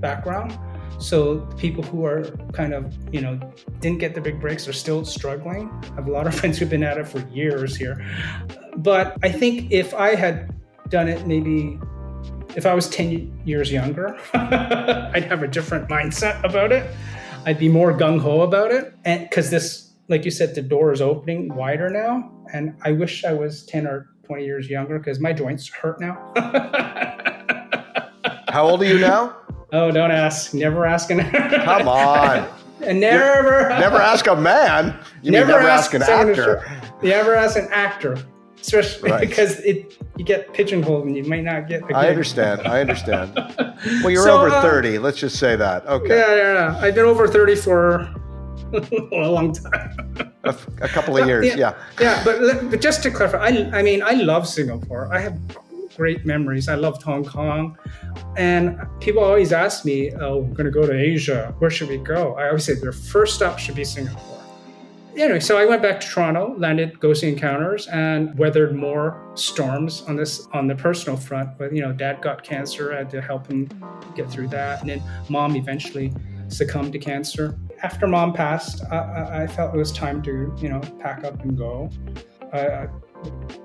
background. 0.00 0.58
So 0.98 1.40
people 1.56 1.82
who 1.82 2.04
are 2.04 2.24
kind 2.52 2.74
of, 2.74 2.94
you 3.12 3.20
know, 3.20 3.40
didn't 3.80 3.98
get 3.98 4.14
the 4.14 4.20
big 4.20 4.40
breaks 4.40 4.68
are 4.68 4.72
still 4.72 5.04
struggling. 5.04 5.70
I 5.92 5.94
have 5.96 6.06
a 6.06 6.12
lot 6.12 6.26
of 6.26 6.34
friends 6.38 6.58
who've 6.58 6.70
been 6.70 6.84
at 6.84 6.98
it 6.98 7.08
for 7.08 7.20
years 7.28 7.76
here. 7.76 8.04
But 8.76 9.16
I 9.22 9.30
think 9.30 9.72
if 9.72 9.94
I 9.94 10.14
had 10.14 10.54
done 10.88 11.08
it 11.08 11.26
maybe 11.26 11.78
if 12.54 12.66
I 12.66 12.74
was 12.74 12.88
10 12.90 13.42
years 13.44 13.72
younger, 13.72 14.18
I'd 14.34 15.24
have 15.24 15.42
a 15.42 15.48
different 15.48 15.88
mindset 15.88 16.42
about 16.44 16.70
it. 16.70 16.90
I'd 17.44 17.58
be 17.58 17.68
more 17.68 17.92
gung 17.92 18.20
ho 18.20 18.42
about 18.42 18.70
it. 18.70 18.94
And 19.04 19.28
because 19.28 19.50
this, 19.50 19.92
like 20.08 20.24
you 20.24 20.30
said, 20.30 20.54
the 20.54 20.62
door 20.62 20.92
is 20.92 21.00
opening 21.00 21.54
wider 21.54 21.90
now. 21.90 22.30
And 22.52 22.76
I 22.82 22.92
wish 22.92 23.24
I 23.24 23.32
was 23.32 23.64
10 23.66 23.86
or 23.86 24.08
20 24.26 24.44
years 24.44 24.68
younger 24.70 24.98
because 24.98 25.18
my 25.20 25.32
joints 25.32 25.68
hurt 25.68 26.00
now. 26.00 26.32
How 28.48 28.68
old 28.68 28.82
are 28.82 28.86
you 28.86 28.98
now? 28.98 29.36
oh, 29.72 29.90
don't 29.90 30.10
ask. 30.10 30.52
Never 30.54 30.84
ask 30.84 31.10
an 31.10 31.20
Come 31.64 31.88
on. 31.88 32.46
and 32.82 33.00
never 33.00 33.68
Never 33.70 33.96
ask 33.96 34.26
a 34.26 34.36
man. 34.36 34.94
You 35.22 35.32
mean 35.32 35.46
never 35.46 35.58
ask 35.60 35.94
an 35.94 36.02
actor. 36.02 36.62
never 37.02 37.34
ask 37.34 37.56
an 37.58 37.68
actor. 37.72 38.18
Especially 38.62 39.10
right. 39.10 39.20
because 39.20 39.60
it 39.60 39.98
you 40.16 40.24
get 40.24 40.52
pigeonholed 40.52 41.06
and 41.06 41.16
you 41.16 41.24
might 41.24 41.44
not 41.44 41.68
get. 41.68 41.82
I 41.94 42.08
understand. 42.08 42.62
I 42.66 42.80
understand. 42.80 43.34
well, 43.56 44.10
you're 44.10 44.24
so, 44.24 44.38
over 44.38 44.50
uh, 44.50 44.62
thirty. 44.62 44.98
Let's 44.98 45.18
just 45.18 45.38
say 45.38 45.56
that. 45.56 45.86
Okay. 45.86 46.16
Yeah, 46.16 46.34
yeah, 46.34 46.52
yeah. 46.52 46.78
I've 46.80 46.94
been 46.94 47.04
over 47.04 47.28
thirty 47.28 47.54
for 47.54 48.00
a 48.72 49.28
long 49.28 49.52
time. 49.52 50.32
a, 50.44 50.56
a, 50.80 50.88
couple 50.88 51.16
of 51.16 51.26
years, 51.26 51.46
yeah. 51.46 51.56
Yeah, 51.56 51.74
yeah 52.00 52.24
but, 52.24 52.70
but 52.70 52.80
just 52.80 53.02
to 53.02 53.10
clarify, 53.10 53.38
I, 53.38 53.78
I 53.78 53.82
mean, 53.82 54.02
I 54.02 54.12
love 54.12 54.48
Singapore. 54.48 55.12
I 55.12 55.20
have 55.20 55.38
great 55.96 56.24
memories. 56.24 56.68
I 56.68 56.74
loved 56.74 57.02
Hong 57.02 57.24
Kong. 57.24 57.76
And 58.36 58.80
people 59.00 59.22
always 59.22 59.52
ask 59.52 59.84
me, 59.84 60.12
oh, 60.12 60.38
we're 60.38 60.54
going 60.54 60.64
to 60.64 60.70
go 60.70 60.86
to 60.86 60.92
Asia. 60.92 61.54
Where 61.58 61.70
should 61.70 61.88
we 61.88 61.98
go? 61.98 62.34
I 62.34 62.48
always 62.48 62.64
say 62.64 62.74
their 62.74 62.92
first 62.92 63.34
stop 63.34 63.58
should 63.58 63.74
be 63.74 63.84
Singapore. 63.84 64.31
Anyway, 65.16 65.40
so 65.40 65.58
I 65.58 65.66
went 65.66 65.82
back 65.82 66.00
to 66.00 66.06
Toronto, 66.08 66.54
landed 66.56 66.98
Ghostly 66.98 67.28
Encounters, 67.28 67.86
and 67.88 68.36
weathered 68.38 68.74
more 68.74 69.22
storms 69.34 70.02
on 70.02 70.16
this 70.16 70.46
on 70.52 70.66
the 70.66 70.74
personal 70.74 71.18
front. 71.18 71.58
But 71.58 71.74
you 71.74 71.82
know, 71.82 71.92
Dad 71.92 72.22
got 72.22 72.42
cancer. 72.42 72.94
I 72.94 72.98
had 72.98 73.10
to 73.10 73.20
help 73.20 73.46
him 73.46 73.68
get 74.16 74.30
through 74.30 74.48
that, 74.48 74.80
and 74.80 74.88
then 74.88 75.02
Mom 75.28 75.54
eventually 75.56 76.12
succumbed 76.48 76.92
to 76.94 76.98
cancer. 76.98 77.58
After 77.82 78.06
Mom 78.06 78.32
passed, 78.32 78.82
I, 78.90 79.42
I 79.42 79.46
felt 79.46 79.74
it 79.74 79.78
was 79.78 79.92
time 79.92 80.22
to 80.22 80.54
you 80.58 80.68
know 80.68 80.80
pack 80.98 81.24
up 81.24 81.42
and 81.42 81.58
go. 81.58 81.90
I 82.52 82.88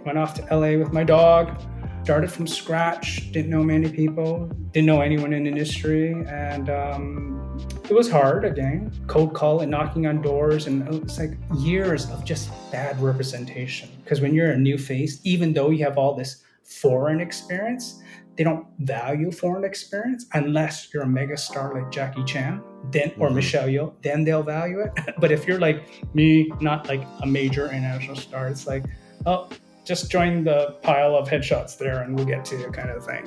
went 0.05 0.17
off 0.17 0.33
to 0.35 0.55
LA 0.55 0.77
with 0.77 0.91
my 0.91 1.03
dog 1.03 1.61
started 2.07 2.31
from 2.31 2.47
scratch, 2.47 3.33
didn't 3.33 3.51
know 3.51 3.61
many 3.61 3.89
people, 3.89 4.49
didn't 4.71 4.85
know 4.85 5.01
anyone 5.01 5.33
in 5.33 5.43
the 5.43 5.49
industry, 5.49 6.13
and 6.29 6.69
um, 6.69 7.46
it 7.89 7.93
was 7.93 8.09
hard 8.09 8.45
again. 8.45 8.91
Cold 9.07 9.33
call 9.33 9.61
and 9.61 9.71
knocking 9.71 10.07
on 10.07 10.21
doors, 10.21 10.67
and 10.67 10.87
it 10.87 11.03
was 11.03 11.19
like 11.19 11.31
years 11.57 12.09
of 12.11 12.25
just 12.25 12.49
bad 12.71 13.01
representation. 13.01 13.89
Because 14.03 14.21
when 14.21 14.33
you're 14.33 14.51
a 14.51 14.57
new 14.57 14.77
face, 14.77 15.19
even 15.23 15.53
though 15.53 15.69
you 15.69 15.83
have 15.83 15.97
all 15.97 16.15
this 16.15 16.43
foreign 16.63 17.21
experience, 17.21 18.01
they 18.37 18.43
don't 18.43 18.67
value 18.79 19.31
foreign 19.31 19.63
experience 19.63 20.27
unless 20.33 20.93
you're 20.93 21.03
a 21.03 21.07
mega 21.07 21.35
star 21.35 21.73
like 21.73 21.91
Jackie 21.91 22.23
Chan, 22.23 22.61
then 22.91 23.11
or 23.17 23.27
mm-hmm. 23.27 23.37
Michelle 23.37 23.67
Yeoh, 23.67 23.93
then 24.03 24.23
they'll 24.23 24.43
value 24.43 24.79
it. 24.79 24.91
but 25.19 25.31
if 25.31 25.47
you're 25.47 25.59
like 25.59 25.83
me, 26.13 26.51
not 26.61 26.87
like 26.87 27.01
a 27.21 27.25
major 27.25 27.65
international 27.65 28.15
star, 28.15 28.47
it's 28.47 28.67
like, 28.67 28.85
oh, 29.25 29.49
just 29.85 30.11
join 30.11 30.43
the 30.43 30.75
pile 30.83 31.15
of 31.15 31.27
headshots 31.27 31.77
there 31.77 32.03
and 32.03 32.15
we'll 32.15 32.25
get 32.25 32.45
to 32.45 32.57
you 32.57 32.69
kind 32.71 32.89
of 32.89 33.05
thing. 33.05 33.25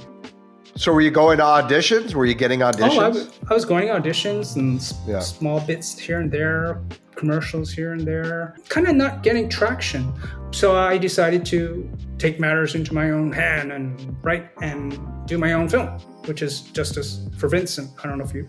So 0.76 0.92
were 0.92 1.00
you 1.00 1.10
going 1.10 1.38
to 1.38 1.44
auditions? 1.44 2.14
Were 2.14 2.26
you 2.26 2.34
getting 2.34 2.60
auditions? 2.60 2.96
Oh, 2.96 3.00
I, 3.00 3.08
w- 3.08 3.30
I 3.50 3.54
was 3.54 3.64
going 3.64 3.88
to 3.88 3.94
auditions 3.94 4.56
and 4.56 4.80
yeah. 5.06 5.20
small 5.20 5.60
bits 5.60 5.98
here 5.98 6.20
and 6.20 6.30
there, 6.30 6.80
commercials 7.16 7.70
here 7.70 7.92
and 7.92 8.00
there, 8.00 8.56
kind 8.68 8.86
of 8.88 8.96
not 8.96 9.22
getting 9.22 9.48
traction. 9.48 10.12
So 10.52 10.76
I 10.76 10.96
decided 10.96 11.44
to 11.46 11.90
take 12.18 12.40
matters 12.40 12.74
into 12.74 12.94
my 12.94 13.10
own 13.10 13.32
hand 13.32 13.72
and 13.72 14.16
write 14.22 14.50
and 14.62 14.98
do 15.26 15.38
my 15.38 15.52
own 15.52 15.68
film, 15.68 15.88
which 16.26 16.42
is 16.42 16.62
Justice 16.62 17.28
for 17.36 17.48
Vincent. 17.48 17.90
I 18.02 18.08
don't 18.08 18.18
know 18.18 18.24
if 18.24 18.34
you 18.34 18.48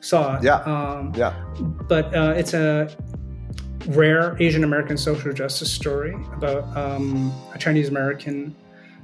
saw 0.00 0.36
it. 0.36 0.42
Yeah. 0.42 0.56
Um, 0.62 1.12
yeah. 1.16 1.34
But 1.88 2.14
uh, 2.14 2.34
it's 2.36 2.54
a 2.54 2.94
rare 3.88 4.36
Asian 4.40 4.64
American 4.64 4.96
social 4.96 5.32
justice 5.32 5.72
story 5.72 6.14
about 6.34 6.64
um, 6.76 7.32
a 7.54 7.58
Chinese 7.58 7.88
American 7.88 8.54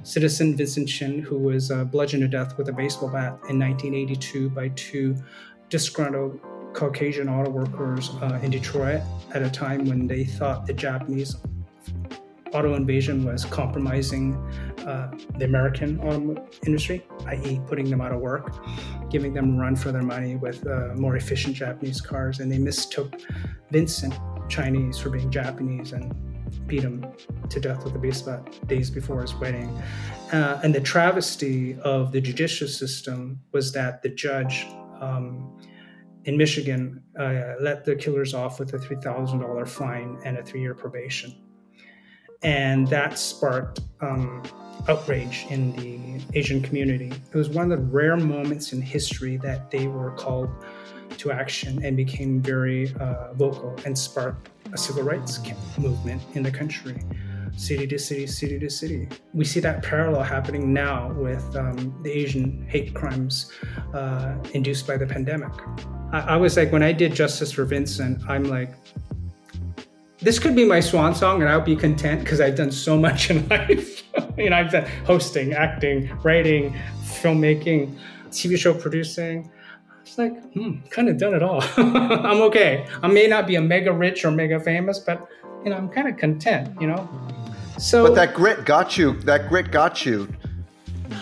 citizen, 0.03 0.55
Vincent 0.55 0.87
Chin, 0.87 1.19
who 1.19 1.37
was 1.37 1.71
uh, 1.71 1.83
bludgeoned 1.83 2.21
to 2.21 2.27
death 2.27 2.57
with 2.57 2.69
a 2.69 2.73
baseball 2.73 3.09
bat 3.09 3.39
in 3.49 3.59
1982 3.59 4.49
by 4.49 4.69
two 4.69 5.15
disgruntled 5.69 6.39
Caucasian 6.73 7.27
auto 7.27 7.49
workers 7.49 8.11
uh, 8.21 8.39
in 8.43 8.51
Detroit 8.51 9.01
at 9.33 9.41
a 9.41 9.49
time 9.49 9.85
when 9.85 10.07
they 10.07 10.23
thought 10.23 10.65
the 10.65 10.73
Japanese 10.73 11.35
auto 12.53 12.75
invasion 12.75 13.25
was 13.25 13.45
compromising 13.45 14.35
uh, 14.85 15.11
the 15.37 15.45
American 15.45 15.99
auto 15.99 16.47
industry, 16.65 17.05
i.e., 17.27 17.59
putting 17.67 17.89
them 17.89 18.01
out 18.01 18.11
of 18.11 18.19
work, 18.19 18.55
giving 19.09 19.33
them 19.33 19.57
a 19.57 19.61
run 19.61 19.75
for 19.75 19.91
their 19.91 20.01
money 20.01 20.35
with 20.35 20.65
uh, 20.67 20.93
more 20.95 21.17
efficient 21.17 21.55
Japanese 21.55 21.99
cars. 21.99 22.39
And 22.39 22.51
they 22.51 22.57
mistook 22.57 23.13
Vincent 23.71 24.13
Chinese 24.49 24.97
for 24.97 25.09
being 25.09 25.29
Japanese 25.29 25.91
and 25.91 26.13
beat 26.67 26.83
him 26.83 27.05
to 27.49 27.59
death 27.59 27.83
with 27.83 27.95
a 27.95 27.99
baseball 27.99 28.37
bat 28.37 28.67
days 28.67 28.89
before 28.89 29.21
his 29.21 29.33
wedding. 29.35 29.69
Uh, 30.31 30.59
and 30.63 30.75
the 30.75 30.81
travesty 30.81 31.77
of 31.81 32.11
the 32.11 32.19
judicial 32.19 32.67
system 32.67 33.39
was 33.53 33.71
that 33.71 34.01
the 34.01 34.09
judge 34.09 34.67
um, 34.99 35.57
in 36.25 36.37
Michigan 36.37 37.01
uh, 37.17 37.53
let 37.61 37.85
the 37.85 37.95
killers 37.95 38.33
off 38.33 38.59
with 38.59 38.73
a 38.73 38.77
$3,000 38.77 39.67
fine 39.67 40.19
and 40.25 40.37
a 40.37 40.43
three 40.43 40.61
year 40.61 40.75
probation. 40.75 41.33
And 42.43 42.87
that 42.89 43.17
sparked 43.17 43.79
um, 44.01 44.43
outrage 44.87 45.45
in 45.49 45.75
the 45.77 46.23
Asian 46.37 46.61
community. 46.61 47.11
It 47.11 47.35
was 47.35 47.49
one 47.49 47.71
of 47.71 47.79
the 47.79 47.85
rare 47.85 48.17
moments 48.17 48.73
in 48.73 48.81
history 48.81 49.37
that 49.37 49.71
they 49.71 49.87
were 49.87 50.11
called 50.11 50.49
to 51.19 51.31
action 51.31 51.83
and 51.83 51.97
became 51.97 52.41
very 52.41 52.93
uh, 52.99 53.33
vocal 53.33 53.75
and 53.85 53.97
sparked 53.97 54.49
a 54.73 54.77
civil 54.77 55.03
rights 55.03 55.39
movement 55.77 56.21
in 56.33 56.43
the 56.43 56.51
country, 56.51 56.99
city 57.55 57.87
to 57.87 57.97
city, 57.97 58.27
city 58.27 58.59
to 58.59 58.69
city. 58.69 59.07
We 59.33 59.45
see 59.45 59.59
that 59.61 59.83
parallel 59.83 60.23
happening 60.23 60.73
now 60.73 61.13
with 61.13 61.55
um, 61.55 61.99
the 62.03 62.11
Asian 62.11 62.65
hate 62.67 62.93
crimes 62.93 63.51
uh, 63.93 64.35
induced 64.53 64.85
by 64.85 64.97
the 64.97 65.07
pandemic. 65.07 65.51
I, 66.11 66.19
I 66.19 66.37
was 66.37 66.57
like, 66.57 66.71
when 66.71 66.83
I 66.83 66.91
did 66.91 67.13
Justice 67.13 67.51
for 67.51 67.65
Vincent, 67.65 68.21
I'm 68.27 68.45
like, 68.45 68.73
this 70.19 70.39
could 70.39 70.55
be 70.55 70.65
my 70.65 70.79
swan 70.79 71.13
song 71.13 71.41
and 71.41 71.49
I'll 71.49 71.61
be 71.61 71.75
content 71.75 72.21
because 72.21 72.41
I've 72.41 72.55
done 72.55 72.71
so 72.71 72.97
much 72.97 73.29
in 73.29 73.47
life. 73.49 74.03
you 74.37 74.49
know, 74.49 74.55
I've 74.55 74.71
done 74.71 74.85
hosting, 75.05 75.53
acting, 75.53 76.15
writing, 76.23 76.75
filmmaking, 77.03 77.97
TV 78.29 78.57
show 78.57 78.73
producing. 78.73 79.49
It's 80.07 80.17
like, 80.17 80.53
hmm, 80.53 80.77
kind 80.89 81.09
of 81.09 81.17
done 81.17 81.33
it 81.33 81.43
all. 81.43 81.61
I'm 81.77 82.41
okay. 82.43 82.87
I 83.03 83.07
may 83.07 83.27
not 83.27 83.45
be 83.45 83.55
a 83.55 83.61
mega 83.61 83.91
rich 83.91 84.23
or 84.23 84.31
mega 84.31 84.57
famous, 84.57 84.99
but 84.99 85.27
you 85.65 85.69
know, 85.69 85.75
I'm 85.75 85.89
kind 85.89 86.07
of 86.07 86.15
content, 86.15 86.79
you 86.79 86.87
know. 86.87 87.09
So 87.77 88.07
But 88.07 88.15
that 88.15 88.33
grit 88.33 88.65
got 88.65 88.97
you 88.97 89.19
that 89.21 89.49
grit 89.49 89.69
got 89.69 90.05
you 90.05 90.27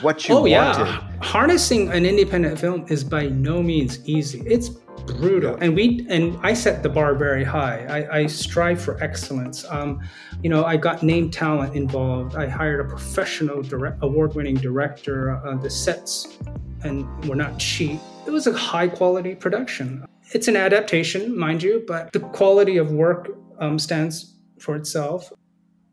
what 0.02 0.30
you 0.30 0.36
oh, 0.36 0.42
wanted. 0.42 0.52
yeah. 0.52 1.08
Harnessing 1.22 1.90
an 1.92 2.06
independent 2.06 2.60
film 2.60 2.86
is 2.88 3.04
by 3.04 3.28
no 3.28 3.64
means 3.64 4.08
easy. 4.08 4.44
It's 4.46 4.70
brutal. 5.06 5.56
And 5.62 5.76
we 5.76 6.06
and 6.10 6.38
i 6.44 6.54
set 6.54 6.84
the 6.84 6.90
bar 6.90 7.16
very 7.16 7.44
high. 7.44 7.86
I, 7.86 8.20
I 8.20 8.28
strive 8.28 8.82
for 8.82 9.02
excellence. 9.04 9.66
Um, 9.70 10.02
you 10.42 10.50
know 10.50 10.66
i 10.66 10.78
got 10.78 11.04
name 11.04 11.30
talent 11.30 11.76
involved. 11.76 12.36
I 12.36 12.48
hired 12.48 12.86
a 12.86 12.90
professional 12.90 13.62
direct, 13.62 13.98
award-winning 14.02 14.56
director. 14.56 15.36
Uh, 15.46 15.56
the 15.56 15.70
sets 15.70 16.38
and 16.84 17.06
were 17.28 17.36
not 17.36 17.58
cheap. 17.60 18.00
It 18.28 18.32
was 18.32 18.48
a 18.48 18.54
high 18.54 18.88
quality 18.88 19.36
production. 19.36 20.06
It's 20.34 20.48
an 20.48 20.56
adaptation, 20.56 21.38
mind 21.38 21.62
you, 21.64 21.84
but 21.88 22.12
the 22.12 22.20
quality 22.20 22.78
of 22.78 22.92
work 22.92 23.30
um, 23.60 23.78
stands 23.78 24.36
for 24.60 24.76
itself. 24.76 25.32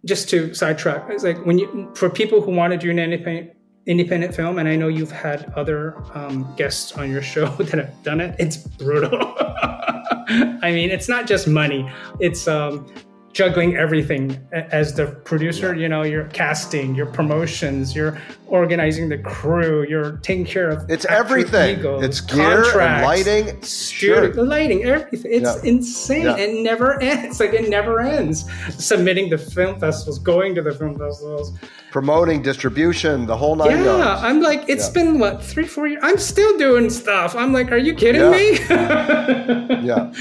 Just 0.05 0.28
to 0.30 0.53
sidetrack, 0.53 1.05
it's 1.11 1.22
like 1.22 1.44
when 1.46 1.59
you 1.59 1.92
for 1.94 2.11
people 2.11 2.40
who 2.40 2.50
want 2.50 2.72
to 2.72 2.78
do 2.78 2.90
an 2.90 2.98
independent 2.98 3.53
independent 3.87 4.35
film, 4.35 4.59
and 4.59 4.68
I 4.68 4.76
know 4.76 4.89
you've 4.89 5.11
had 5.11 5.53
other 5.57 5.97
um, 6.14 6.53
guests 6.57 6.93
on 6.93 7.11
your 7.11 7.22
show 7.22 7.47
that 7.59 7.78
have 7.78 8.03
done 8.03 8.20
it. 8.20 8.37
It's 8.39 8.57
brutal. 8.57 9.35
I 9.39 10.70
mean, 10.72 10.91
it's 10.91 11.09
not 11.09 11.26
just 11.26 11.49
money; 11.49 11.91
it's 12.20 12.47
um, 12.49 12.87
juggling 13.33 13.76
everything 13.76 14.39
as 14.53 14.95
the 14.95 15.07
producer 15.24 15.74
yeah. 15.74 15.83
you 15.83 15.89
know 15.89 16.03
you're 16.03 16.26
casting 16.26 16.95
your 16.95 17.07
promotions 17.07 17.95
you're 17.95 18.20
organizing 18.47 19.09
the 19.09 19.16
crew 19.18 19.87
you're 19.89 20.18
taking 20.18 20.45
care 20.45 20.68
of 20.68 20.89
it's 20.91 21.07
everything. 21.07 21.78
egos, 21.78 22.05
it's 22.05 22.20
gear 22.20 22.78
and 22.78 23.03
lighting 23.03 23.62
sure. 23.62 24.35
lighting 24.35 24.85
everything. 24.85 25.33
It's 25.33 25.64
yeah. 25.64 25.70
insane. 25.70 26.24
Yeah. 26.24 26.37
it 26.37 26.62
never 26.62 27.01
ends. 27.01 27.41
Like 27.41 27.55
it 27.55 27.68
never 27.68 28.01
ends. 28.01 28.45
Submitting 28.76 29.30
to 29.30 29.39
film 29.39 29.80
festivals 29.80 30.18
going 30.18 30.55
to 30.55 30.62
the 30.62 30.72
film 30.72 30.99
festivals. 30.99 31.53
Promoting 31.91 32.43
distribution 32.43 33.26
the 33.26 33.37
whole 33.37 33.57
nine 33.57 33.70
yeah 33.70 33.85
yards. 33.85 34.22
i'm 34.22 34.41
like 34.41 34.64
it's 34.68 34.89
been 34.89 35.18
what 35.18 35.43
three 35.43 35.66
four 35.66 35.87
years 35.87 36.03
i'm 36.03 36.18
still 36.18 36.57
doing 36.59 36.91
stuff. 36.91 37.35
I'm 37.35 37.53
like 37.53 37.70
are 37.72 37.78
you 37.78 37.95
kidding 37.95 38.30
me? 38.30 38.59
Yeah. 39.83 40.12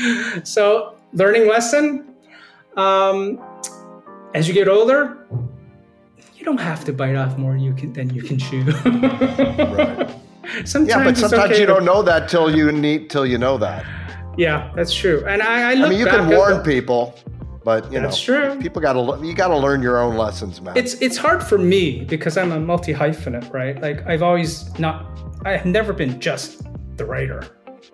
So 0.44 0.96
learning 1.14 1.48
lesson 1.48 2.12
um, 2.78 3.40
as 4.34 4.48
you 4.48 4.54
get 4.54 4.68
older, 4.68 5.28
you 6.36 6.46
don't 6.46 6.60
have 6.60 6.84
to 6.86 6.94
bite 6.94 7.16
off 7.16 7.38
more 7.38 7.56
you 7.56 7.74
can 7.74 7.94
than 7.94 8.14
you 8.14 8.24
can 8.24 8.38
chew. 8.38 8.64
right. 8.86 10.18
Sometimes 10.66 10.90
yeah, 10.90 11.04
but 11.04 11.18
sometimes 11.18 11.52
okay 11.52 11.60
you 11.60 11.66
don't 11.66 11.86
know 11.86 12.02
that 12.02 12.28
till 12.28 12.54
you 12.54 12.72
need 12.72 13.10
till 13.10 13.26
you 13.26 13.38
know 13.38 13.58
that. 13.58 13.86
Yeah, 14.38 14.72
that's 14.76 14.94
true. 14.94 15.24
And 15.28 15.42
I, 15.42 15.70
I, 15.70 15.72
I 15.72 15.90
mean, 15.90 16.00
you 16.00 16.06
can 16.06 16.30
warn 16.30 16.58
the, 16.58 16.64
people, 16.64 17.16
but 17.64 17.92
you 17.92 18.00
that's 18.00 18.28
know, 18.28 18.50
true. 18.52 18.62
People 18.62 18.82
got 18.82 18.94
to 18.94 19.26
you 19.26 19.36
got 19.36 19.50
to 19.50 19.58
learn 19.58 19.82
your 19.82 20.00
own 20.00 20.18
lessons, 20.18 20.62
man. 20.62 20.76
It's 20.76 20.96
it's 20.96 21.18
hard 21.18 21.44
for 21.44 21.58
me 21.58 22.06
because 22.06 22.38
I'm 22.38 22.52
a 22.52 22.60
multi 22.60 22.94
hyphenate, 22.94 23.52
right? 23.54 23.80
Like 23.82 24.06
I've 24.08 24.24
always 24.24 24.78
not, 24.80 25.06
I've 25.46 25.66
never 25.66 25.94
been 25.94 26.20
just 26.20 26.64
the 26.98 27.06
writer. 27.06 27.44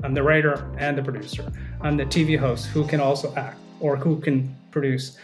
I'm 0.03 0.13
the 0.13 0.23
writer 0.23 0.71
and 0.77 0.97
the 0.97 1.03
producer. 1.03 1.51
I'm 1.81 1.97
the 1.97 2.05
TV 2.05 2.37
host 2.37 2.67
who 2.67 2.85
can 2.87 2.99
also 2.99 3.33
act 3.35 3.59
or 3.79 3.97
who 3.97 4.19
can 4.19 4.55
produce. 4.79 5.17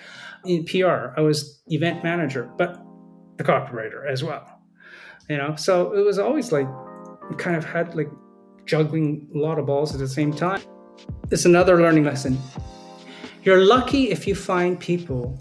In 0.46 0.66
PR, 0.66 1.14
I 1.16 1.22
was 1.22 1.62
event 1.68 2.04
manager, 2.04 2.50
but 2.58 2.84
the 3.38 3.44
copywriter 3.44 4.10
as 4.10 4.24
well. 4.24 4.46
You 5.30 5.38
know, 5.38 5.56
so 5.56 5.94
it 5.94 6.02
was 6.02 6.20
always 6.20 6.52
like 6.52 6.68
kind 7.38 7.56
of 7.56 7.64
had 7.64 7.96
like 7.96 8.10
juggling 8.66 9.30
a 9.36 9.38
lot 9.38 9.58
of 9.60 9.66
balls 9.66 9.94
at 9.94 10.00
the 10.00 10.08
same 10.08 10.34
time. 10.34 10.62
It's 11.32 11.46
another 11.46 11.82
learning 11.82 12.04
lesson. 12.04 12.38
You're 13.44 13.64
lucky 13.64 14.10
if 14.10 14.28
you 14.28 14.36
find 14.36 14.80
people 14.80 15.40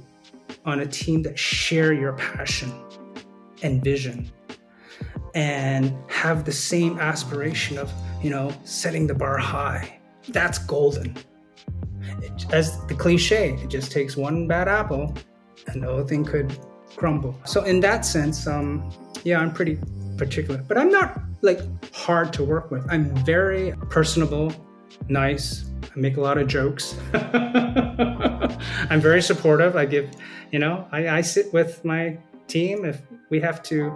on 0.64 0.80
a 0.80 0.86
team 0.86 1.22
that 1.22 1.38
share 1.38 1.92
your 1.92 2.12
passion 2.14 2.72
and 3.62 3.82
vision 3.82 4.30
and 5.34 5.94
have 6.08 6.44
the 6.44 6.52
same 6.52 6.98
aspiration 6.98 7.78
of, 7.78 7.90
you 8.22 8.30
know, 8.30 8.52
setting 8.64 9.06
the 9.06 9.14
bar 9.14 9.38
high. 9.38 9.98
That's 10.28 10.58
golden. 10.58 11.16
It, 12.22 12.52
as 12.52 12.84
the 12.86 12.94
cliche, 12.94 13.54
it 13.62 13.68
just 13.68 13.92
takes 13.92 14.16
one 14.16 14.46
bad 14.46 14.68
apple 14.68 15.14
and 15.68 15.82
the 15.82 15.86
whole 15.86 16.04
thing 16.04 16.24
could 16.24 16.56
crumble. 16.96 17.38
So 17.44 17.64
in 17.64 17.80
that 17.80 18.04
sense, 18.04 18.46
um, 18.46 18.90
yeah, 19.24 19.40
I'm 19.40 19.52
pretty 19.52 19.78
particular, 20.16 20.62
but 20.66 20.78
I'm 20.78 20.90
not 20.90 21.20
like 21.42 21.60
hard 21.94 22.32
to 22.34 22.44
work 22.44 22.70
with. 22.70 22.86
I'm 22.90 23.14
very 23.24 23.74
personable, 23.90 24.52
nice. 25.08 25.70
I 25.84 25.98
make 25.98 26.16
a 26.16 26.20
lot 26.20 26.38
of 26.38 26.46
jokes. 26.46 26.96
I'm 27.14 29.00
very 29.00 29.22
supportive. 29.22 29.76
I 29.76 29.86
give, 29.86 30.10
you 30.50 30.58
know, 30.58 30.86
I, 30.92 31.08
I 31.08 31.20
sit 31.20 31.52
with 31.52 31.84
my 31.84 32.18
team 32.46 32.84
if 32.84 33.02
we 33.30 33.40
have 33.40 33.62
to 33.64 33.92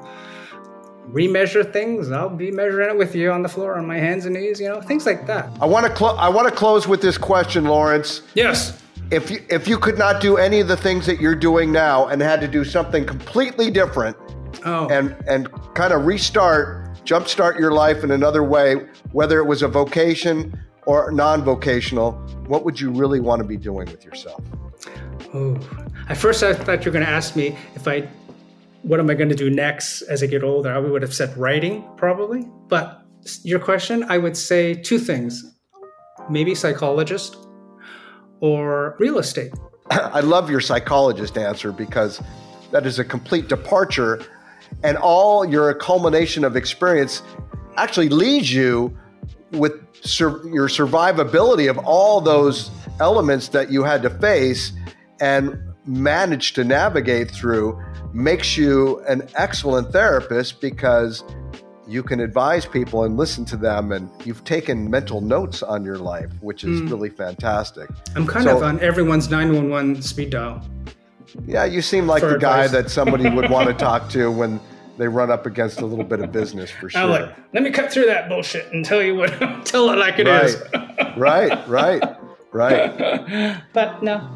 remeasure 1.12 1.70
things. 1.72 2.11
I'll 2.11 2.28
be 2.28 2.50
measuring 2.50 2.90
it 2.90 2.96
with 2.96 3.14
you 3.14 3.30
on 3.30 3.42
the 3.42 3.48
floor 3.48 3.76
on 3.76 3.86
my 3.86 3.98
hands 3.98 4.26
and 4.26 4.34
knees, 4.34 4.61
you 4.61 4.68
know, 4.68 4.80
things 4.80 5.07
like 5.07 5.26
that. 5.26 5.50
I 5.61 5.66
want 5.66 5.94
to 5.96 6.04
I 6.04 6.28
want 6.28 6.48
to 6.48 6.54
close 6.54 6.86
with 6.88 7.00
this 7.00 7.16
question, 7.18 7.64
Lawrence. 7.64 8.22
Yes. 8.34 8.82
If 9.12 9.30
you, 9.30 9.40
if 9.48 9.68
you 9.68 9.78
could 9.78 9.98
not 9.98 10.20
do 10.20 10.36
any 10.36 10.59
of 10.59 10.66
the 10.66 10.76
things 10.76 11.07
that 11.07 11.20
you're 11.20 11.36
doing 11.36 11.70
now 11.70 12.09
and 12.09 12.20
had 12.20 12.40
to 12.40 12.48
do 12.48 12.64
something 12.64 13.07
completely 13.07 13.70
different 13.70 14.16
Oh. 14.64 14.88
and 14.88 15.14
and 15.28 15.48
kind 15.74 15.92
of 15.92 16.07
restart, 16.07 16.88
jumpstart 17.04 17.59
your 17.59 17.70
life 17.72 18.02
in 18.02 18.11
another 18.11 18.42
way, 18.42 18.86
whether 19.12 19.38
it 19.38 19.44
was 19.44 19.62
a 19.62 19.68
vocation 19.68 20.59
or 20.86 21.11
non-vocational, 21.12 22.12
what 22.46 22.64
would 22.64 22.80
you 22.80 22.90
really 22.90 23.20
want 23.20 23.40
to 23.40 23.44
be 23.46 23.57
doing 23.57 23.86
with 23.90 24.04
yourself? 24.04 24.42
Oh, 25.34 25.57
at 26.09 26.16
first 26.16 26.42
I 26.42 26.52
thought 26.54 26.84
you 26.84 26.90
were 26.90 26.94
going 26.98 27.04
to 27.04 27.11
ask 27.11 27.36
me 27.36 27.57
if 27.74 27.86
I, 27.86 28.09
what 28.87 29.01
am 29.01 29.11
I 29.11 29.14
going 29.14 29.28
to 29.30 29.34
do 29.34 29.51
next 29.51 30.03
as 30.03 30.22
I 30.22 30.26
get 30.26 30.45
older? 30.45 30.72
I 30.72 30.78
would 30.78 31.03
have 31.03 31.12
said 31.12 31.37
writing 31.37 31.84
probably. 31.97 32.47
But 32.68 33.03
your 33.43 33.59
question, 33.59 34.05
I 34.05 34.16
would 34.16 34.37
say 34.37 34.74
two 34.74 34.99
things: 34.99 35.45
maybe 36.30 36.55
psychologist 36.55 37.37
or 38.41 38.97
real 39.01 39.18
estate. 39.18 39.53
I 39.91 40.20
love 40.20 40.49
your 40.49 40.61
psychologist 40.61 41.37
answer 41.37 41.72
because 41.72 42.22
that 42.70 42.87
is 42.87 43.01
a 43.01 43.05
complete 43.05 43.49
departure, 43.49 44.24
and 44.84 44.97
all 44.99 45.45
your 45.45 45.74
culmination 45.74 46.45
of 46.45 46.55
experience 46.55 47.22
actually 47.76 48.09
leads 48.09 48.55
you 48.55 48.97
with 49.51 49.72
sur- 50.05 50.47
your 50.47 50.68
survivability 50.68 51.68
of 51.68 51.76
all 51.78 52.20
those 52.20 52.70
elements 53.01 53.49
that 53.49 53.70
you 53.70 53.82
had 53.82 54.01
to 54.03 54.11
face 54.11 54.72
and 55.20 55.59
manage 55.87 56.53
to 56.55 56.64
navigate 56.64 57.30
through 57.30 57.80
makes 58.12 58.57
you 58.57 59.01
an 59.09 59.28
excellent 59.37 59.93
therapist 59.93 60.61
because 60.61 61.22
you 61.87 62.03
can 62.03 62.18
advise 62.18 62.66
people 62.66 63.05
and 63.05 63.16
listen 63.16 63.45
to 63.45 63.57
them 63.57 63.93
and 63.93 64.11
you've 64.24 64.43
taken 64.45 64.91
mental 64.91 65.20
notes 65.20 65.62
on 65.62 65.84
your 65.84 65.99
life 65.99 66.30
which 66.41 66.64
is 66.64 66.80
hmm. 66.80 66.89
really 66.89 67.11
fantastic. 67.11 67.89
I'm 68.14 68.26
kind 68.26 68.45
So- 68.45 68.57
of 68.57 68.62
on 68.62 68.80
everyone's 68.80 69.30
911 69.30 70.03
speed 70.03 70.30
dial. 70.30 70.62
yeah 71.47 71.64
you 71.64 71.82
seem 71.82 72.07
like 72.07 72.22
the 72.22 72.39
guy 72.39 72.66
that 72.68 72.91
somebody 72.91 73.28
would 73.28 73.51
want 73.51 73.68
to 73.68 73.74
talk 73.84 74.09
to 74.11 74.30
when 74.30 74.61
they 74.99 75.07
run 75.07 75.30
up 75.30 75.45
against 75.45 75.82
a 75.82 75.87
little 75.87 76.05
bit 76.05 76.20
of 76.20 76.32
business 76.32 76.70
for 76.70 76.89
sure 76.89 77.03
I'm 77.03 77.11
like, 77.11 77.37
let 77.53 77.62
me 77.62 77.70
cut 77.70 77.93
through 77.93 78.07
that 78.07 78.28
bullshit 78.28 78.72
and 78.72 78.84
tell 78.84 79.03
you 79.03 79.14
what, 79.14 79.30
tell 79.64 79.91
it 79.91 79.97
like 79.99 80.18
it 80.18 80.26
is. 80.26 80.61
right 81.16 81.68
right 81.68 82.03
right. 82.57 83.61
But 83.72 84.03
no, 84.03 84.28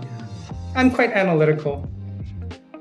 I'm 0.75 0.91
quite 0.91 1.13
analytical. 1.13 1.89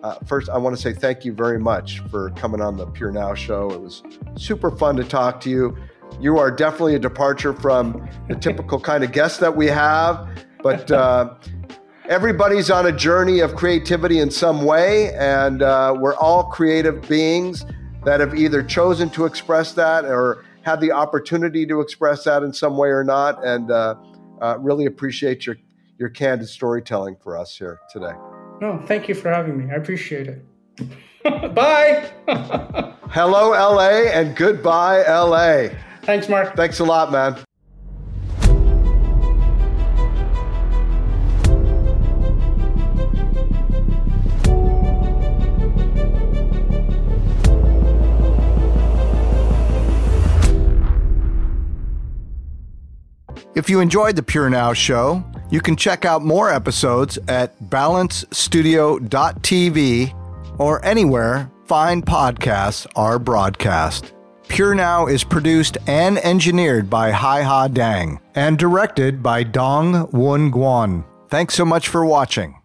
Uh, 0.04 0.16
first, 0.26 0.50
I 0.50 0.58
want 0.58 0.76
to 0.76 0.82
say 0.82 0.94
thank 0.94 1.26
you 1.26 1.34
very 1.34 1.60
much 1.60 2.00
for 2.12 2.30
coming 2.32 2.62
on 2.62 2.78
the 2.78 2.86
Pure 2.86 3.12
Now 3.12 3.34
show. 3.34 3.70
It 3.72 3.82
was 3.82 4.04
super 4.38 4.72
fun 4.72 4.96
to 4.98 5.04
talk 5.04 5.42
to 5.42 5.50
you. 5.50 5.76
You 6.22 6.38
are 6.38 6.52
definitely 6.52 6.96
a 6.96 7.00
departure 7.00 7.54
from 7.54 8.08
the 8.28 8.36
typical 8.36 8.80
kind 8.80 9.04
of 9.04 9.12
guests 9.12 9.40
that 9.40 9.56
we 9.56 9.68
have, 9.68 10.28
but 10.62 10.90
uh, 10.92 11.34
everybody's 12.10 12.70
on 12.70 12.86
a 12.86 12.92
journey 12.92 13.40
of 13.40 13.56
creativity 13.56 14.20
in 14.20 14.32
some 14.32 14.64
way, 14.64 15.14
and 15.16 15.62
uh, 15.62 15.96
we're 15.98 16.16
all 16.16 16.46
creative 16.46 17.02
beings 17.10 17.66
that 18.06 18.20
have 18.20 18.36
either 18.36 18.64
chosen 18.64 19.10
to 19.10 19.26
express 19.26 19.74
that 19.74 20.06
or 20.06 20.46
had 20.62 20.80
the 20.80 20.92
opportunity 20.92 21.66
to 21.66 21.82
express 21.82 22.24
that 22.24 22.44
in 22.44 22.54
some 22.54 22.78
way 22.78 22.90
or 22.90 23.04
not. 23.04 23.44
And 23.46 23.72
uh, 23.72 23.96
uh, 24.42 24.58
really 24.60 24.86
appreciate 24.86 25.46
your 25.46 25.58
your 26.00 26.10
candid 26.10 26.48
storytelling 26.48 27.18
for 27.18 27.38
us 27.38 27.56
here 27.56 27.80
today. 27.92 28.14
No, 28.62 28.82
thank 28.88 29.10
you 29.10 29.16
for 29.16 29.30
having 29.30 29.58
me. 29.58 29.72
I 29.72 29.76
appreciate 29.76 30.28
it. 30.28 30.46
Bye. 31.54 32.10
Hello, 33.10 33.52
LA, 33.52 34.10
and 34.12 34.36
goodbye, 34.36 35.04
LA. 35.04 35.70
Thanks, 36.04 36.30
Mark. 36.30 36.56
Thanks 36.56 36.80
a 36.80 36.86
lot, 36.86 37.12
man. 37.12 37.38
If 53.56 53.70
you 53.70 53.82
enjoyed 53.82 54.16
the 54.16 54.24
Pure 54.24 54.52
Now 54.52 54.72
show, 54.72 55.24
you 55.50 55.62
can 55.62 55.76
check 55.76 56.06
out 56.06 56.24
more 56.24 56.52
episodes 56.52 57.18
at 57.28 57.60
balancestudio.tv 57.60 60.60
or 60.60 60.86
anywhere 60.86 61.52
fine 61.66 62.02
podcasts 62.02 62.88
are 62.96 63.20
broadcast. 63.20 64.14
Pure 64.48 64.76
Now 64.76 65.08
is 65.08 65.24
produced 65.24 65.78
and 65.88 66.18
engineered 66.20 66.90
by 66.90 67.12
Hai 67.12 67.44
Ha 67.44 67.68
Dang 67.68 68.20
and 68.34 68.58
directed 68.58 69.22
by 69.22 69.44
Dong 69.44 70.10
Won 70.12 70.52
Guan. 70.52 71.06
Thanks 71.30 71.54
so 71.54 71.66
much 71.66 71.88
for 71.88 72.04
watching. 72.04 72.59